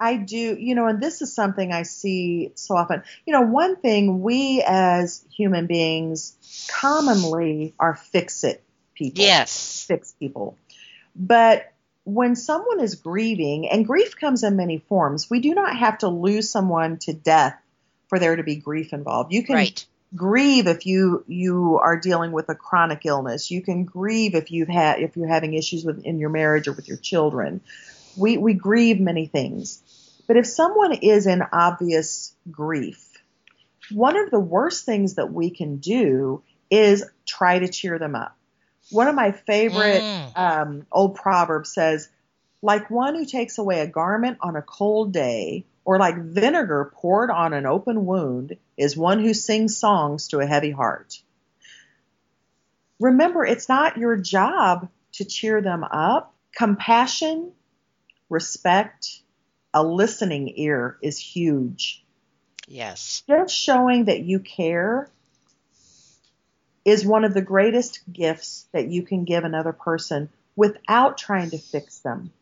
I 0.00 0.16
do, 0.16 0.56
you 0.58 0.74
know, 0.74 0.86
and 0.86 1.02
this 1.02 1.22
is 1.22 1.34
something 1.34 1.72
I 1.72 1.82
see 1.82 2.52
so 2.54 2.76
often. 2.76 3.02
You 3.26 3.32
know, 3.32 3.42
one 3.42 3.76
thing 3.76 4.22
we 4.22 4.62
as 4.66 5.24
human 5.30 5.66
beings 5.66 6.36
commonly 6.70 7.74
are 7.78 7.94
fix 7.94 8.44
it 8.44 8.62
people. 8.94 9.24
yes 9.24 9.84
Fix 9.86 10.12
people. 10.12 10.56
But 11.16 11.72
when 12.04 12.36
someone 12.36 12.80
is 12.80 12.94
grieving, 12.94 13.68
and 13.68 13.86
grief 13.86 14.16
comes 14.16 14.42
in 14.42 14.56
many 14.56 14.78
forms, 14.78 15.28
we 15.28 15.40
do 15.40 15.54
not 15.54 15.76
have 15.76 15.98
to 15.98 16.08
lose 16.08 16.48
someone 16.48 16.98
to 16.98 17.12
death 17.12 17.60
for 18.08 18.18
there 18.18 18.36
to 18.36 18.42
be 18.42 18.56
grief 18.56 18.92
involved. 18.92 19.32
You 19.32 19.42
can 19.42 19.56
right 19.56 19.86
grieve 20.14 20.66
if 20.66 20.86
you 20.86 21.24
you 21.26 21.78
are 21.82 21.98
dealing 21.98 22.32
with 22.32 22.48
a 22.48 22.54
chronic 22.54 23.04
illness. 23.04 23.50
You 23.50 23.62
can 23.62 23.84
grieve 23.84 24.34
if 24.34 24.50
you've 24.50 24.68
had 24.68 25.00
if 25.00 25.16
you're 25.16 25.28
having 25.28 25.54
issues 25.54 25.84
with 25.84 26.04
in 26.04 26.18
your 26.18 26.30
marriage 26.30 26.68
or 26.68 26.72
with 26.72 26.88
your 26.88 26.96
children. 26.96 27.60
We 28.16 28.38
we 28.38 28.54
grieve 28.54 29.00
many 29.00 29.26
things. 29.26 29.82
But 30.28 30.36
if 30.36 30.46
someone 30.46 30.92
is 30.92 31.26
in 31.26 31.42
obvious 31.52 32.34
grief, 32.50 33.04
one 33.90 34.16
of 34.16 34.30
the 34.30 34.38
worst 34.38 34.84
things 34.84 35.14
that 35.14 35.32
we 35.32 35.50
can 35.50 35.78
do 35.78 36.42
is 36.70 37.04
try 37.26 37.58
to 37.58 37.66
cheer 37.66 37.98
them 37.98 38.14
up. 38.14 38.36
One 38.90 39.08
of 39.08 39.14
my 39.14 39.32
favorite 39.32 40.04
Mm. 40.04 40.38
um, 40.38 40.86
old 40.92 41.16
proverbs 41.16 41.72
says, 41.72 42.08
like 42.60 42.90
one 42.90 43.14
who 43.14 43.24
takes 43.24 43.58
away 43.58 43.80
a 43.80 43.86
garment 43.86 44.38
on 44.42 44.54
a 44.54 44.62
cold 44.62 45.12
day, 45.12 45.64
or 45.84 45.98
like 45.98 46.18
vinegar 46.18 46.92
poured 46.94 47.30
on 47.30 47.54
an 47.54 47.64
open 47.64 48.04
wound, 48.04 48.56
is 48.76 48.96
one 48.96 49.20
who 49.20 49.32
sings 49.32 49.78
songs 49.78 50.28
to 50.28 50.40
a 50.40 50.46
heavy 50.46 50.70
heart. 50.70 51.22
Remember, 53.00 53.46
it's 53.46 53.68
not 53.68 53.96
your 53.96 54.16
job 54.16 54.88
to 55.12 55.24
cheer 55.24 55.62
them 55.62 55.84
up. 55.84 56.34
Compassion, 56.54 57.52
respect, 58.28 59.22
a 59.74 59.82
listening 59.82 60.52
ear 60.56 60.98
is 61.02 61.18
huge. 61.18 62.04
Yes. 62.66 63.22
Just 63.26 63.54
showing 63.54 64.06
that 64.06 64.20
you 64.20 64.40
care 64.40 65.10
is 66.84 67.04
one 67.04 67.24
of 67.24 67.34
the 67.34 67.42
greatest 67.42 68.00
gifts 68.10 68.66
that 68.72 68.88
you 68.88 69.02
can 69.02 69.24
give 69.24 69.44
another 69.44 69.72
person 69.72 70.30
without 70.56 71.18
trying 71.18 71.50
to 71.50 71.58
fix 71.58 71.98
them. 72.00 72.32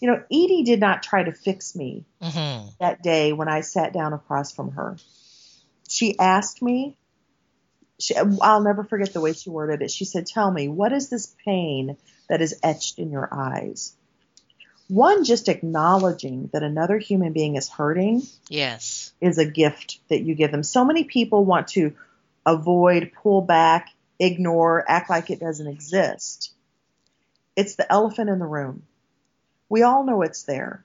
You 0.00 0.10
know, 0.10 0.22
Edie 0.32 0.64
did 0.64 0.80
not 0.80 1.02
try 1.02 1.22
to 1.22 1.32
fix 1.32 1.74
me 1.76 2.04
hmm 2.20 2.68
that 2.80 3.02
day 3.02 3.32
when 3.32 3.48
I 3.48 3.60
sat 3.60 3.92
down 3.92 4.12
across 4.12 4.52
from 4.52 4.72
her. 4.72 4.96
She 5.88 6.18
asked 6.18 6.60
me, 6.60 6.96
she, 8.00 8.16
I'll 8.16 8.62
never 8.62 8.82
forget 8.82 9.12
the 9.12 9.20
way 9.20 9.32
she 9.32 9.50
worded 9.50 9.82
it. 9.82 9.90
She 9.90 10.04
said, 10.04 10.26
Tell 10.26 10.50
me, 10.50 10.66
what 10.66 10.92
is 10.92 11.08
this 11.08 11.32
pain 11.44 11.96
that 12.28 12.42
is 12.42 12.58
etched 12.62 12.98
in 12.98 13.12
your 13.12 13.28
eyes? 13.32 13.94
One, 14.88 15.24
just 15.24 15.48
acknowledging 15.48 16.50
that 16.52 16.62
another 16.62 16.98
human 16.98 17.32
being 17.32 17.56
is 17.56 17.68
hurting 17.68 18.22
Yes. 18.48 19.12
is 19.20 19.38
a 19.38 19.44
gift 19.44 19.98
that 20.08 20.22
you 20.22 20.34
give 20.34 20.50
them. 20.50 20.62
So 20.62 20.84
many 20.84 21.04
people 21.04 21.44
want 21.44 21.68
to 21.68 21.94
avoid, 22.44 23.12
pull 23.22 23.40
back, 23.40 23.90
ignore, 24.18 24.84
act 24.88 25.08
like 25.08 25.30
it 25.30 25.40
doesn't 25.40 25.66
exist. 25.66 26.52
It's 27.56 27.76
the 27.76 27.90
elephant 27.90 28.30
in 28.30 28.38
the 28.38 28.46
room. 28.46 28.82
We 29.68 29.82
all 29.82 30.04
know 30.04 30.22
it's 30.22 30.42
there. 30.42 30.84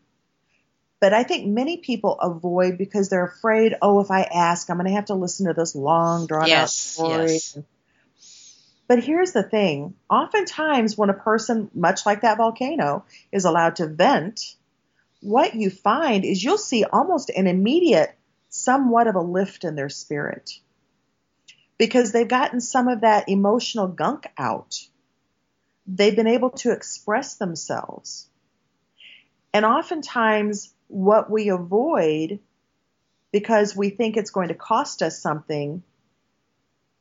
But 1.00 1.14
I 1.14 1.24
think 1.24 1.48
many 1.48 1.78
people 1.78 2.20
avoid 2.20 2.78
because 2.78 3.10
they're 3.10 3.26
afraid, 3.26 3.76
oh, 3.82 4.00
if 4.00 4.10
I 4.10 4.22
ask, 4.24 4.70
I'm 4.70 4.78
going 4.78 4.88
to 4.88 4.96
have 4.96 5.06
to 5.06 5.14
listen 5.14 5.46
to 5.48 5.54
this 5.54 5.76
long, 5.76 6.26
drawn 6.26 6.44
out 6.44 6.48
Yes, 6.48 6.74
story. 6.74 7.34
yes. 7.34 7.58
But 8.88 9.04
here's 9.04 9.34
the 9.34 9.44
thing 9.44 9.96
oftentimes, 10.10 10.98
when 10.98 11.10
a 11.10 11.14
person, 11.14 11.70
much 11.74 12.06
like 12.06 12.22
that 12.22 12.38
volcano, 12.38 13.06
is 13.32 13.46
allowed 13.46 13.78
to 13.78 13.88
vent, 13.88 14.56
what 15.22 15.56
you 15.56 15.70
find 15.70 16.24
is 16.24 16.44
you'll 16.44 16.58
see 16.58 16.84
almost 16.86 17.30
an 17.30 17.48
immediate, 17.48 18.16
somewhat 18.50 19.08
of 19.08 19.16
a 19.16 19.22
lift 19.22 19.64
in 19.64 19.76
their 19.76 19.90
spirit 19.90 20.52
because 21.78 22.12
they've 22.12 22.28
gotten 22.28 22.62
some 22.62 22.88
of 22.88 23.02
that 23.02 23.30
emotional 23.30 23.88
gunk 23.88 24.26
out. 24.38 24.80
They've 25.86 26.16
been 26.16 26.28
able 26.28 26.52
to 26.52 26.72
express 26.72 27.36
themselves. 27.36 28.28
And 29.54 29.66
oftentimes, 29.66 30.74
what 30.88 31.30
we 31.30 31.50
avoid 31.50 32.40
because 33.32 33.76
we 33.76 33.90
think 33.90 34.18
it's 34.18 34.32
going 34.32 34.48
to 34.48 34.56
cost 34.56 35.02
us 35.02 35.22
something 35.22 35.84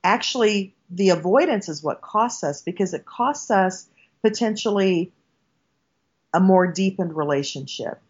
actually 0.03 0.76
the 0.91 1.11
avoidance 1.11 1.69
is 1.69 1.83
what 1.83 2.01
costs 2.01 2.45
us 2.45 2.63
because 2.63 2.95
it 2.95 3.05
costs 3.05 3.51
us 3.51 3.87
potentially 4.23 5.13
a 6.33 6.41
more 6.41 6.67
deepened 6.67 7.17
relationship. 7.17 8.01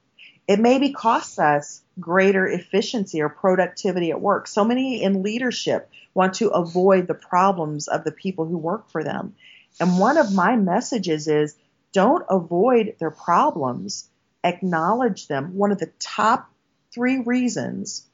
It 0.49 0.61
maybe 0.61 0.93
costs 0.93 1.39
us 1.39 1.83
greater 1.99 2.47
efficiency 2.47 3.21
or 3.21 3.29
productivity 3.29 4.11
at 4.11 4.21
work. 4.21 4.47
So 4.47 4.65
many 4.65 5.03
in 5.03 5.23
leadership 5.23 5.91
want 6.15 6.35
to 6.35 6.51
avoid 6.51 7.07
the 7.07 7.15
problems 7.15 7.89
of 7.89 8.05
the 8.05 8.12
people 8.12 8.47
who 8.47 8.59
work 8.59 8.91
for 8.91 9.03
them. 9.03 9.35
And 9.81 9.99
one 9.99 10.19
of 10.19 10.35
my 10.35 10.57
messages 10.57 11.29
is 11.29 11.57
don't 11.93 12.25
avoid 12.29 12.97
their 12.99 13.11
problems, 13.11 14.09
acknowledge 14.45 15.27
them. 15.27 15.57
One 15.57 15.73
of 15.73 15.79
the 15.79 15.91
top 15.99 16.51
three 16.93 17.19
reasons 17.19 18.07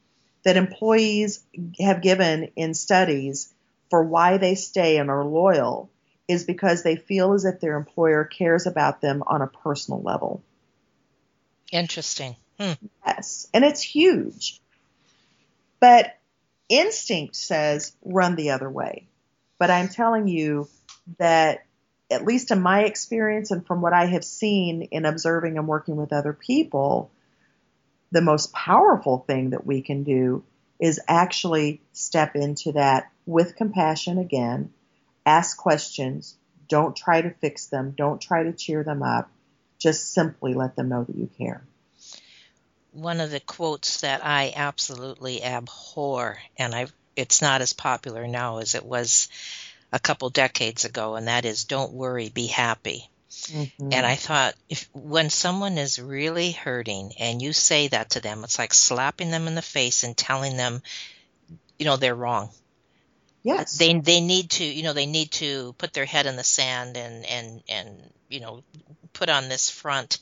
that 0.43 0.57
employees 0.57 1.43
have 1.79 2.01
given 2.01 2.51
in 2.55 2.73
studies 2.73 3.53
for 3.89 4.03
why 4.03 4.37
they 4.37 4.55
stay 4.55 4.97
and 4.97 5.09
are 5.09 5.25
loyal 5.25 5.89
is 6.27 6.45
because 6.45 6.83
they 6.83 6.95
feel 6.95 7.33
as 7.33 7.45
if 7.45 7.59
their 7.59 7.77
employer 7.77 8.23
cares 8.23 8.65
about 8.65 9.01
them 9.01 9.23
on 9.27 9.41
a 9.41 9.47
personal 9.47 10.01
level. 10.01 10.41
Interesting. 11.71 12.35
Hmm. 12.59 12.73
Yes, 13.05 13.47
and 13.53 13.63
it's 13.63 13.81
huge. 13.81 14.61
But 15.79 16.17
instinct 16.69 17.35
says 17.35 17.93
run 18.03 18.35
the 18.35 18.51
other 18.51 18.69
way. 18.69 19.07
But 19.59 19.69
I'm 19.69 19.89
telling 19.89 20.27
you 20.27 20.67
that, 21.19 21.65
at 22.09 22.25
least 22.25 22.51
in 22.51 22.61
my 22.61 22.83
experience 22.83 23.51
and 23.51 23.65
from 23.65 23.81
what 23.81 23.93
I 23.93 24.05
have 24.05 24.23
seen 24.23 24.83
in 24.83 25.05
observing 25.05 25.57
and 25.57 25.67
working 25.67 25.95
with 25.95 26.13
other 26.13 26.33
people, 26.33 27.11
the 28.11 28.21
most 28.21 28.53
powerful 28.53 29.23
thing 29.27 29.49
that 29.49 29.65
we 29.65 29.81
can 29.81 30.03
do 30.03 30.43
is 30.79 30.99
actually 31.07 31.81
step 31.93 32.35
into 32.35 32.73
that 32.73 33.09
with 33.25 33.55
compassion 33.55 34.17
again, 34.17 34.73
ask 35.25 35.57
questions, 35.57 36.35
don't 36.67 36.95
try 36.95 37.21
to 37.21 37.29
fix 37.29 37.67
them, 37.67 37.93
don't 37.95 38.21
try 38.21 38.43
to 38.43 38.53
cheer 38.53 38.83
them 38.83 39.03
up, 39.03 39.29
just 39.79 40.13
simply 40.13 40.53
let 40.53 40.75
them 40.75 40.89
know 40.89 41.03
that 41.03 41.15
you 41.15 41.29
care. 41.37 41.63
One 42.91 43.19
of 43.19 43.31
the 43.31 43.39
quotes 43.39 44.01
that 44.01 44.23
I 44.23 44.53
absolutely 44.55 45.43
abhor, 45.43 46.39
and 46.57 46.75
I 46.75 46.87
it's 47.15 47.41
not 47.41 47.61
as 47.61 47.73
popular 47.73 48.27
now 48.27 48.57
as 48.57 48.75
it 48.75 48.85
was 48.85 49.29
a 49.91 49.99
couple 49.99 50.29
decades 50.29 50.85
ago, 50.85 51.15
and 51.15 51.27
that 51.27 51.45
is 51.45 51.65
"Don't 51.65 51.93
worry, 51.93 52.29
be 52.29 52.47
happy." 52.47 53.09
Mhm. 53.47 53.93
And 53.93 54.05
I 54.05 54.15
thought 54.15 54.55
if 54.69 54.87
when 54.93 55.29
someone 55.29 55.77
is 55.77 55.99
really 55.99 56.51
hurting 56.51 57.13
and 57.19 57.41
you 57.41 57.51
say 57.51 57.87
that 57.87 58.11
to 58.11 58.21
them, 58.21 58.43
it's 58.43 58.59
like 58.59 58.73
slapping 58.73 59.31
them 59.31 59.47
in 59.47 59.55
the 59.55 59.61
face 59.61 60.03
and 60.03 60.15
telling 60.15 60.55
them, 60.55 60.81
you 61.77 61.85
know, 61.85 61.97
they're 61.97 62.15
wrong. 62.15 62.51
Yes. 63.43 63.77
They 63.77 63.93
they 63.99 64.21
need 64.21 64.51
to, 64.51 64.65
you 64.65 64.83
know, 64.83 64.93
they 64.93 65.05
need 65.05 65.31
to 65.33 65.73
put 65.77 65.93
their 65.93 66.05
head 66.05 66.25
in 66.25 66.35
the 66.35 66.43
sand 66.43 66.97
and 66.97 67.25
and 67.25 67.63
and 67.69 68.13
you 68.29 68.39
know, 68.39 68.63
put 69.13 69.29
on 69.29 69.47
this 69.47 69.69
front. 69.69 70.17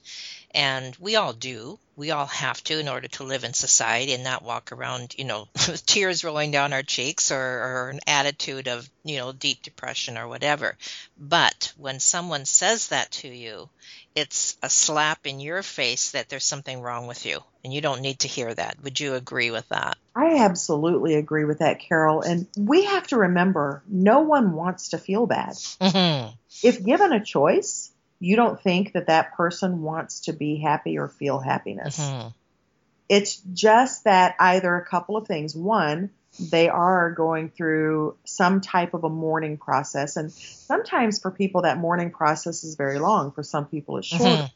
And 0.53 0.95
we 0.99 1.15
all 1.15 1.31
do. 1.31 1.79
We 1.95 2.11
all 2.11 2.25
have 2.25 2.61
to 2.65 2.77
in 2.77 2.89
order 2.89 3.07
to 3.07 3.23
live 3.23 3.45
in 3.45 3.53
society 3.53 4.13
and 4.13 4.23
not 4.23 4.43
walk 4.43 4.73
around, 4.73 5.15
you 5.17 5.23
know, 5.23 5.47
with 5.67 5.85
tears 5.85 6.25
rolling 6.25 6.51
down 6.51 6.73
our 6.73 6.83
cheeks 6.83 7.31
or, 7.31 7.37
or 7.37 7.89
an 7.89 8.01
attitude 8.05 8.67
of, 8.67 8.89
you 9.05 9.17
know, 9.17 9.31
deep 9.31 9.61
depression 9.61 10.17
or 10.17 10.27
whatever. 10.27 10.77
But 11.17 11.71
when 11.77 12.01
someone 12.01 12.45
says 12.45 12.89
that 12.89 13.11
to 13.11 13.29
you, 13.29 13.69
it's 14.13 14.57
a 14.61 14.69
slap 14.69 15.25
in 15.25 15.39
your 15.39 15.63
face 15.63 16.11
that 16.11 16.27
there's 16.27 16.43
something 16.43 16.81
wrong 16.81 17.07
with 17.07 17.25
you. 17.25 17.41
And 17.63 17.73
you 17.73 17.81
don't 17.81 18.01
need 18.01 18.19
to 18.19 18.27
hear 18.27 18.53
that. 18.53 18.77
Would 18.83 18.99
you 18.99 19.13
agree 19.15 19.51
with 19.51 19.67
that? 19.69 19.97
I 20.15 20.39
absolutely 20.39 21.15
agree 21.15 21.45
with 21.45 21.59
that, 21.59 21.79
Carol. 21.79 22.21
And 22.21 22.47
we 22.57 22.85
have 22.85 23.07
to 23.07 23.17
remember 23.17 23.83
no 23.87 24.21
one 24.21 24.53
wants 24.53 24.89
to 24.89 24.97
feel 24.97 25.25
bad. 25.27 25.53
hmm 25.79 26.27
If 26.63 26.83
given 26.83 27.13
a 27.13 27.23
choice, 27.23 27.91
you 28.19 28.35
don't 28.35 28.61
think 28.61 28.93
that 28.93 29.07
that 29.07 29.33
person 29.35 29.81
wants 29.81 30.21
to 30.21 30.33
be 30.33 30.57
happy 30.57 30.97
or 30.97 31.07
feel 31.07 31.39
happiness. 31.39 31.97
hmm 31.97 32.27
It's 33.09 33.41
just 33.53 34.03
that 34.05 34.35
either 34.39 34.75
a 34.75 34.85
couple 34.85 35.17
of 35.17 35.27
things. 35.27 35.55
One, 35.55 36.09
they 36.39 36.69
are 36.69 37.11
going 37.11 37.49
through 37.49 38.15
some 38.25 38.61
type 38.61 38.93
of 38.93 39.03
a 39.03 39.09
mourning 39.09 39.57
process. 39.57 40.17
And 40.17 40.31
sometimes 40.31 41.19
for 41.19 41.29
people, 41.31 41.63
that 41.63 41.77
mourning 41.77 42.11
process 42.11 42.63
is 42.63 42.75
very 42.75 42.99
long. 42.99 43.31
For 43.31 43.43
some 43.43 43.65
people, 43.65 43.97
it's 43.97 44.07
short. 44.07 44.39
Mhm. 44.39 44.51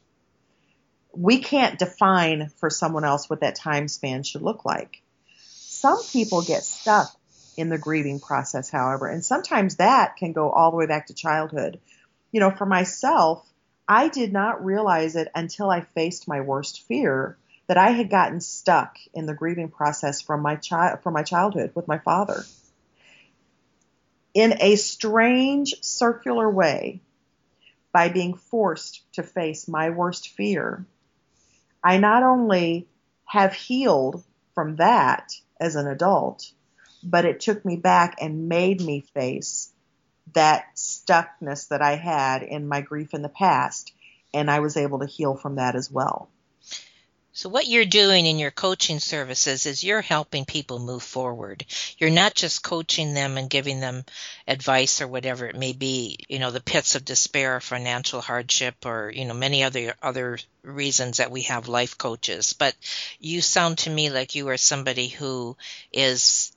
We 1.15 1.39
can't 1.39 1.80
define 1.80 2.49
for 2.58 2.69
someone 2.69 3.06
else 3.06 3.30
what 3.30 3.41
that 3.41 3.56
time 3.56 3.88
span 3.88 4.23
should 4.23 4.41
look 4.41 4.65
like. 4.65 5.01
Some 5.38 6.01
people 6.12 6.41
get 6.41 6.63
stuck 6.63 7.10
in 7.58 7.69
the 7.69 7.78
grieving 7.78 8.19
process, 8.19 8.69
however, 8.69 9.08
and 9.08 9.23
sometimes 9.23 9.78
that 9.78 10.17
can 10.17 10.34
go 10.34 10.49
all 10.49 10.71
the 10.71 10.78
way 10.78 10.88
back 10.88 11.08
to 11.08 11.13
childhood. 11.13 11.80
You 12.32 12.39
know, 12.39 12.51
for 12.51 12.65
myself, 12.65 13.47
I 13.88 14.10
did 14.10 14.34
not 14.34 14.65
realize 14.65 15.15
it 15.15 15.30
until 15.34 15.69
I 15.69 15.82
faced 15.82 16.28
my 16.28 16.41
worst 16.41 16.86
fear 16.88 17.38
that 17.67 17.78
I 17.78 17.91
had 17.91 18.10
gotten 18.10 18.41
stuck 18.41 18.97
in 19.13 19.25
the 19.25 19.34
grieving 19.34 19.69
process 19.69 20.21
from 20.21 20.41
my 20.41 20.56
child 20.56 20.99
from 21.01 21.13
my 21.13 21.23
childhood 21.23 21.71
with 21.75 21.88
my 21.88 21.97
father. 21.99 22.43
In 24.34 24.58
a 24.60 24.75
strange 24.75 25.75
circular 25.82 26.49
way, 26.49 26.99
by 27.93 28.10
being 28.10 28.34
forced 28.34 29.01
to 29.13 29.23
face 29.23 29.69
my 29.69 29.89
worst 29.89 30.30
fear, 30.30 30.86
I 31.86 31.98
not 31.98 32.24
only 32.24 32.88
have 33.26 33.54
healed 33.54 34.24
from 34.56 34.78
that 34.78 35.34
as 35.60 35.76
an 35.76 35.86
adult, 35.86 36.52
but 37.04 37.26
it 37.26 37.39
took 37.39 37.63
me 37.63 37.76
back 37.76 38.15
and 38.19 38.50
made 38.50 38.82
me 38.82 39.02
face 39.13 39.71
that 40.34 40.65
stuckness 40.76 41.67
that 41.67 41.84
I 41.84 41.95
had 41.95 42.41
in 42.41 42.67
my 42.67 42.82
grief 42.82 43.13
in 43.13 43.21
the 43.21 43.30
past. 43.30 43.93
And 44.34 44.50
I 44.50 44.62
was 44.62 44.78
able 44.78 45.00
to 45.00 45.06
heal 45.06 45.36
from 45.36 45.58
that 45.58 45.76
as 45.76 45.91
well. 45.91 46.28
So, 47.38 47.50
what 47.50 47.67
you're 47.67 47.84
doing 47.84 48.26
in 48.26 48.39
your 48.39 48.50
coaching 48.50 49.02
services 49.02 49.65
is 49.65 49.84
you're 49.84 50.00
helping 50.00 50.45
people 50.45 50.80
move 50.80 51.04
forward. 51.04 51.65
You're 51.98 52.10
not 52.10 52.34
just 52.34 52.63
coaching 52.63 53.13
them 53.13 53.38
and 53.38 53.50
giving 53.50 53.82
them 53.82 54.06
advice 54.48 55.02
or 55.02 55.08
whatever 55.10 55.45
it 55.45 55.58
may 55.58 55.74
be, 55.74 56.17
you 56.30 56.39
know, 56.39 56.52
the 56.52 56.62
pits 56.62 56.95
of 56.95 57.04
despair, 57.04 57.60
financial 57.60 58.21
hardship, 58.21 58.86
or, 58.86 59.12
you 59.13 59.26
know, 59.26 59.34
many 59.34 59.65
other, 59.65 59.95
other 60.02 60.39
reasons 60.63 61.17
that 61.17 61.30
we 61.30 61.41
have 61.41 61.67
life 61.67 61.98
coaches. 61.98 62.54
But 62.54 62.74
you 63.19 63.41
sound 63.41 63.80
to 63.80 63.89
me 63.89 64.10
like 64.10 64.36
you 64.36 64.48
are 64.48 64.58
somebody 64.58 65.10
who 65.10 65.58
is 65.91 66.54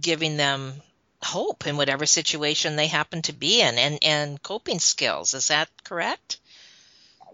giving 0.00 0.36
them 0.36 0.74
hope 1.20 1.66
in 1.66 1.76
whatever 1.76 2.06
situation 2.06 2.76
they 2.76 2.86
happen 2.86 3.22
to 3.22 3.32
be 3.32 3.60
in 3.60 3.76
and, 3.76 3.98
and 4.02 4.40
coping 4.40 4.78
skills. 4.78 5.34
Is 5.34 5.48
that 5.48 5.68
correct? 5.82 6.38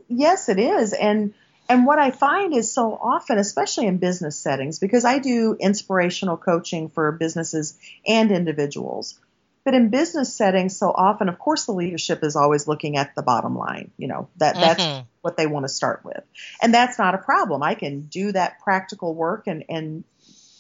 Yes, 0.09 0.49
it 0.49 0.59
is. 0.59 0.95
And 0.95 1.35
and 1.73 1.87
what 1.87 1.99
I 1.99 2.11
find 2.11 2.55
is 2.55 2.71
so 2.71 2.93
often, 2.93 3.39
especially 3.39 3.87
in 3.87 3.97
business 3.97 4.39
settings, 4.39 4.79
because 4.79 5.07
I 5.07 5.21
do 5.21 5.57
inspirational 5.59 6.37
coaching 6.37 6.91
for 6.91 7.13
businesses 7.13 7.79
and 8.07 8.31
individuals. 8.31 9.19
But 9.65 9.73
in 9.73 9.89
business 9.89 10.37
settings, 10.37 10.77
so 10.77 10.91
often, 10.91 11.31
of 11.31 11.39
course, 11.39 11.65
the 11.65 11.73
leadership 11.73 12.23
is 12.25 12.37
always 12.37 12.69
looking 12.69 12.99
at 12.99 13.15
the 13.15 13.23
bottom 13.23 13.57
line. 13.57 13.91
You 13.97 14.09
know, 14.09 14.29
that 14.37 14.57
that's 14.57 14.85
mm-hmm. 14.85 15.07
what 15.23 15.39
they 15.39 15.47
want 15.47 15.65
to 15.65 15.71
start 15.71 16.05
with. 16.05 16.23
And 16.61 16.75
that's 16.75 16.99
not 16.99 17.15
a 17.15 17.19
problem. 17.19 17.63
I 17.63 17.75
can 17.75 18.03
do 18.03 18.33
that 18.33 18.61
practical 18.61 19.15
work 19.15 19.47
and, 19.47 19.65
and 19.71 20.05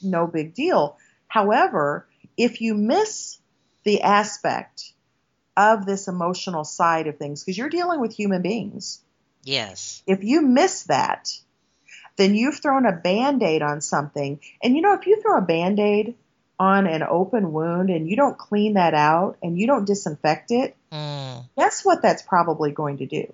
no 0.03 0.27
big 0.27 0.55
deal. 0.55 0.96
However, 1.29 2.09
if 2.38 2.62
you 2.62 2.75
miss 2.75 3.38
the 3.85 4.01
aspect 4.01 4.94
of 5.59 5.85
this 5.85 6.09
emotional 6.09 6.64
side 6.64 7.07
of 7.07 7.18
things, 7.18 7.44
because 7.44 7.59
you're 7.59 7.68
dealing 7.68 8.01
with 8.01 8.14
human 8.14 8.40
beings, 8.40 9.02
Yes. 9.44 10.02
If 10.07 10.22
you 10.22 10.42
miss 10.42 10.85
that, 10.85 11.28
then 12.16 12.35
you've 12.35 12.61
thrown 12.61 12.87
a 12.87 12.92
band 12.92 13.42
aid 13.42 13.62
on 13.62 13.81
something. 13.81 14.40
And 14.62 14.76
you 14.76 14.83
know, 14.83 14.94
if 14.94 15.07
you 15.07 15.20
throw 15.20 15.38
a 15.38 15.42
band 15.42 15.81
aid 15.81 16.14
on 16.59 16.87
an 16.87 17.02
open 17.02 17.52
wound 17.52 17.90
and 17.90 18.09
you 18.09 18.16
don't 18.16 18.38
clean 18.38 18.74
that 18.74 18.94
out 18.94 19.37
and 19.42 19.59
you 19.59 19.66
don't 19.66 19.87
disinfect 19.87 20.50
it, 20.50 20.76
mm. 20.92 21.44
guess 21.57 21.85
what 21.85 22.02
that's 22.02 22.22
probably 22.22 22.70
going 22.70 22.98
to 22.98 23.07
do? 23.07 23.33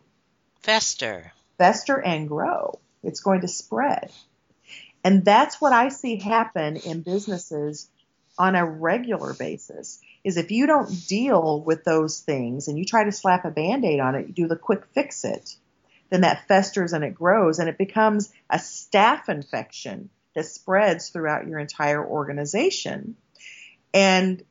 Fester. 0.61 1.33
Fester 1.59 2.01
and 2.01 2.29
grow. 2.29 2.79
It's 3.03 3.21
going 3.21 3.43
to 3.43 3.49
spread. 3.49 4.11
And 5.05 5.25
that's 5.25 5.61
what 5.61 5.73
I 5.73 5.89
see 5.91 6.17
happen 6.17 6.77
in 6.77 7.03
businesses 7.03 7.89
on 8.39 8.55
a 8.55 8.65
regular 8.65 9.35
basis 9.35 10.01
is 10.25 10.37
if 10.37 10.51
you 10.51 10.67
don't 10.67 11.07
deal 11.09 11.61
with 11.61 11.85
those 11.85 12.21
things 12.21 12.69
and 12.69 12.79
you 12.79 12.85
try 12.85 13.05
to 13.05 13.13
slap 13.13 13.45
a 13.45 13.51
band-aid 13.51 14.01
on 14.01 14.15
it, 14.15 14.29
you 14.29 14.33
do 14.33 14.49
the 14.49 14.57
quick 14.57 14.85
fix 14.95 15.25
it, 15.25 15.57
then 16.11 16.23
that 16.23 16.49
festers 16.49 16.93
and 16.93 17.05
it 17.05 17.15
grows 17.15 17.59
and 17.59 17.69
it 17.69 17.79
becomes 17.79 18.33
a 18.51 18.57
staph 18.57 19.29
infection 19.29 20.11
that 20.35 20.45
spreads 20.45 21.09
throughout 21.11 21.47
your 21.47 21.59
entire 21.59 22.05
organization. 22.05 23.17
And 23.93 24.43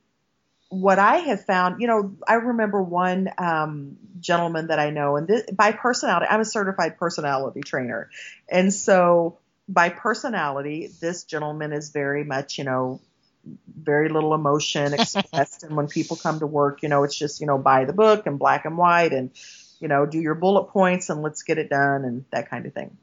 what 0.70 1.00
I 1.00 1.17
have 1.17 1.46
found, 1.46 1.82
you 1.82 1.88
know, 1.88 2.15
I 2.28 2.36
remember 2.36 2.82
one 2.82 3.32
um, 3.38 3.98
gentleman 4.20 4.67
that 4.67 4.80
I 4.80 4.89
know, 4.89 5.15
and 5.15 5.28
this, 5.28 5.43
by 5.52 5.72
personality, 5.72 6.28
I'm 6.30 6.41
a 6.41 6.46
certified 6.46 6.98
personality 6.98 7.62
trainer. 7.62 8.10
And 8.50 8.74
so 8.74 9.38
by 9.70 9.89
personality, 9.89 10.91
this 11.00 11.24
gentleman 11.24 11.72
is 11.72 11.89
very 11.89 12.24
much, 12.24 12.58
you 12.58 12.63
know, 12.63 13.00
very 13.80 14.10
little 14.10 14.34
emotion 14.34 14.93
expressed. 15.00 15.63
and 15.63 15.76
when 15.76 15.88
people 15.88 16.17
come 16.17 16.39
to 16.39 16.48
work, 16.48 16.84
you 16.84 16.89
know, 16.89 17.04
it's 17.04 17.17
just, 17.17 17.39
you 17.39 17.48
know, 17.48 17.58
by 17.58 17.86
the 17.86 17.93
book 17.93 18.28
and 18.28 18.38
black 18.38 18.65
and 18.65 18.78
white 18.78 19.13
and 19.13 19.32
you 19.80 19.88
know, 19.88 20.06
do 20.06 20.20
your 20.20 20.36
bullet 20.36 20.66
points 20.66 21.10
and 21.10 21.22
let's 21.22 21.44
get 21.44 21.58
it 21.58 21.70
done 21.70 22.06
and 22.06 22.26
that 22.32 22.50
kind 22.50 22.66
of 22.66 22.74
thing. 22.74 22.98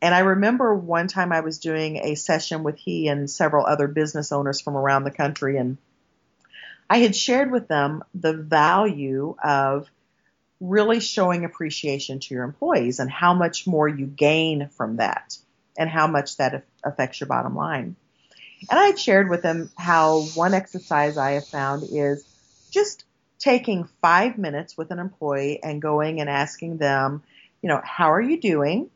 And 0.00 0.14
I 0.14 0.20
remember 0.20 0.74
one 0.74 1.08
time 1.08 1.32
I 1.32 1.40
was 1.40 1.58
doing 1.58 1.96
a 1.96 2.14
session 2.14 2.62
with 2.62 2.76
he 2.76 3.08
and 3.08 3.30
several 3.30 3.64
other 3.64 3.88
business 3.88 4.32
owners 4.32 4.60
from 4.60 4.76
around 4.76 5.04
the 5.04 5.10
country 5.10 5.56
and 5.56 5.78
I 6.88 6.98
had 6.98 7.16
shared 7.16 7.50
with 7.50 7.66
them 7.66 8.04
the 8.14 8.34
value 8.34 9.34
of 9.42 9.88
really 10.60 11.00
showing 11.00 11.44
appreciation 11.44 12.20
to 12.20 12.34
your 12.34 12.44
employees 12.44 12.98
and 12.98 13.10
how 13.10 13.34
much 13.34 13.66
more 13.66 13.88
you 13.88 14.06
gain 14.06 14.68
from 14.68 14.96
that 14.96 15.38
and 15.76 15.88
how 15.88 16.06
much 16.06 16.36
that 16.36 16.64
affects 16.84 17.20
your 17.20 17.26
bottom 17.26 17.56
line. 17.56 17.96
And 18.70 18.78
I 18.78 18.86
had 18.86 18.98
shared 18.98 19.28
with 19.28 19.42
them 19.42 19.70
how 19.76 20.22
one 20.34 20.54
exercise 20.54 21.18
I 21.18 21.32
have 21.32 21.46
found 21.46 21.84
is 21.90 22.24
just 22.70 23.04
taking 23.38 23.88
five 24.00 24.38
minutes 24.38 24.76
with 24.76 24.90
an 24.90 24.98
employee 24.98 25.62
and 25.62 25.82
going 25.82 26.20
and 26.20 26.30
asking 26.30 26.78
them, 26.78 27.22
you 27.62 27.68
know, 27.68 27.80
how 27.84 28.12
are 28.12 28.20
you 28.20 28.40
doing? 28.40 28.90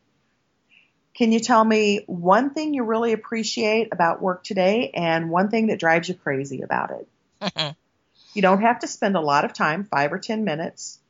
Can 1.14 1.32
you 1.32 1.40
tell 1.40 1.64
me 1.64 2.04
one 2.06 2.50
thing 2.50 2.74
you 2.74 2.84
really 2.84 3.12
appreciate 3.12 3.88
about 3.92 4.22
work 4.22 4.44
today 4.44 4.90
and 4.94 5.30
one 5.30 5.50
thing 5.50 5.66
that 5.66 5.80
drives 5.80 6.08
you 6.08 6.14
crazy 6.14 6.62
about 6.62 6.90
it? 7.42 7.74
You 8.34 8.42
don't 8.42 8.60
have 8.60 8.80
to 8.80 8.86
spend 8.86 9.16
a 9.16 9.20
lot 9.20 9.44
of 9.44 9.52
time, 9.52 9.84
five 9.84 10.12
or 10.12 10.18
10 10.18 10.44
minutes. 10.44 11.00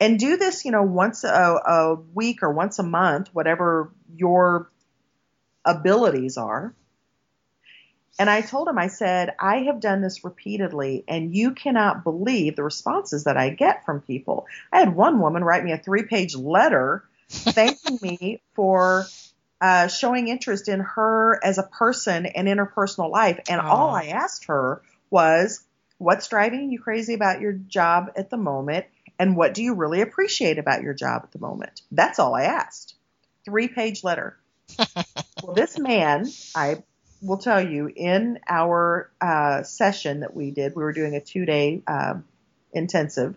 And 0.00 0.18
do 0.18 0.36
this, 0.36 0.64
you 0.64 0.70
know, 0.70 0.82
once 0.82 1.24
a, 1.24 1.28
a 1.28 1.94
week 1.94 2.42
or 2.42 2.52
once 2.52 2.78
a 2.78 2.82
month, 2.82 3.28
whatever 3.32 3.90
your 4.14 4.70
abilities 5.64 6.36
are. 6.36 6.74
And 8.22 8.30
I 8.30 8.40
told 8.40 8.68
him, 8.68 8.78
I 8.78 8.86
said, 8.86 9.34
I 9.40 9.62
have 9.62 9.80
done 9.80 10.00
this 10.00 10.22
repeatedly, 10.22 11.02
and 11.08 11.34
you 11.34 11.50
cannot 11.50 12.04
believe 12.04 12.54
the 12.54 12.62
responses 12.62 13.24
that 13.24 13.36
I 13.36 13.48
get 13.48 13.84
from 13.84 14.00
people. 14.00 14.46
I 14.72 14.78
had 14.78 14.94
one 14.94 15.18
woman 15.18 15.42
write 15.42 15.64
me 15.64 15.72
a 15.72 15.76
three 15.76 16.04
page 16.04 16.36
letter 16.36 17.02
thanking 17.28 17.98
me 18.00 18.40
for 18.54 19.06
uh, 19.60 19.88
showing 19.88 20.28
interest 20.28 20.68
in 20.68 20.78
her 20.78 21.44
as 21.44 21.58
a 21.58 21.64
person 21.64 22.26
and 22.26 22.48
in 22.48 22.58
her 22.58 22.66
personal 22.66 23.10
life. 23.10 23.40
And 23.48 23.60
oh. 23.60 23.64
all 23.64 23.90
I 23.90 24.04
asked 24.04 24.44
her 24.44 24.82
was, 25.10 25.64
What's 25.98 26.28
driving 26.28 26.70
you 26.70 26.78
crazy 26.78 27.14
about 27.14 27.40
your 27.40 27.54
job 27.54 28.12
at 28.14 28.30
the 28.30 28.36
moment? 28.36 28.86
And 29.18 29.36
what 29.36 29.52
do 29.52 29.64
you 29.64 29.74
really 29.74 30.00
appreciate 30.00 30.58
about 30.58 30.82
your 30.82 30.94
job 30.94 31.22
at 31.24 31.32
the 31.32 31.40
moment? 31.40 31.82
That's 31.90 32.20
all 32.20 32.36
I 32.36 32.44
asked. 32.44 32.94
Three 33.44 33.66
page 33.66 34.04
letter. 34.04 34.38
well, 35.42 35.54
this 35.56 35.76
man, 35.76 36.28
I 36.54 36.84
will 37.22 37.38
tell 37.38 37.66
you 37.66 37.90
in 37.94 38.40
our 38.48 39.10
uh, 39.20 39.62
session 39.62 40.20
that 40.20 40.34
we 40.34 40.50
did, 40.50 40.74
we 40.74 40.82
were 40.82 40.92
doing 40.92 41.14
a 41.14 41.20
two 41.20 41.46
day 41.46 41.82
uh, 41.86 42.14
intensive, 42.72 43.36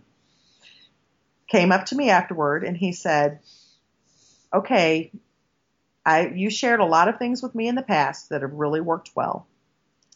came 1.47 1.71
up 1.71 1.85
to 1.85 1.95
me 1.95 2.09
afterward 2.09 2.63
and 2.63 2.75
he 2.75 2.91
said, 2.91 3.39
Okay, 4.53 5.11
I, 6.05 6.27
you 6.27 6.49
shared 6.49 6.79
a 6.79 6.85
lot 6.85 7.07
of 7.07 7.17
things 7.17 7.43
with 7.43 7.53
me 7.53 7.67
in 7.67 7.75
the 7.75 7.81
past 7.81 8.29
that 8.29 8.41
have 8.41 8.53
really 8.53 8.81
worked 8.81 9.11
well. 9.15 9.47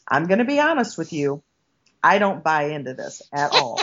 I'm 0.08 0.26
going 0.26 0.40
to 0.40 0.46
be 0.46 0.60
honest 0.60 0.98
with 0.98 1.14
you. 1.14 1.44
I 2.02 2.18
don't 2.18 2.44
buy 2.44 2.70
into 2.70 2.94
this 2.94 3.22
at 3.32 3.52
all. 3.52 3.80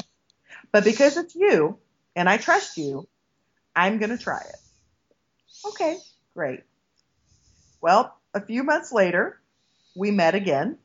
but 0.72 0.84
because 0.84 1.16
it's 1.16 1.34
you 1.34 1.78
and 2.14 2.28
I 2.28 2.36
trust 2.36 2.76
you, 2.76 3.06
I'm 3.74 3.98
going 3.98 4.10
to 4.10 4.18
try 4.18 4.40
it. 4.40 4.56
Okay, 5.68 5.96
great. 6.34 6.62
Well, 7.80 8.16
a 8.36 8.40
few 8.40 8.62
months 8.62 8.92
later, 8.92 9.40
we 9.96 10.10
met 10.10 10.34
again, 10.34 10.76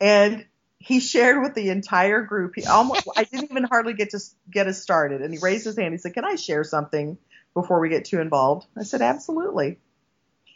and 0.00 0.46
he 0.78 1.00
shared 1.00 1.42
with 1.42 1.54
the 1.54 1.70
entire 1.70 2.22
group. 2.22 2.52
He 2.54 2.64
almost, 2.66 3.08
I 3.16 3.24
didn't 3.24 3.50
even 3.50 3.64
hardly 3.64 3.94
get 3.94 4.10
to 4.10 4.20
get 4.48 4.68
us 4.68 4.80
started, 4.80 5.22
and 5.22 5.34
he 5.34 5.40
raised 5.40 5.64
his 5.64 5.76
hand. 5.76 5.92
He 5.92 5.98
said, 5.98 6.14
"Can 6.14 6.24
I 6.24 6.36
share 6.36 6.62
something 6.62 7.18
before 7.52 7.80
we 7.80 7.88
get 7.88 8.04
too 8.04 8.20
involved?" 8.20 8.66
I 8.78 8.84
said, 8.84 9.02
"Absolutely." 9.02 9.78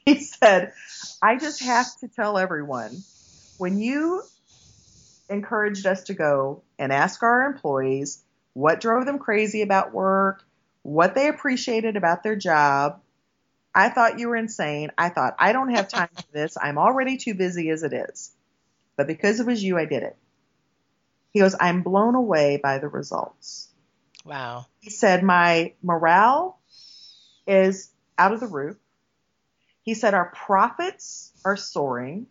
He 0.05 0.21
said, 0.21 0.73
"I 1.21 1.37
just 1.37 1.62
have 1.64 1.87
to 1.99 2.09
tell 2.09 2.38
everyone 2.38 3.03
when 3.59 3.81
you 3.81 4.23
encouraged 5.29 5.87
us 5.87 6.05
to 6.05 6.14
go 6.14 6.62
and 6.79 6.92
ask 6.92 7.23
our 7.23 7.42
employees 7.42 8.23
what 8.55 8.81
drove 8.81 9.07
them 9.07 9.18
crazy 9.18 9.62
about 9.62 9.92
work, 9.92 10.44
what 10.83 11.17
they 11.17 11.27
appreciated 11.27 11.96
about 11.96 12.23
their 12.23 12.37
job, 12.37 13.00
I 13.79 13.90
thought 13.90 14.18
you 14.18 14.29
were 14.29 14.35
insane. 14.35 14.90
I 14.98 15.08
thought, 15.08 15.37
I 15.38 15.52
don't 15.52 15.72
have 15.72 15.87
time 15.87 16.08
for 16.12 16.24
this. 16.33 16.56
I'm 16.60 16.79
already 16.79 17.16
too 17.16 17.35
busy 17.35 17.70
as 17.70 17.85
it 17.85 17.92
is. 17.92 18.33
But 18.96 19.06
because 19.06 19.38
it 19.38 19.46
was 19.46 19.62
you, 19.62 19.79
I 19.79 19.85
did 19.85 20.02
it. 20.02 20.16
He 21.31 21.38
goes, 21.38 21.54
I'm 21.60 21.83
blown 21.83 22.16
away 22.16 22.56
by 22.60 22.79
the 22.79 22.88
results. 22.88 23.68
Wow. 24.24 24.66
He 24.81 24.90
said, 24.90 25.22
My 25.22 25.74
morale 25.81 26.58
is 27.46 27.88
out 28.18 28.33
of 28.33 28.40
the 28.40 28.48
roof. 28.48 28.76
He 29.83 29.94
said, 29.94 30.12
Our 30.12 30.33
profits 30.35 31.31
are 31.44 31.56
soaring. 31.56 32.26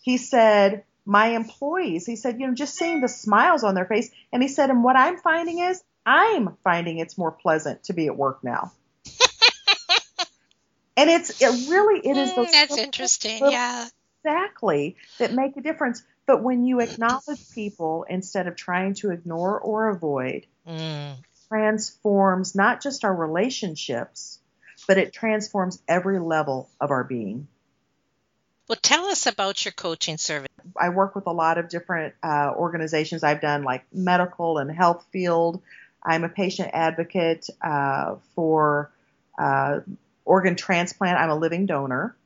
He 0.00 0.16
said, 0.16 0.84
My 1.04 1.26
employees, 1.36 2.06
he 2.06 2.16
said, 2.16 2.40
you 2.40 2.46
know, 2.46 2.54
just 2.54 2.74
seeing 2.74 3.02
the 3.02 3.08
smiles 3.08 3.64
on 3.64 3.74
their 3.74 3.84
face. 3.84 4.10
And 4.32 4.42
he 4.42 4.48
said, 4.48 4.70
And 4.70 4.82
what 4.82 4.96
I'm 4.96 5.18
finding 5.18 5.58
is, 5.58 5.84
I'm 6.06 6.56
finding 6.64 7.00
it's 7.00 7.18
more 7.18 7.32
pleasant 7.32 7.84
to 7.84 7.92
be 7.92 8.06
at 8.06 8.16
work 8.16 8.42
now 8.42 8.72
and 10.96 11.10
it's 11.10 11.40
it 11.40 11.70
really 11.70 12.00
it 12.06 12.16
is 12.16 12.32
mm, 12.32 12.50
that's 12.50 12.76
interesting 12.76 13.40
little, 13.40 13.52
yeah 13.52 13.88
exactly 14.24 14.96
that 15.18 15.32
make 15.32 15.56
a 15.56 15.60
difference. 15.60 16.02
But 16.26 16.42
when 16.42 16.64
you 16.64 16.80
acknowledge 16.80 17.50
people 17.52 18.04
instead 18.08 18.46
of 18.46 18.54
trying 18.56 18.94
to 18.94 19.10
ignore 19.10 19.58
or 19.58 19.88
avoid, 19.88 20.46
Mm. 20.66 21.16
transforms 21.48 22.54
not 22.54 22.80
just 22.80 23.04
our 23.04 23.14
relationships, 23.14 24.38
but 24.86 24.98
it 24.98 25.12
transforms 25.12 25.82
every 25.88 26.20
level 26.20 26.70
of 26.80 26.92
our 26.92 27.02
being. 27.02 27.48
Well, 28.68 28.78
tell 28.80 29.06
us 29.06 29.26
about 29.26 29.64
your 29.64 29.72
coaching 29.72 30.18
service. 30.18 30.48
I 30.76 30.90
work 30.90 31.16
with 31.16 31.26
a 31.26 31.32
lot 31.32 31.58
of 31.58 31.68
different 31.68 32.14
uh, 32.22 32.52
organizations. 32.56 33.24
I've 33.24 33.40
done 33.40 33.64
like 33.64 33.84
medical 33.92 34.58
and 34.58 34.70
health 34.70 35.04
field. 35.10 35.60
I'm 36.02 36.22
a 36.22 36.28
patient 36.28 36.70
advocate 36.72 37.48
uh, 37.60 38.16
for 38.36 38.92
uh, 39.36 39.80
organ 40.24 40.56
transplant. 40.56 41.18
I'm 41.18 41.30
a 41.30 41.36
living 41.36 41.66
donor. 41.66 42.16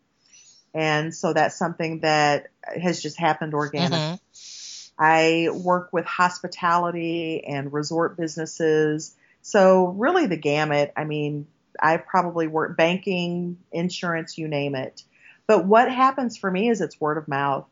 And 0.75 1.15
so 1.15 1.33
that's 1.33 1.57
something 1.57 2.01
that 2.01 2.49
has 2.65 3.01
just 3.01 3.19
happened 3.19 3.55
organically. 3.55 3.99
Mhm. 3.99 4.91
I 4.99 5.49
work 5.53 5.91
with 5.93 6.05
hospitality 6.05 7.45
and 7.45 7.73
resort 7.73 8.17
businesses. 8.17 9.15
So 9.43 9.87
really 9.89 10.27
the 10.27 10.37
gamut. 10.37 10.93
I 10.97 11.05
mean, 11.05 11.47
I've 11.81 12.07
probably 12.07 12.47
worked 12.47 12.77
banking, 12.77 13.59
insurance, 13.73 14.39
you 14.39 14.49
name 14.49 14.75
it. 14.75 15.03
But 15.47 15.67
what 15.67 15.91
happens 15.91 16.37
for 16.37 16.51
me 16.51 16.69
is 16.69 16.81
it's 16.81 17.01
word 17.01 17.19
of 17.19 17.29
mouth. 17.29 17.67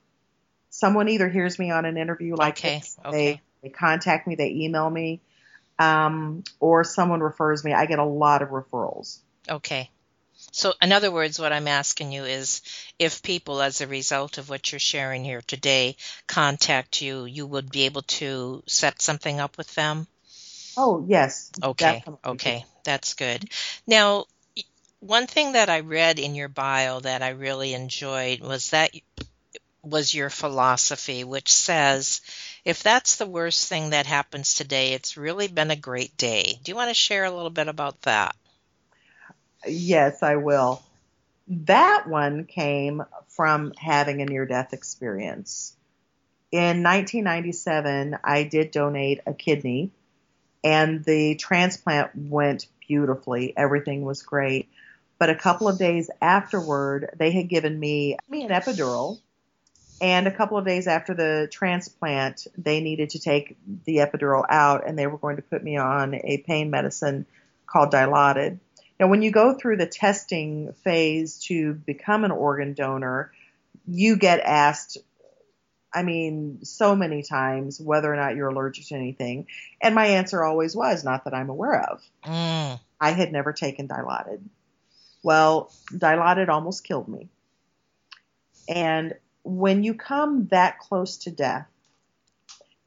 Someone 0.71 1.09
either 1.09 1.29
hears 1.29 1.59
me 1.59 1.71
on 1.71 1.85
an 1.85 1.97
interview 1.97 2.35
like 2.37 2.59
Okay, 2.59 2.79
this, 2.79 2.97
okay. 3.05 3.11
they 3.13 3.41
they 3.63 3.69
contact 3.71 4.27
me, 4.27 4.35
they 4.35 4.51
email 4.51 4.89
me, 4.89 5.21
um, 5.79 6.45
or 6.61 6.85
someone 6.85 7.21
refers 7.21 7.65
me. 7.65 7.73
I 7.73 7.87
get 7.87 7.99
a 7.99 8.05
lot 8.05 8.43
of 8.43 8.51
referrals. 8.51 9.19
Okay. 9.49 9.91
So, 10.55 10.73
in 10.81 10.93
other 10.93 11.11
words, 11.11 11.39
what 11.41 11.53
I'm 11.53 11.67
asking 11.67 12.13
you 12.13 12.25
is 12.25 12.63
if 12.97 13.23
people, 13.23 13.61
as 13.61 13.81
a 13.81 13.89
result 13.89 14.39
of 14.39 14.49
what 14.49 14.71
you're 14.71 14.79
sharing 14.79 15.25
here 15.25 15.43
today, 15.43 15.97
contact 16.29 17.03
you, 17.03 17.25
you 17.25 17.45
would 17.45 17.71
be 17.73 17.83
able 17.87 18.03
to 18.03 18.63
set 18.67 19.03
something 19.03 19.41
up 19.41 19.59
with 19.59 19.75
them? 19.75 20.07
Oh 20.77 21.05
yes, 21.09 21.51
Okay. 21.63 22.05
definitely. 22.05 22.31
Okay. 22.33 22.65
That's 22.85 23.15
good. 23.15 23.51
Now, 23.87 24.27
one 25.01 25.27
thing 25.27 25.53
that 25.53 25.69
I 25.69 25.81
read 25.81 26.21
in 26.21 26.37
your 26.37 26.49
bio 26.49 27.01
that 27.01 27.21
I 27.23 27.31
really 27.31 27.75
enjoyed 27.75 28.41
was 28.41 28.71
that 28.71 28.93
was 29.83 30.15
your 30.15 30.31
philosophy, 30.31 31.25
which 31.25 31.53
says, 31.53 32.21
if 32.65 32.83
that's 32.83 33.17
the 33.17 33.27
worst 33.27 33.69
thing 33.69 33.91
that 33.91 34.07
happens 34.07 34.55
today, 34.55 34.93
it's 34.93 35.17
really 35.17 35.49
been 35.49 35.73
a 35.73 35.77
great 35.77 36.17
day. 36.17 36.61
Do 36.63 36.71
you 36.71 36.77
want 36.77 36.91
to 36.91 36.95
share 36.95 37.25
a 37.25 37.31
little 37.33 37.51
bit 37.51 37.69
about 37.69 38.01
that? 38.03 38.37
Yes, 39.67 40.23
I 40.23 40.37
will. 40.37 40.83
That 41.49 42.07
one 42.09 42.45
came 42.45 43.03
from 43.29 43.73
having 43.77 44.23
a 44.23 44.27
near 44.27 44.47
death 44.47 44.73
experience. 44.73 45.77
In 46.51 46.83
1997, 46.83 48.19
I 48.23 48.45
did 48.45 48.71
donate 48.71 49.21
a 49.27 49.35
kidney, 49.35 49.91
and 50.63 51.05
the 51.05 51.35
transplant 51.35 52.13
went 52.15 52.69
beautifully. 52.87 53.53
Everything 53.57 54.05
was 54.05 54.23
great. 54.23 54.69
But 55.19 55.31
a 55.31 55.35
couple 55.35 55.69
of 55.69 55.79
days 55.79 56.11
afterward, 56.21 57.15
they 57.19 57.31
had 57.31 57.49
given 57.49 57.79
me, 57.79 58.19
me 58.29 58.45
an 58.45 58.51
epidural. 58.51 59.19
And 60.01 60.27
a 60.27 60.31
couple 60.31 60.59
of 60.59 60.65
days 60.65 60.87
after 60.87 61.15
the 61.15 61.49
transplant, 61.51 62.47
they 62.59 62.81
needed 62.81 63.11
to 63.11 63.19
take 63.21 63.57
the 63.85 63.99
epidural 63.99 64.45
out 64.49 64.87
and 64.87 64.99
they 64.99 65.07
were 65.07 65.19
going 65.19 65.37
to 65.37 65.43
put 65.43 65.63
me 65.63 65.77
on 65.77 66.15
a 66.15 66.39
pain 66.39 66.71
medicine 66.71 67.27
called 67.67 67.93
Dilaudid. 67.93 68.59
Now, 68.99 69.09
when 69.09 69.23
you 69.23 69.31
go 69.31 69.55
through 69.55 69.79
the 69.79 69.87
testing 69.87 70.73
phase 70.85 71.39
to 71.45 71.75
become 71.75 72.25
an 72.25 72.31
organ 72.31 72.75
donor, 72.75 73.33
you 73.87 74.17
get 74.17 74.41
asked, 74.41 74.99
I 75.93 76.03
mean, 76.03 76.65
so 76.65 76.95
many 76.95 77.23
times 77.23 77.81
whether 77.81 78.13
or 78.13 78.17
not 78.17 78.37
you're 78.37 78.49
allergic 78.49 78.87
to 78.87 78.95
anything. 78.95 79.47
And 79.81 79.95
my 79.95 80.07
answer 80.07 80.43
always 80.43 80.77
was, 80.77 81.05
not 81.05 81.25
that 81.25 81.35
I'm 81.35 81.51
aware 81.51 81.81
of. 81.81 82.03
Mm, 82.25 82.81
I 83.01 83.11
had 83.11 83.33
never 83.33 83.53
taken 83.53 83.89
Dilaudid. 83.89 84.41
Well, 85.23 85.73
Dilaudid 85.93 86.49
almost 86.49 86.85
killed 86.85 87.09
me. 87.09 87.29
And 88.69 89.15
when 89.43 89.83
you 89.83 89.95
come 89.95 90.47
that 90.49 90.79
close 90.79 91.19
to 91.19 91.31
death, 91.31 91.67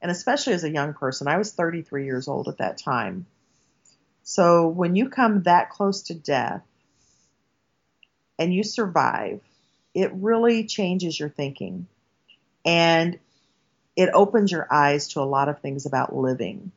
and 0.02 0.12
especially 0.12 0.54
as 0.54 0.64
a 0.64 0.72
young 0.72 0.94
person, 0.94 1.28
I 1.28 1.38
was 1.38 1.52
33 1.54 2.06
years 2.06 2.28
old 2.28 2.48
at 2.48 2.60
that 2.60 2.78
time. 2.78 3.26
So 4.30 4.68
when 4.68 4.98
you 4.98 5.08
come 5.08 5.44
that 5.44 5.70
close 5.70 6.02
to 6.04 6.14
death 6.14 6.62
and 8.38 8.54
you 8.54 8.62
survive, 8.62 9.40
it 9.94 10.12
really 10.14 10.66
changes 10.66 11.18
your 11.18 11.30
thinking 11.30 11.88
and 12.66 13.20
it 13.96 14.10
opens 14.14 14.52
your 14.52 14.68
eyes 14.70 15.08
to 15.14 15.22
a 15.22 15.24
lot 15.24 15.48
of 15.48 15.62
things 15.62 15.86
about 15.86 16.14
living. 16.14 16.74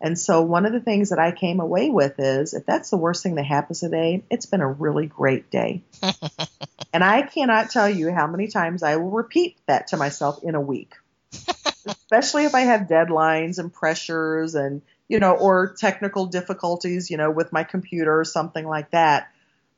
And 0.00 0.16
so 0.16 0.42
one 0.42 0.66
of 0.66 0.72
the 0.72 0.78
things 0.78 1.10
that 1.10 1.18
I 1.18 1.32
came 1.32 1.58
away 1.58 1.90
with 1.90 2.14
is 2.20 2.54
if 2.54 2.64
that's 2.64 2.90
the 2.90 2.96
worst 2.96 3.24
thing 3.24 3.34
that 3.34 3.44
happens 3.44 3.80
today, 3.80 4.22
it's 4.30 4.46
been 4.46 4.60
a 4.60 4.70
really 4.70 5.06
great 5.06 5.50
day. 5.50 5.82
and 6.92 7.02
I 7.02 7.22
cannot 7.22 7.72
tell 7.72 7.90
you 7.90 8.12
how 8.12 8.28
many 8.28 8.46
times 8.46 8.84
I 8.84 8.98
will 8.98 9.10
repeat 9.10 9.58
that 9.66 9.88
to 9.88 9.96
myself 9.96 10.44
in 10.44 10.54
a 10.54 10.60
week. 10.60 10.94
Especially 11.86 12.44
if 12.44 12.54
I 12.54 12.60
have 12.60 12.82
deadlines 12.82 13.58
and 13.58 13.72
pressures 13.72 14.54
and, 14.54 14.82
you 15.08 15.18
know, 15.18 15.32
or 15.32 15.74
technical 15.78 16.26
difficulties, 16.26 17.10
you 17.10 17.16
know, 17.16 17.30
with 17.30 17.52
my 17.52 17.64
computer 17.64 18.18
or 18.18 18.24
something 18.24 18.66
like 18.66 18.90
that. 18.90 19.30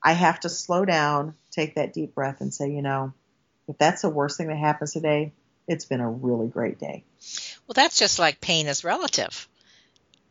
I 0.03 0.13
have 0.13 0.41
to 0.41 0.49
slow 0.49 0.85
down, 0.85 1.35
take 1.51 1.75
that 1.75 1.93
deep 1.93 2.15
breath 2.15 2.41
and 2.41 2.55
say, 2.55 2.71
you 2.71 2.83
know, 2.83 3.13
if 3.67 3.77
that's 3.79 4.03
the 4.03 4.09
worst 4.09 4.39
thing 4.39 4.47
that 4.49 4.57
happens 4.57 4.93
today, 4.93 5.33
it's 5.67 5.85
been 5.85 6.01
a 6.01 6.11
really 6.11 6.49
great 6.49 6.79
day. 6.79 7.05
Well, 7.67 7.75
that's 7.75 7.99
just 7.99 8.19
like 8.19 8.41
pain 8.41 8.67
is 8.67 8.85
relative 8.85 9.49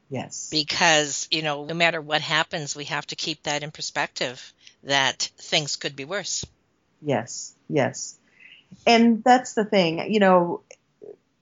Yes. 0.09 0.49
because, 0.49 1.27
you 1.31 1.41
know, 1.41 1.65
no 1.65 1.73
matter 1.73 2.01
what 2.01 2.21
happens, 2.21 2.75
we 2.75 2.85
have 2.85 3.05
to 3.07 3.15
keep 3.15 3.43
that 3.43 3.63
in 3.63 3.71
perspective 3.71 4.53
that 4.83 5.29
things 5.37 5.75
could 5.75 5.95
be 5.95 6.05
worse. 6.05 6.45
Yes, 7.01 7.53
yes. 7.67 8.17
And 8.85 9.23
that's 9.23 9.53
the 9.53 9.65
thing, 9.65 10.11
you 10.11 10.19
know, 10.19 10.61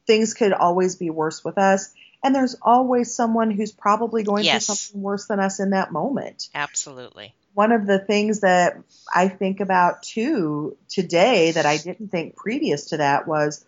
things 0.08 0.34
could 0.34 0.54
always 0.54 0.96
be 0.96 1.10
worse 1.10 1.44
with 1.44 1.58
us. 1.58 1.94
And 2.26 2.34
there's 2.34 2.56
always 2.60 3.14
someone 3.14 3.52
who's 3.52 3.72
probably 3.72 4.24
going 4.24 4.46
Yes. 4.46 4.66
through 4.66 4.76
something 4.76 5.02
worse 5.04 5.28
than 5.28 5.40
us 5.40 5.60
in 5.60 5.70
that 5.70 5.92
moment. 5.92 6.50
Absolutely. 6.56 7.36
One 7.54 7.72
of 7.72 7.86
the 7.86 8.00
things 8.00 8.40
that 8.40 8.78
I 9.14 9.28
think 9.28 9.60
about 9.60 10.02
too 10.02 10.76
today 10.90 11.52
that 11.52 11.68
I 11.68 11.78
didn't 11.78 12.10
think 12.10 12.36
previous 12.36 12.86
to 12.86 12.98
that 12.98 13.28
was 13.28 13.64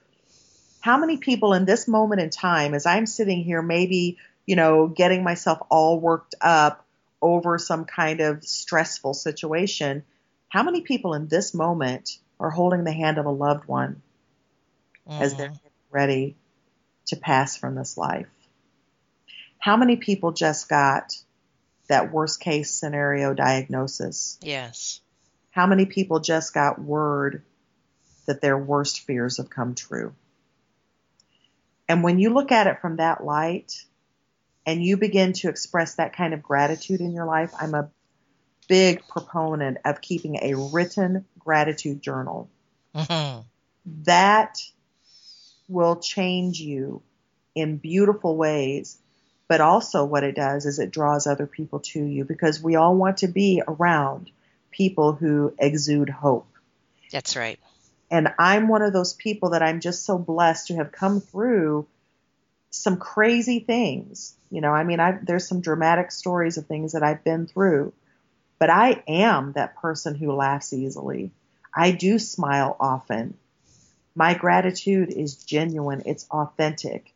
how 0.79 0.97
many 0.97 1.17
people 1.17 1.53
in 1.53 1.65
this 1.65 1.87
moment 1.87 2.19
in 2.19 2.31
time, 2.31 2.73
as 2.73 2.87
I'm 2.87 3.05
sitting 3.05 3.43
here, 3.43 3.61
maybe, 3.61 4.17
you 4.47 4.55
know, 4.55 4.87
getting 4.87 5.23
myself 5.23 5.59
all 5.69 5.99
worked 5.99 6.33
up 6.41 6.83
over 7.21 7.59
some 7.59 7.85
kind 7.85 8.21
of 8.21 8.43
stressful 8.43 9.13
situation, 9.13 10.03
how 10.49 10.63
many 10.63 10.81
people 10.81 11.13
in 11.13 11.27
this 11.27 11.53
moment 11.53 12.17
are 12.39 12.49
holding 12.49 12.85
the 12.85 12.91
hand 12.91 13.19
of 13.19 13.27
a 13.27 13.31
loved 13.31 13.67
one 13.67 14.01
as 15.07 15.35
they're 15.35 15.49
getting 15.49 15.71
ready 15.91 16.35
to 17.05 17.15
pass 17.17 17.55
from 17.55 17.75
this 17.75 17.97
life? 17.97 18.25
How 19.59 19.77
many 19.77 19.95
people 19.95 20.31
just 20.31 20.69
got 20.69 21.13
that 21.87 22.11
worst 22.11 22.39
case 22.39 22.71
scenario 22.71 23.33
diagnosis? 23.33 24.37
Yes. 24.41 25.01
How 25.51 25.65
many 25.65 25.85
people 25.85 26.19
just 26.19 26.53
got 26.53 26.79
word 26.79 27.43
that 28.27 28.41
their 28.41 28.57
worst 28.57 29.01
fears 29.01 29.37
have 29.37 29.49
come 29.49 29.73
true? 29.75 30.13
And 31.89 32.03
when 32.03 32.19
you 32.19 32.31
look 32.33 32.51
at 32.51 32.67
it 32.67 32.81
from 32.81 32.97
that 32.97 33.23
light 33.23 33.85
and 34.65 34.83
you 34.83 34.97
begin 34.97 35.33
to 35.33 35.49
express 35.49 35.95
that 35.95 36.13
kind 36.13 36.33
of 36.33 36.43
gratitude 36.43 36.99
in 36.99 37.13
your 37.13 37.25
life, 37.25 37.53
I'm 37.59 37.73
a 37.73 37.89
big 38.67 39.07
proponent 39.07 39.77
of 39.85 40.01
keeping 40.01 40.37
a 40.41 40.53
written 40.55 41.25
gratitude 41.39 42.01
journal. 42.01 42.49
hmm 42.93 43.39
That 44.03 44.59
will 45.69 45.95
change 45.97 46.59
you 46.59 47.01
in 47.55 47.77
beautiful 47.77 48.35
ways. 48.35 48.97
But 49.47 49.61
also, 49.61 50.03
what 50.03 50.23
it 50.23 50.35
does 50.35 50.65
is 50.65 50.79
it 50.79 50.91
draws 50.91 51.25
other 51.25 51.47
people 51.47 51.79
to 51.79 52.03
you 52.03 52.25
because 52.25 52.61
we 52.61 52.75
all 52.75 52.95
want 52.95 53.17
to 53.17 53.27
be 53.27 53.61
around 53.65 54.29
people 54.71 55.13
who 55.13 55.53
exude 55.57 56.09
hope. 56.09 56.47
That's 57.11 57.35
right. 57.35 57.59
And 58.11 58.33
I'm 58.37 58.67
one 58.67 58.81
of 58.81 58.93
those 58.93 59.13
people 59.13 59.51
that 59.51 59.63
I'm 59.63 59.79
just 59.79 60.05
so 60.05 60.17
blessed 60.17 60.67
to 60.67 60.75
have 60.75 60.91
come 60.91 61.21
through 61.21 61.87
some 62.69 62.97
crazy 62.97 63.59
things. 63.59 64.35
You 64.49 64.61
know, 64.61 64.71
I 64.71 64.83
mean, 64.83 64.99
I, 64.99 65.17
there's 65.21 65.47
some 65.47 65.61
dramatic 65.61 66.11
stories 66.11 66.57
of 66.57 66.67
things 66.67 66.93
that 66.93 67.03
I've 67.03 67.23
been 67.23 67.47
through, 67.47 67.93
but 68.59 68.69
I 68.69 69.03
am 69.07 69.53
that 69.53 69.77
person 69.77 70.15
who 70.15 70.33
laughs 70.33 70.73
easily. 70.73 71.31
I 71.73 71.91
do 71.91 72.19
smile 72.19 72.75
often. 72.79 73.37
My 74.15 74.33
gratitude 74.33 75.09
is 75.09 75.35
genuine. 75.35 76.03
It's 76.05 76.27
authentic. 76.31 77.13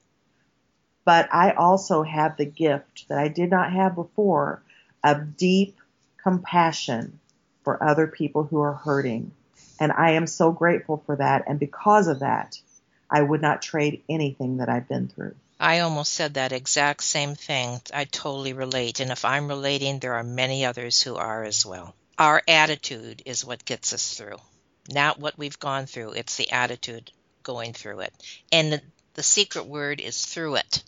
But 1.05 1.33
I 1.33 1.51
also 1.51 2.03
have 2.03 2.37
the 2.37 2.45
gift 2.45 3.07
that 3.09 3.17
I 3.17 3.27
did 3.27 3.49
not 3.49 3.71
have 3.73 3.95
before 3.95 4.61
of 5.03 5.35
deep 5.37 5.77
compassion 6.21 7.19
for 7.63 7.83
other 7.83 8.07
people 8.07 8.43
who 8.43 8.61
are 8.61 8.73
hurting 8.73 9.31
And 9.79 9.91
I 9.91 10.11
am 10.11 10.27
so 10.27 10.51
grateful 10.51 11.01
for 11.05 11.15
that. 11.15 11.45
And 11.47 11.59
because 11.59 12.07
of 12.07 12.19
that, 12.19 12.59
I 13.09 13.21
would 13.21 13.41
not 13.41 13.63
trade 13.63 14.03
anything 14.07 14.57
that 14.57 14.69
I've 14.69 14.87
been 14.87 15.07
through. 15.07 15.35
I 15.59 15.79
almost 15.79 16.13
said 16.13 16.35
that 16.35 16.51
exact 16.51 17.03
same 17.03 17.35
thing. 17.35 17.81
I 17.93 18.05
totally 18.05 18.53
relate. 18.53 18.99
And 18.99 19.11
if 19.11 19.25
I'm 19.25 19.47
relating, 19.47 19.99
there 19.99 20.15
are 20.15 20.23
many 20.23 20.65
others 20.65 21.01
who 21.01 21.15
are 21.15 21.43
as 21.43 21.65
well. 21.65 21.95
Our 22.17 22.41
attitude 22.47 23.23
is 23.25 23.43
what 23.43 23.65
gets 23.65 23.93
us 23.93 24.15
through, 24.15 24.37
not 24.89 25.19
what 25.19 25.37
we've 25.37 25.59
gone 25.59 25.87
through. 25.87 26.11
It's 26.11 26.35
the 26.37 26.51
attitude 26.51 27.11
going 27.43 27.73
through 27.73 28.01
it. 28.01 28.13
And 28.51 28.73
the, 28.73 28.81
the 29.15 29.23
secret 29.23 29.65
word 29.65 29.99
is 29.99 30.25
through 30.25 30.55
it. 30.55 30.83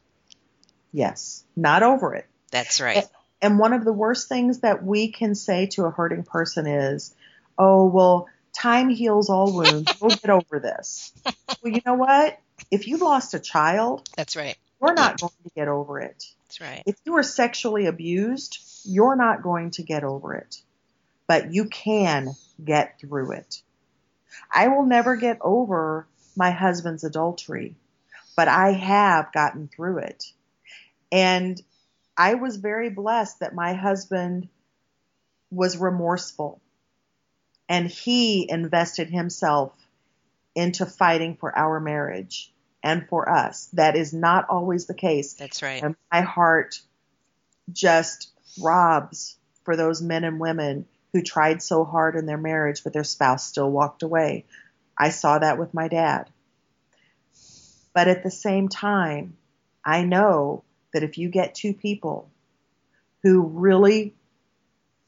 Yes, 0.93 1.43
not 1.55 1.83
over 1.83 2.15
it. 2.15 2.27
That's 2.51 2.79
right. 2.79 3.05
And 3.41 3.59
one 3.59 3.73
of 3.73 3.83
the 3.83 3.91
worst 3.91 4.29
things 4.29 4.59
that 4.59 4.85
we 4.85 5.11
can 5.11 5.35
say 5.35 5.65
to 5.71 5.83
a 5.83 5.91
hurting 5.91 6.23
person 6.23 6.65
is, 6.65 7.13
oh, 7.57 7.87
well, 7.87 8.29
time 8.53 8.89
heals 8.89 9.29
all 9.29 9.51
wounds. 9.51 9.91
We'll 9.99 10.11
get 10.11 10.29
over 10.29 10.59
this. 10.59 11.11
well, 11.25 11.73
you 11.73 11.81
know 11.85 11.95
what? 11.95 12.39
If 12.71 12.87
you 12.87 12.97
lost 12.97 13.33
a 13.33 13.39
child, 13.39 14.07
that's 14.15 14.35
right. 14.37 14.55
You're 14.81 14.93
not 14.93 15.19
going 15.19 15.33
to 15.43 15.49
get 15.55 15.67
over 15.67 15.99
it. 15.99 16.25
That's 16.45 16.61
right. 16.61 16.83
If 16.85 16.95
you 17.05 17.13
were 17.13 17.23
sexually 17.23 17.85
abused, 17.85 18.59
you're 18.85 19.15
not 19.15 19.41
going 19.41 19.71
to 19.71 19.83
get 19.83 20.03
over 20.03 20.35
it. 20.35 20.61
But 21.27 21.53
you 21.53 21.65
can 21.65 22.35
get 22.63 22.99
through 22.99 23.31
it. 23.31 23.61
I 24.51 24.67
will 24.67 24.85
never 24.85 25.15
get 25.15 25.37
over 25.41 26.07
my 26.35 26.51
husband's 26.51 27.03
adultery, 27.03 27.75
but 28.35 28.47
I 28.47 28.71
have 28.71 29.31
gotten 29.31 29.67
through 29.67 29.99
it. 29.99 30.25
And 31.13 31.61
I 32.17 32.33
was 32.33 32.57
very 32.57 32.89
blessed 32.89 33.41
that 33.41 33.53
my 33.53 33.73
husband 33.73 34.49
was 35.51 35.77
remorseful 35.77 36.59
and 37.69 37.87
he 37.87 38.49
invested 38.49 39.11
himself 39.11 39.73
into 40.55 40.87
fighting 40.87 41.35
for 41.35 41.55
our 41.55 41.79
marriage 41.79 42.51
and 42.83 43.07
for 43.07 43.29
us. 43.29 43.69
That 43.73 43.95
is 43.95 44.11
not 44.11 44.49
always 44.49 44.87
the 44.87 44.95
case. 44.95 45.33
That's 45.33 45.61
right. 45.61 45.83
And 45.83 45.95
my 46.11 46.21
heart 46.21 46.81
just 47.71 48.31
throbs 48.57 49.37
for 49.65 49.75
those 49.75 50.01
men 50.01 50.23
and 50.23 50.39
women 50.39 50.87
who 51.13 51.21
tried 51.21 51.61
so 51.61 51.85
hard 51.85 52.15
in 52.15 52.25
their 52.25 52.39
marriage, 52.39 52.83
but 52.83 52.91
their 52.91 53.03
spouse 53.03 53.45
still 53.45 53.69
walked 53.69 54.01
away. 54.01 54.45
I 54.97 55.09
saw 55.09 55.37
that 55.37 55.59
with 55.59 55.75
my 55.75 55.89
dad. 55.89 56.31
But 57.93 58.07
at 58.07 58.23
the 58.23 58.31
same 58.31 58.67
time, 58.67 59.37
I 59.85 60.03
know 60.03 60.63
that 60.93 61.03
if 61.03 61.17
you 61.17 61.29
get 61.29 61.55
two 61.55 61.73
people 61.73 62.29
who 63.23 63.43
really 63.43 64.13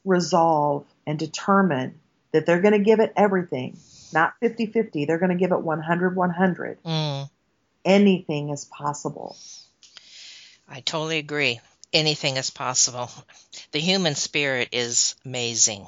resolve 0.04 0.84
and 1.06 1.18
determine 1.18 2.00
that 2.32 2.46
they're 2.46 2.60
going 2.60 2.72
to 2.72 2.78
give 2.78 3.00
it 3.00 3.12
everything, 3.16 3.76
not 4.12 4.34
50 4.40 4.66
50, 4.66 5.04
they're 5.04 5.18
going 5.18 5.30
to 5.30 5.36
give 5.36 5.52
it 5.52 5.60
100 5.60 6.16
100, 6.16 6.82
mm. 6.82 7.30
anything 7.84 8.50
is 8.50 8.64
possible. 8.64 9.36
I 10.68 10.80
totally 10.80 11.18
agree. 11.18 11.60
Anything 11.92 12.36
is 12.36 12.50
possible. 12.50 13.10
The 13.72 13.78
human 13.78 14.14
spirit 14.16 14.70
is 14.72 15.14
amazing. 15.24 15.86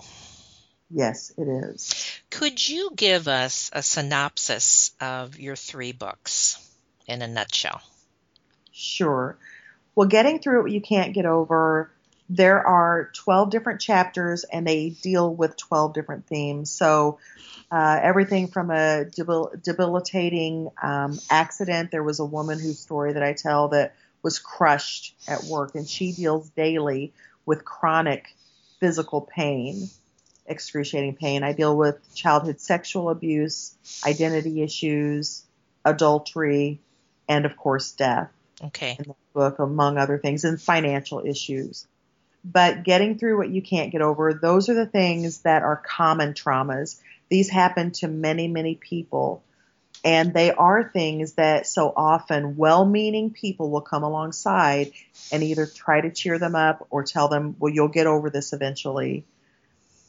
Yes, 0.90 1.32
it 1.36 1.48
is. 1.48 2.20
Could 2.30 2.66
you 2.66 2.90
give 2.96 3.28
us 3.28 3.70
a 3.72 3.82
synopsis 3.82 4.92
of 5.00 5.38
your 5.38 5.56
three 5.56 5.92
books 5.92 6.58
in 7.06 7.20
a 7.20 7.28
nutshell? 7.28 7.82
Sure. 8.72 9.36
Well, 9.98 10.06
getting 10.06 10.38
through 10.38 10.62
what 10.62 10.70
you 10.70 10.80
can't 10.80 11.12
get 11.12 11.26
over, 11.26 11.90
there 12.28 12.64
are 12.64 13.10
12 13.14 13.50
different 13.50 13.80
chapters 13.80 14.44
and 14.44 14.64
they 14.64 14.90
deal 14.90 15.34
with 15.34 15.56
12 15.56 15.92
different 15.92 16.24
themes. 16.28 16.70
So, 16.70 17.18
uh, 17.72 17.98
everything 18.00 18.46
from 18.46 18.70
a 18.70 19.06
debil- 19.06 19.50
debilitating 19.60 20.70
um, 20.80 21.18
accident. 21.28 21.90
There 21.90 22.04
was 22.04 22.20
a 22.20 22.24
woman 22.24 22.60
whose 22.60 22.78
story 22.78 23.14
that 23.14 23.24
I 23.24 23.32
tell 23.32 23.70
that 23.70 23.96
was 24.22 24.38
crushed 24.38 25.16
at 25.26 25.42
work, 25.42 25.74
and 25.74 25.88
she 25.88 26.12
deals 26.12 26.48
daily 26.50 27.12
with 27.44 27.64
chronic 27.64 28.36
physical 28.78 29.20
pain, 29.20 29.88
excruciating 30.46 31.16
pain. 31.16 31.42
I 31.42 31.54
deal 31.54 31.76
with 31.76 32.14
childhood 32.14 32.60
sexual 32.60 33.10
abuse, 33.10 33.74
identity 34.06 34.62
issues, 34.62 35.42
adultery, 35.84 36.78
and 37.28 37.44
of 37.44 37.56
course, 37.56 37.90
death. 37.90 38.30
Okay. 38.62 38.96
In 38.98 39.04
the 39.08 39.14
book, 39.34 39.58
among 39.58 39.98
other 39.98 40.18
things, 40.18 40.44
and 40.44 40.60
financial 40.60 41.24
issues. 41.24 41.86
But 42.44 42.82
getting 42.82 43.18
through 43.18 43.38
what 43.38 43.50
you 43.50 43.62
can't 43.62 43.92
get 43.92 44.02
over, 44.02 44.32
those 44.32 44.68
are 44.68 44.74
the 44.74 44.86
things 44.86 45.40
that 45.42 45.62
are 45.62 45.76
common 45.76 46.34
traumas. 46.34 47.00
These 47.28 47.50
happen 47.50 47.92
to 47.92 48.08
many, 48.08 48.48
many 48.48 48.74
people. 48.74 49.42
And 50.04 50.32
they 50.32 50.52
are 50.52 50.88
things 50.88 51.34
that 51.34 51.66
so 51.66 51.92
often 51.94 52.56
well 52.56 52.84
meaning 52.84 53.30
people 53.30 53.70
will 53.70 53.80
come 53.80 54.04
alongside 54.04 54.92
and 55.32 55.42
either 55.42 55.66
try 55.66 56.00
to 56.00 56.10
cheer 56.10 56.38
them 56.38 56.54
up 56.54 56.86
or 56.90 57.02
tell 57.02 57.28
them, 57.28 57.56
well, 57.58 57.72
you'll 57.72 57.88
get 57.88 58.06
over 58.06 58.30
this 58.30 58.52
eventually. 58.52 59.24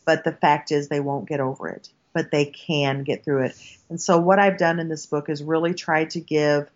But 0.05 0.23
the 0.23 0.31
fact 0.31 0.71
is, 0.71 0.87
they 0.87 0.99
won't 0.99 1.27
get 1.27 1.39
over 1.39 1.69
it, 1.69 1.89
but 2.13 2.31
they 2.31 2.45
can 2.45 3.03
get 3.03 3.25
through 3.25 3.45
it. 3.45 3.55
And 3.89 3.99
so, 3.99 4.19
what 4.19 4.39
I've 4.39 4.57
done 4.57 4.79
in 4.79 4.89
this 4.89 5.05
book 5.05 5.29
is 5.29 5.43
really 5.43 5.73
tried 5.73 6.11
to 6.11 6.19
give 6.19 6.69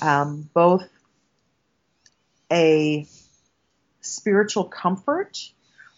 um, 0.00 0.48
both 0.54 0.88
a 2.50 3.06
spiritual 4.00 4.64
comfort, 4.64 5.38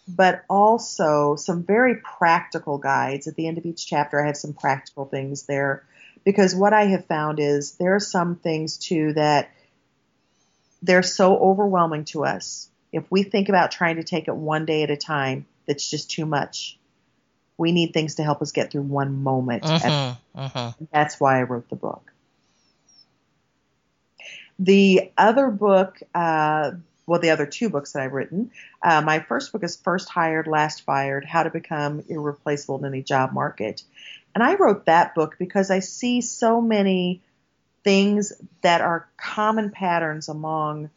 but 0.07 0.43
also 0.49 1.35
some 1.35 1.63
very 1.63 1.95
practical 1.95 2.77
guides. 2.77 3.27
At 3.27 3.35
the 3.35 3.47
end 3.47 3.57
of 3.57 3.65
each 3.65 3.87
chapter, 3.87 4.21
I 4.21 4.27
have 4.27 4.37
some 4.37 4.53
practical 4.53 5.05
things 5.05 5.43
there 5.43 5.83
because 6.23 6.55
what 6.55 6.73
I 6.73 6.85
have 6.85 7.05
found 7.05 7.39
is 7.39 7.73
there 7.73 7.95
are 7.95 7.99
some 7.99 8.35
things 8.35 8.77
too 8.77 9.13
that 9.13 9.51
they're 10.81 11.03
so 11.03 11.37
overwhelming 11.37 12.05
to 12.05 12.25
us. 12.25 12.69
If 12.91 13.09
we 13.09 13.23
think 13.23 13.49
about 13.49 13.71
trying 13.71 13.95
to 13.95 14.03
take 14.03 14.27
it 14.27 14.35
one 14.35 14.65
day 14.65 14.83
at 14.83 14.91
a 14.91 14.97
time, 14.97 15.45
that's 15.65 15.89
just 15.89 16.11
too 16.11 16.25
much. 16.25 16.77
We 17.57 17.71
need 17.71 17.93
things 17.93 18.15
to 18.15 18.23
help 18.23 18.41
us 18.41 18.51
get 18.51 18.71
through 18.71 18.83
one 18.83 19.23
moment. 19.23 19.63
Mm-hmm, 19.63 20.39
mm-hmm. 20.39 20.85
That's 20.91 21.19
why 21.19 21.39
I 21.39 21.43
wrote 21.43 21.69
the 21.69 21.75
book. 21.75 22.12
The 24.59 25.11
other 25.17 25.49
book, 25.49 25.99
uh, 26.13 26.71
well, 27.05 27.19
the 27.19 27.31
other 27.31 27.45
two 27.45 27.69
books 27.69 27.93
that 27.93 28.03
I've 28.03 28.13
written, 28.13 28.51
uh, 28.81 29.01
my 29.01 29.19
first 29.19 29.51
book 29.51 29.63
is 29.63 29.75
First 29.75 30.09
Hired, 30.09 30.47
Last 30.47 30.81
Fired 30.81 31.25
How 31.25 31.43
to 31.43 31.49
Become 31.49 32.03
Irreplaceable 32.07 32.79
in 32.79 32.85
Any 32.85 33.03
Job 33.03 33.33
Market. 33.33 33.83
And 34.33 34.43
I 34.43 34.55
wrote 34.55 34.85
that 34.85 35.15
book 35.15 35.35
because 35.37 35.69
I 35.69 35.79
see 35.79 36.21
so 36.21 36.61
many 36.61 37.21
things 37.83 38.33
that 38.61 38.81
are 38.81 39.07
common 39.17 39.69
patterns 39.71 40.29
among 40.29 40.89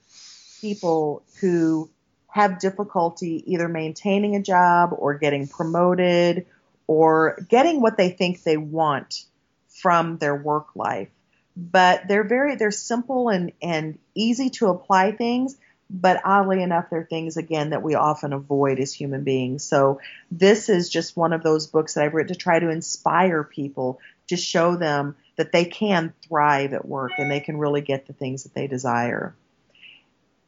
people 0.61 1.23
who 1.41 1.91
have 2.29 2.59
difficulty 2.59 3.43
either 3.53 3.69
maintaining 3.69 4.37
a 4.37 4.43
job 4.43 4.95
or 4.97 5.15
getting 5.15 5.49
promoted 5.49 6.47
or 6.87 7.39
getting 7.49 7.81
what 7.81 7.97
they 7.97 8.11
think 8.11 8.43
they 8.43 8.57
want 8.57 9.25
from 9.69 10.19
their 10.19 10.35
work 10.35 10.77
life. 10.77 11.09
But 11.57 12.07
they're 12.07 12.25
very 12.25 12.57
they're 12.57 12.71
simple 12.71 13.31
and, 13.31 13.53
and 13.63 13.99
easy 14.15 14.51
to 14.51 14.69
apply 14.69 15.13
things, 15.13 15.57
but 15.89 16.21
oddly 16.25 16.63
enough, 16.63 16.91
they're 16.91 17.05
things 17.05 17.37
again 17.37 17.71
that 17.71 17.83
we 17.83 17.95
often 17.95 18.33
avoid 18.33 18.79
as 18.79 18.93
human 18.93 19.25
beings. 19.25 19.65
So 19.65 20.01
this 20.31 20.69
is 20.69 20.91
just 20.91 21.17
one 21.17 21.33
of 21.33 21.43
those 21.43 21.67
books 21.67 21.95
that 21.95 22.05
I've 22.05 22.15
written 22.15 22.35
to 22.35 22.39
try 22.39 22.59
to 22.59 22.69
inspire 22.69 23.45
people 23.45 24.01
to 24.29 24.37
show 24.37 24.77
them 24.77 25.17
that 25.37 25.53
they 25.53 25.65
can 25.65 26.13
thrive 26.27 26.73
at 26.73 26.87
work 26.87 27.13
and 27.19 27.31
they 27.31 27.41
can 27.41 27.59
really 27.59 27.83
get 27.83 28.07
the 28.07 28.13
things 28.13 28.43
that 28.43 28.55
they 28.55 28.67
desire. 28.67 29.35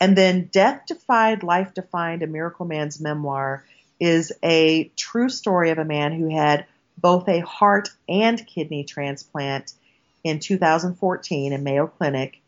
And 0.00 0.16
then 0.16 0.48
Death 0.52 0.86
Defied, 0.86 1.42
Life 1.42 1.74
Defined, 1.74 2.22
a 2.22 2.26
Miracle 2.26 2.66
Man's 2.66 3.00
Memoir 3.00 3.64
is 4.00 4.32
a 4.42 4.90
true 4.96 5.28
story 5.28 5.70
of 5.70 5.78
a 5.78 5.84
man 5.84 6.12
who 6.12 6.28
had 6.34 6.66
both 6.96 7.28
a 7.28 7.40
heart 7.40 7.90
and 8.08 8.44
kidney 8.46 8.84
transplant 8.84 9.72
in 10.28 10.38
2014 10.38 11.52
in 11.52 11.62
Mayo 11.64 11.86
Clinic 11.86 12.40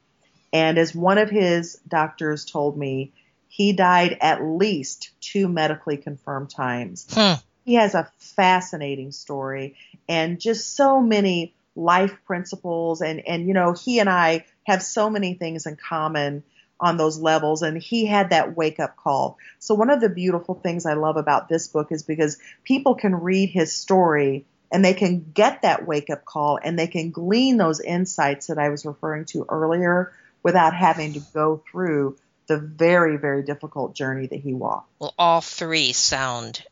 and 0.53 0.79
as 0.79 0.95
one 0.95 1.19
of 1.19 1.31
his 1.31 1.79
doctors 1.87 2.45
told 2.45 2.77
me, 2.77 3.13
he 3.49 3.73
died 3.73 4.19
at 4.21 4.43
least 4.43 5.11
two 5.21 5.49
medically 5.49 5.97
confirmed 5.97 6.51
times. 6.51 7.07
Huh. 7.11 7.39
He 7.65 7.75
has 7.75 7.95
a 7.95 8.11
fascinating 8.19 9.13
story 9.13 9.77
and 10.09 10.41
just 10.41 10.75
so 10.77 11.01
many 11.01 11.55
life 11.77 12.17
principles 12.27 13.01
and 13.01 13.23
and 13.29 13.47
you 13.47 13.55
know 13.55 13.73
he 13.73 14.01
and 14.01 14.09
I 14.09 14.45
have 14.65 14.83
so 14.83 15.09
many 15.09 15.35
things 15.35 15.67
in 15.67 15.77
common 15.77 16.43
on 16.81 16.97
those 16.97 17.19
levels 17.19 17.63
and 17.63 17.81
he 17.81 18.07
had 18.07 18.31
that 18.31 18.57
wake 18.57 18.81
up 18.81 18.97
call. 18.97 19.39
So 19.59 19.75
one 19.75 19.91
of 19.91 20.01
the 20.01 20.09
beautiful 20.09 20.55
things 20.55 20.87
I 20.87 20.95
love 20.95 21.17
about 21.17 21.49
this 21.49 21.69
book 21.69 21.93
is 21.93 22.03
because 22.03 22.39
people 22.65 22.95
can 22.95 23.15
read 23.15 23.51
his 23.51 23.73
story 23.73 24.47
and 24.71 24.85
they 24.85 24.95
can 24.95 25.31
get 25.33 25.63
that 25.63 25.87
wake 25.87 26.11
up 26.11 26.25
call 26.25 26.59
and 26.63 26.79
they 26.79 26.87
can 26.87 27.11
glean 27.11 27.57
those 27.57 27.81
insights 27.81 28.47
that 28.47 28.59
I 28.59 28.69
was 28.69 28.87
referring 28.87 29.25
to 29.27 29.47
earlier 29.49 30.13
without 30.43 30.75
having 30.75 31.15
to 31.15 31.21
go 31.35 31.63
through 31.71 32.17
the 32.47 32.59
very, 32.59 33.17
very 33.17 33.43
difficult 33.43 33.95
journey 33.95 34.27
that 34.27 34.41
he 34.41 34.55
walked. 34.55 34.91
Well, 34.99 35.15
all 35.19 35.41
three 35.41 35.93
sound 35.93 36.65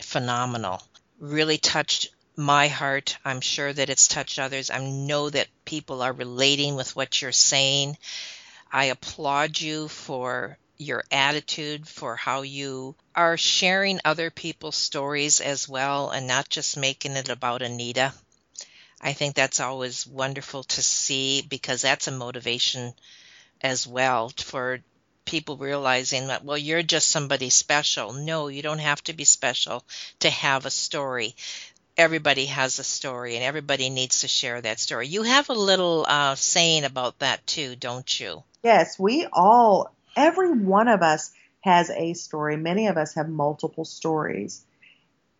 phenomenal. 0.00 0.82
Really 1.18 1.58
touched 1.58 2.10
my 2.36 2.68
heart. 2.68 3.18
I'm 3.24 3.40
sure 3.40 3.72
that 3.72 3.90
it's 3.90 4.08
touched 4.08 4.38
others. 4.38 4.70
I 4.70 4.88
know 4.88 5.28
that 5.28 5.48
people 5.64 6.02
are 6.02 6.12
relating 6.12 6.76
with 6.76 6.94
what 6.94 7.20
you're 7.20 7.32
saying. 7.32 7.98
I 8.72 8.86
applaud 8.86 9.60
you 9.60 9.88
for 9.88 10.56
your 10.78 11.04
attitude, 11.10 11.86
for 11.86 12.16
how 12.16 12.42
you 12.42 12.94
are 13.14 13.36
sharing 13.36 14.00
other 14.04 14.30
people's 14.30 14.76
stories 14.76 15.40
as 15.40 15.68
well 15.68 16.10
and 16.10 16.26
not 16.26 16.48
just 16.48 16.76
making 16.76 17.12
it 17.12 17.28
about 17.28 17.62
Anita. 17.62 18.12
I 19.00 19.12
think 19.12 19.34
that's 19.34 19.60
always 19.60 20.06
wonderful 20.06 20.64
to 20.64 20.82
see 20.82 21.42
because 21.42 21.82
that's 21.82 22.08
a 22.08 22.12
motivation 22.12 22.92
as 23.60 23.86
well 23.86 24.30
for 24.36 24.80
people 25.24 25.56
realizing 25.56 26.28
that, 26.28 26.44
well, 26.44 26.58
you're 26.58 26.82
just 26.82 27.08
somebody 27.08 27.50
special. 27.50 28.12
No, 28.12 28.48
you 28.48 28.62
don't 28.62 28.78
have 28.78 29.02
to 29.04 29.12
be 29.12 29.24
special 29.24 29.84
to 30.20 30.30
have 30.30 30.66
a 30.66 30.70
story 30.70 31.34
everybody 31.98 32.46
has 32.46 32.78
a 32.78 32.84
story 32.84 33.34
and 33.34 33.44
everybody 33.44 33.90
needs 33.90 34.20
to 34.20 34.28
share 34.28 34.60
that 34.60 34.78
story. 34.78 35.08
You 35.08 35.24
have 35.24 35.50
a 35.50 35.54
little 35.54 36.06
uh, 36.08 36.36
saying 36.36 36.84
about 36.84 37.18
that 37.18 37.44
too, 37.46 37.74
don't 37.74 38.20
you? 38.20 38.44
Yes, 38.62 38.98
we 38.98 39.26
all, 39.32 39.92
every 40.16 40.52
one 40.52 40.88
of 40.88 41.02
us 41.02 41.32
has 41.60 41.90
a 41.90 42.14
story. 42.14 42.56
Many 42.56 42.86
of 42.86 42.96
us 42.96 43.14
have 43.14 43.28
multiple 43.28 43.84
stories. 43.84 44.64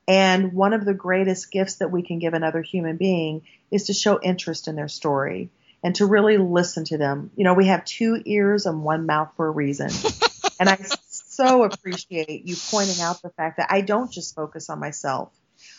And 0.06 0.54
one 0.54 0.72
of 0.72 0.84
the 0.84 0.94
greatest 0.94 1.50
gifts 1.50 1.76
that 1.76 1.90
we 1.90 2.02
can 2.02 2.18
give 2.18 2.34
another 2.34 2.62
human 2.62 2.96
being 2.96 3.42
is 3.70 3.84
to 3.84 3.92
show 3.92 4.18
interest 4.20 4.66
in 4.66 4.74
their 4.74 4.88
story 4.88 5.50
and 5.82 5.94
to 5.96 6.06
really 6.06 6.38
listen 6.38 6.84
to 6.86 6.98
them. 6.98 7.30
You 7.36 7.44
know, 7.44 7.54
we 7.54 7.66
have 7.66 7.84
two 7.84 8.20
ears 8.24 8.66
and 8.66 8.82
one 8.82 9.06
mouth 9.06 9.30
for 9.36 9.46
a 9.46 9.50
reason. 9.50 9.90
and 10.60 10.68
I 10.68 10.78
so 11.08 11.64
appreciate 11.64 12.46
you 12.46 12.56
pointing 12.70 13.00
out 13.00 13.22
the 13.22 13.30
fact 13.30 13.58
that 13.58 13.68
I 13.70 13.82
don't 13.82 14.10
just 14.10 14.34
focus 14.34 14.70
on 14.70 14.80
myself. 14.80 15.30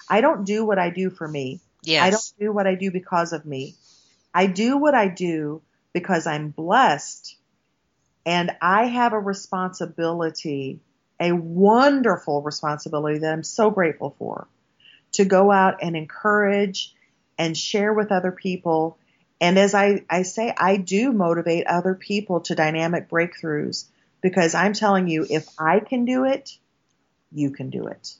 I 0.07 0.21
don't 0.21 0.45
do 0.45 0.63
what 0.63 0.79
I 0.79 0.89
do 0.89 1.09
for 1.09 1.27
me. 1.27 1.59
Yes. 1.81 2.03
I 2.03 2.09
don't 2.11 2.33
do 2.39 2.53
what 2.53 2.67
I 2.67 2.75
do 2.75 2.91
because 2.91 3.33
of 3.33 3.45
me. 3.45 3.75
I 4.33 4.47
do 4.47 4.77
what 4.77 4.93
I 4.93 5.07
do 5.07 5.61
because 5.93 6.27
I'm 6.27 6.49
blessed 6.49 7.35
and 8.29 8.51
I 8.61 8.85
have 8.85 9.13
a 9.13 9.19
responsibility, 9.19 10.81
a 11.19 11.31
wonderful 11.31 12.43
responsibility 12.43 13.17
that 13.17 13.33
I'm 13.33 13.41
so 13.41 13.71
grateful 13.71 14.15
for 14.19 14.47
to 15.13 15.25
go 15.25 15.51
out 15.51 15.81
and 15.81 15.97
encourage 15.97 16.93
and 17.39 17.57
share 17.57 17.91
with 17.91 18.11
other 18.11 18.31
people. 18.31 18.99
And 19.41 19.57
as 19.57 19.73
I, 19.73 20.05
I 20.07 20.21
say, 20.21 20.53
I 20.55 20.77
do 20.77 21.11
motivate 21.11 21.65
other 21.65 21.95
people 21.95 22.41
to 22.41 22.53
dynamic 22.53 23.09
breakthroughs 23.09 23.85
because 24.21 24.53
I'm 24.53 24.73
telling 24.73 25.07
you, 25.07 25.25
if 25.27 25.47
I 25.57 25.79
can 25.79 26.05
do 26.05 26.25
it, 26.25 26.51
you 27.31 27.49
can 27.49 27.71
do 27.71 27.87
it. 27.87 28.13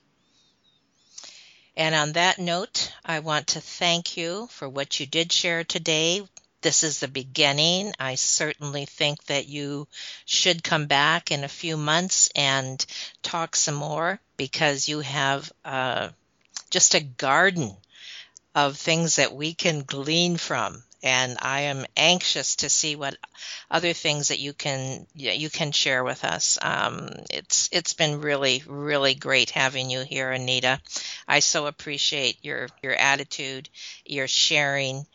And 1.78 1.94
on 1.94 2.14
that 2.14 2.40
note, 2.40 2.92
I 3.06 3.20
want 3.20 3.46
to 3.50 3.62
thank 3.62 4.18
you 4.18 4.48
for 4.50 4.68
what 4.68 5.00
you 5.00 5.06
did 5.06 5.32
share 5.32 5.64
today. 5.64 6.24
This 6.62 6.84
is 6.84 7.00
the 7.00 7.08
beginning. 7.08 7.94
I 8.00 8.16
certainly 8.16 8.86
think 8.86 9.24
that 9.26 9.48
you 9.48 9.88
should 10.26 10.64
come 10.64 10.88
back 10.88 11.32
in 11.32 11.44
a 11.44 11.48
few 11.50 11.78
months 11.78 12.30
and 12.36 12.86
talk 13.24 13.56
some 13.56 13.76
more 13.76 14.20
because 14.38 14.88
you 14.90 15.00
have 15.02 15.52
uh, 15.66 16.10
just 16.70 16.96
a 16.96 17.02
garden 17.02 17.76
of 18.56 18.78
things 18.78 19.16
that 19.18 19.34
we 19.34 19.54
can 19.54 19.82
glean 19.84 20.38
from 20.38 20.84
and 21.02 21.38
I 21.42 21.62
am 21.62 21.86
anxious 21.96 22.58
to 22.58 22.70
see 22.70 22.98
what 22.98 23.16
other 23.72 23.94
things 23.94 24.28
that 24.28 24.40
you 24.40 24.52
can 24.52 25.08
you 25.14 25.50
can 25.50 25.72
share 25.72 26.04
with 26.04 26.26
us. 26.26 26.58
Um, 26.62 27.10
it's 27.30 27.70
it's 27.72 27.94
been 27.94 28.20
really 28.20 28.64
really 28.68 29.16
great 29.16 29.52
having 29.52 29.90
you 29.90 30.02
here, 30.02 30.32
Anita. 30.32 30.82
I 31.26 31.40
so 31.40 31.68
appreciate 31.68 32.44
your 32.44 32.68
your 32.84 32.96
attitude, 32.96 33.70
your 34.06 34.28
sharing, 34.28 35.06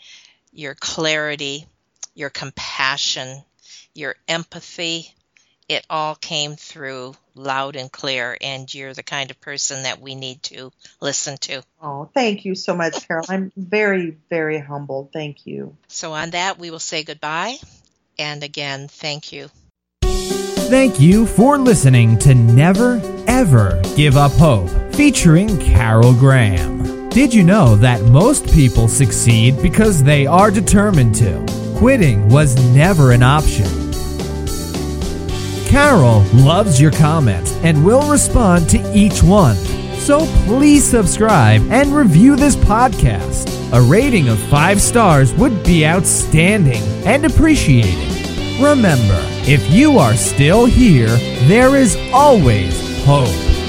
your 0.55 0.75
clarity, 0.75 1.67
your 2.15 2.31
compassion, 2.31 3.43
your 3.95 4.15
empathy, 4.29 5.13
it 5.69 5.85
all 5.89 6.15
came 6.15 6.57
through 6.57 7.15
loud 7.35 7.77
and 7.77 7.91
clear, 7.91 8.37
and 8.41 8.73
you're 8.73 8.95
the 8.95 9.03
kind 9.03 9.31
of 9.31 9.41
person 9.41 9.85
that 9.85 10.01
we 10.01 10.15
need 10.15 10.43
to 10.45 10.71
listen 11.01 11.37
to. 11.39 11.63
Oh, 11.83 12.09
thank 12.13 12.45
you 12.45 12.55
so 12.55 12.77
much, 12.77 13.07
Carol. 13.09 13.25
I'm 13.29 13.51
very, 13.57 14.17
very 14.31 14.59
humbled. 14.59 15.11
Thank 15.13 15.47
you. 15.47 15.77
So, 15.89 16.13
on 16.13 16.31
that, 16.31 16.59
we 16.59 16.71
will 16.71 16.79
say 16.79 17.03
goodbye. 17.03 17.57
And 18.19 18.43
again, 18.43 18.89
thank 18.89 19.33
you. 19.33 19.49
Thank 20.03 21.01
you 21.01 21.27
for 21.27 21.59
listening 21.59 22.19
to 22.21 22.35
Never 22.35 23.01
Ever 23.27 23.81
Give 23.97 24.17
Up 24.17 24.33
Hope, 24.33 24.71
featuring 24.95 25.59
Carol 25.59 26.15
Graham. 26.15 27.04
Did 27.15 27.33
you 27.33 27.45
know 27.45 27.77
that 27.77 28.03
most 28.03 28.53
people 28.53 28.89
succeed 28.89 29.63
because 29.63 30.03
they 30.03 30.27
are 30.27 30.51
determined 30.51 31.15
to? 31.15 31.47
Quitting 31.77 32.29
was 32.29 32.57
never 32.75 33.13
an 33.13 33.23
option. 33.23 33.67
Carol 35.69 36.23
loves 36.35 36.81
your 36.81 36.91
comments 36.91 37.53
and 37.63 37.85
will 37.85 38.11
respond 38.11 38.69
to 38.71 38.93
each 38.93 39.23
one. 39.23 39.55
So 39.95 40.27
please 40.45 40.83
subscribe 40.83 41.63
and 41.71 41.95
review 41.95 42.35
this 42.35 42.57
podcast. 42.57 43.49
A 43.73 43.81
rating 43.81 44.29
of 44.29 44.41
five 44.51 44.83
stars 44.83 45.33
would 45.35 45.63
be 45.63 45.87
outstanding 45.87 46.83
and 47.07 47.27
appreciated. 47.27 48.61
Remember, 48.61 49.21
if 49.47 49.71
you 49.71 49.99
are 50.01 50.15
still 50.17 50.67
here, 50.67 51.17
there 51.47 51.77
is 51.77 51.97
always 52.13 52.75
hope. 53.05 53.64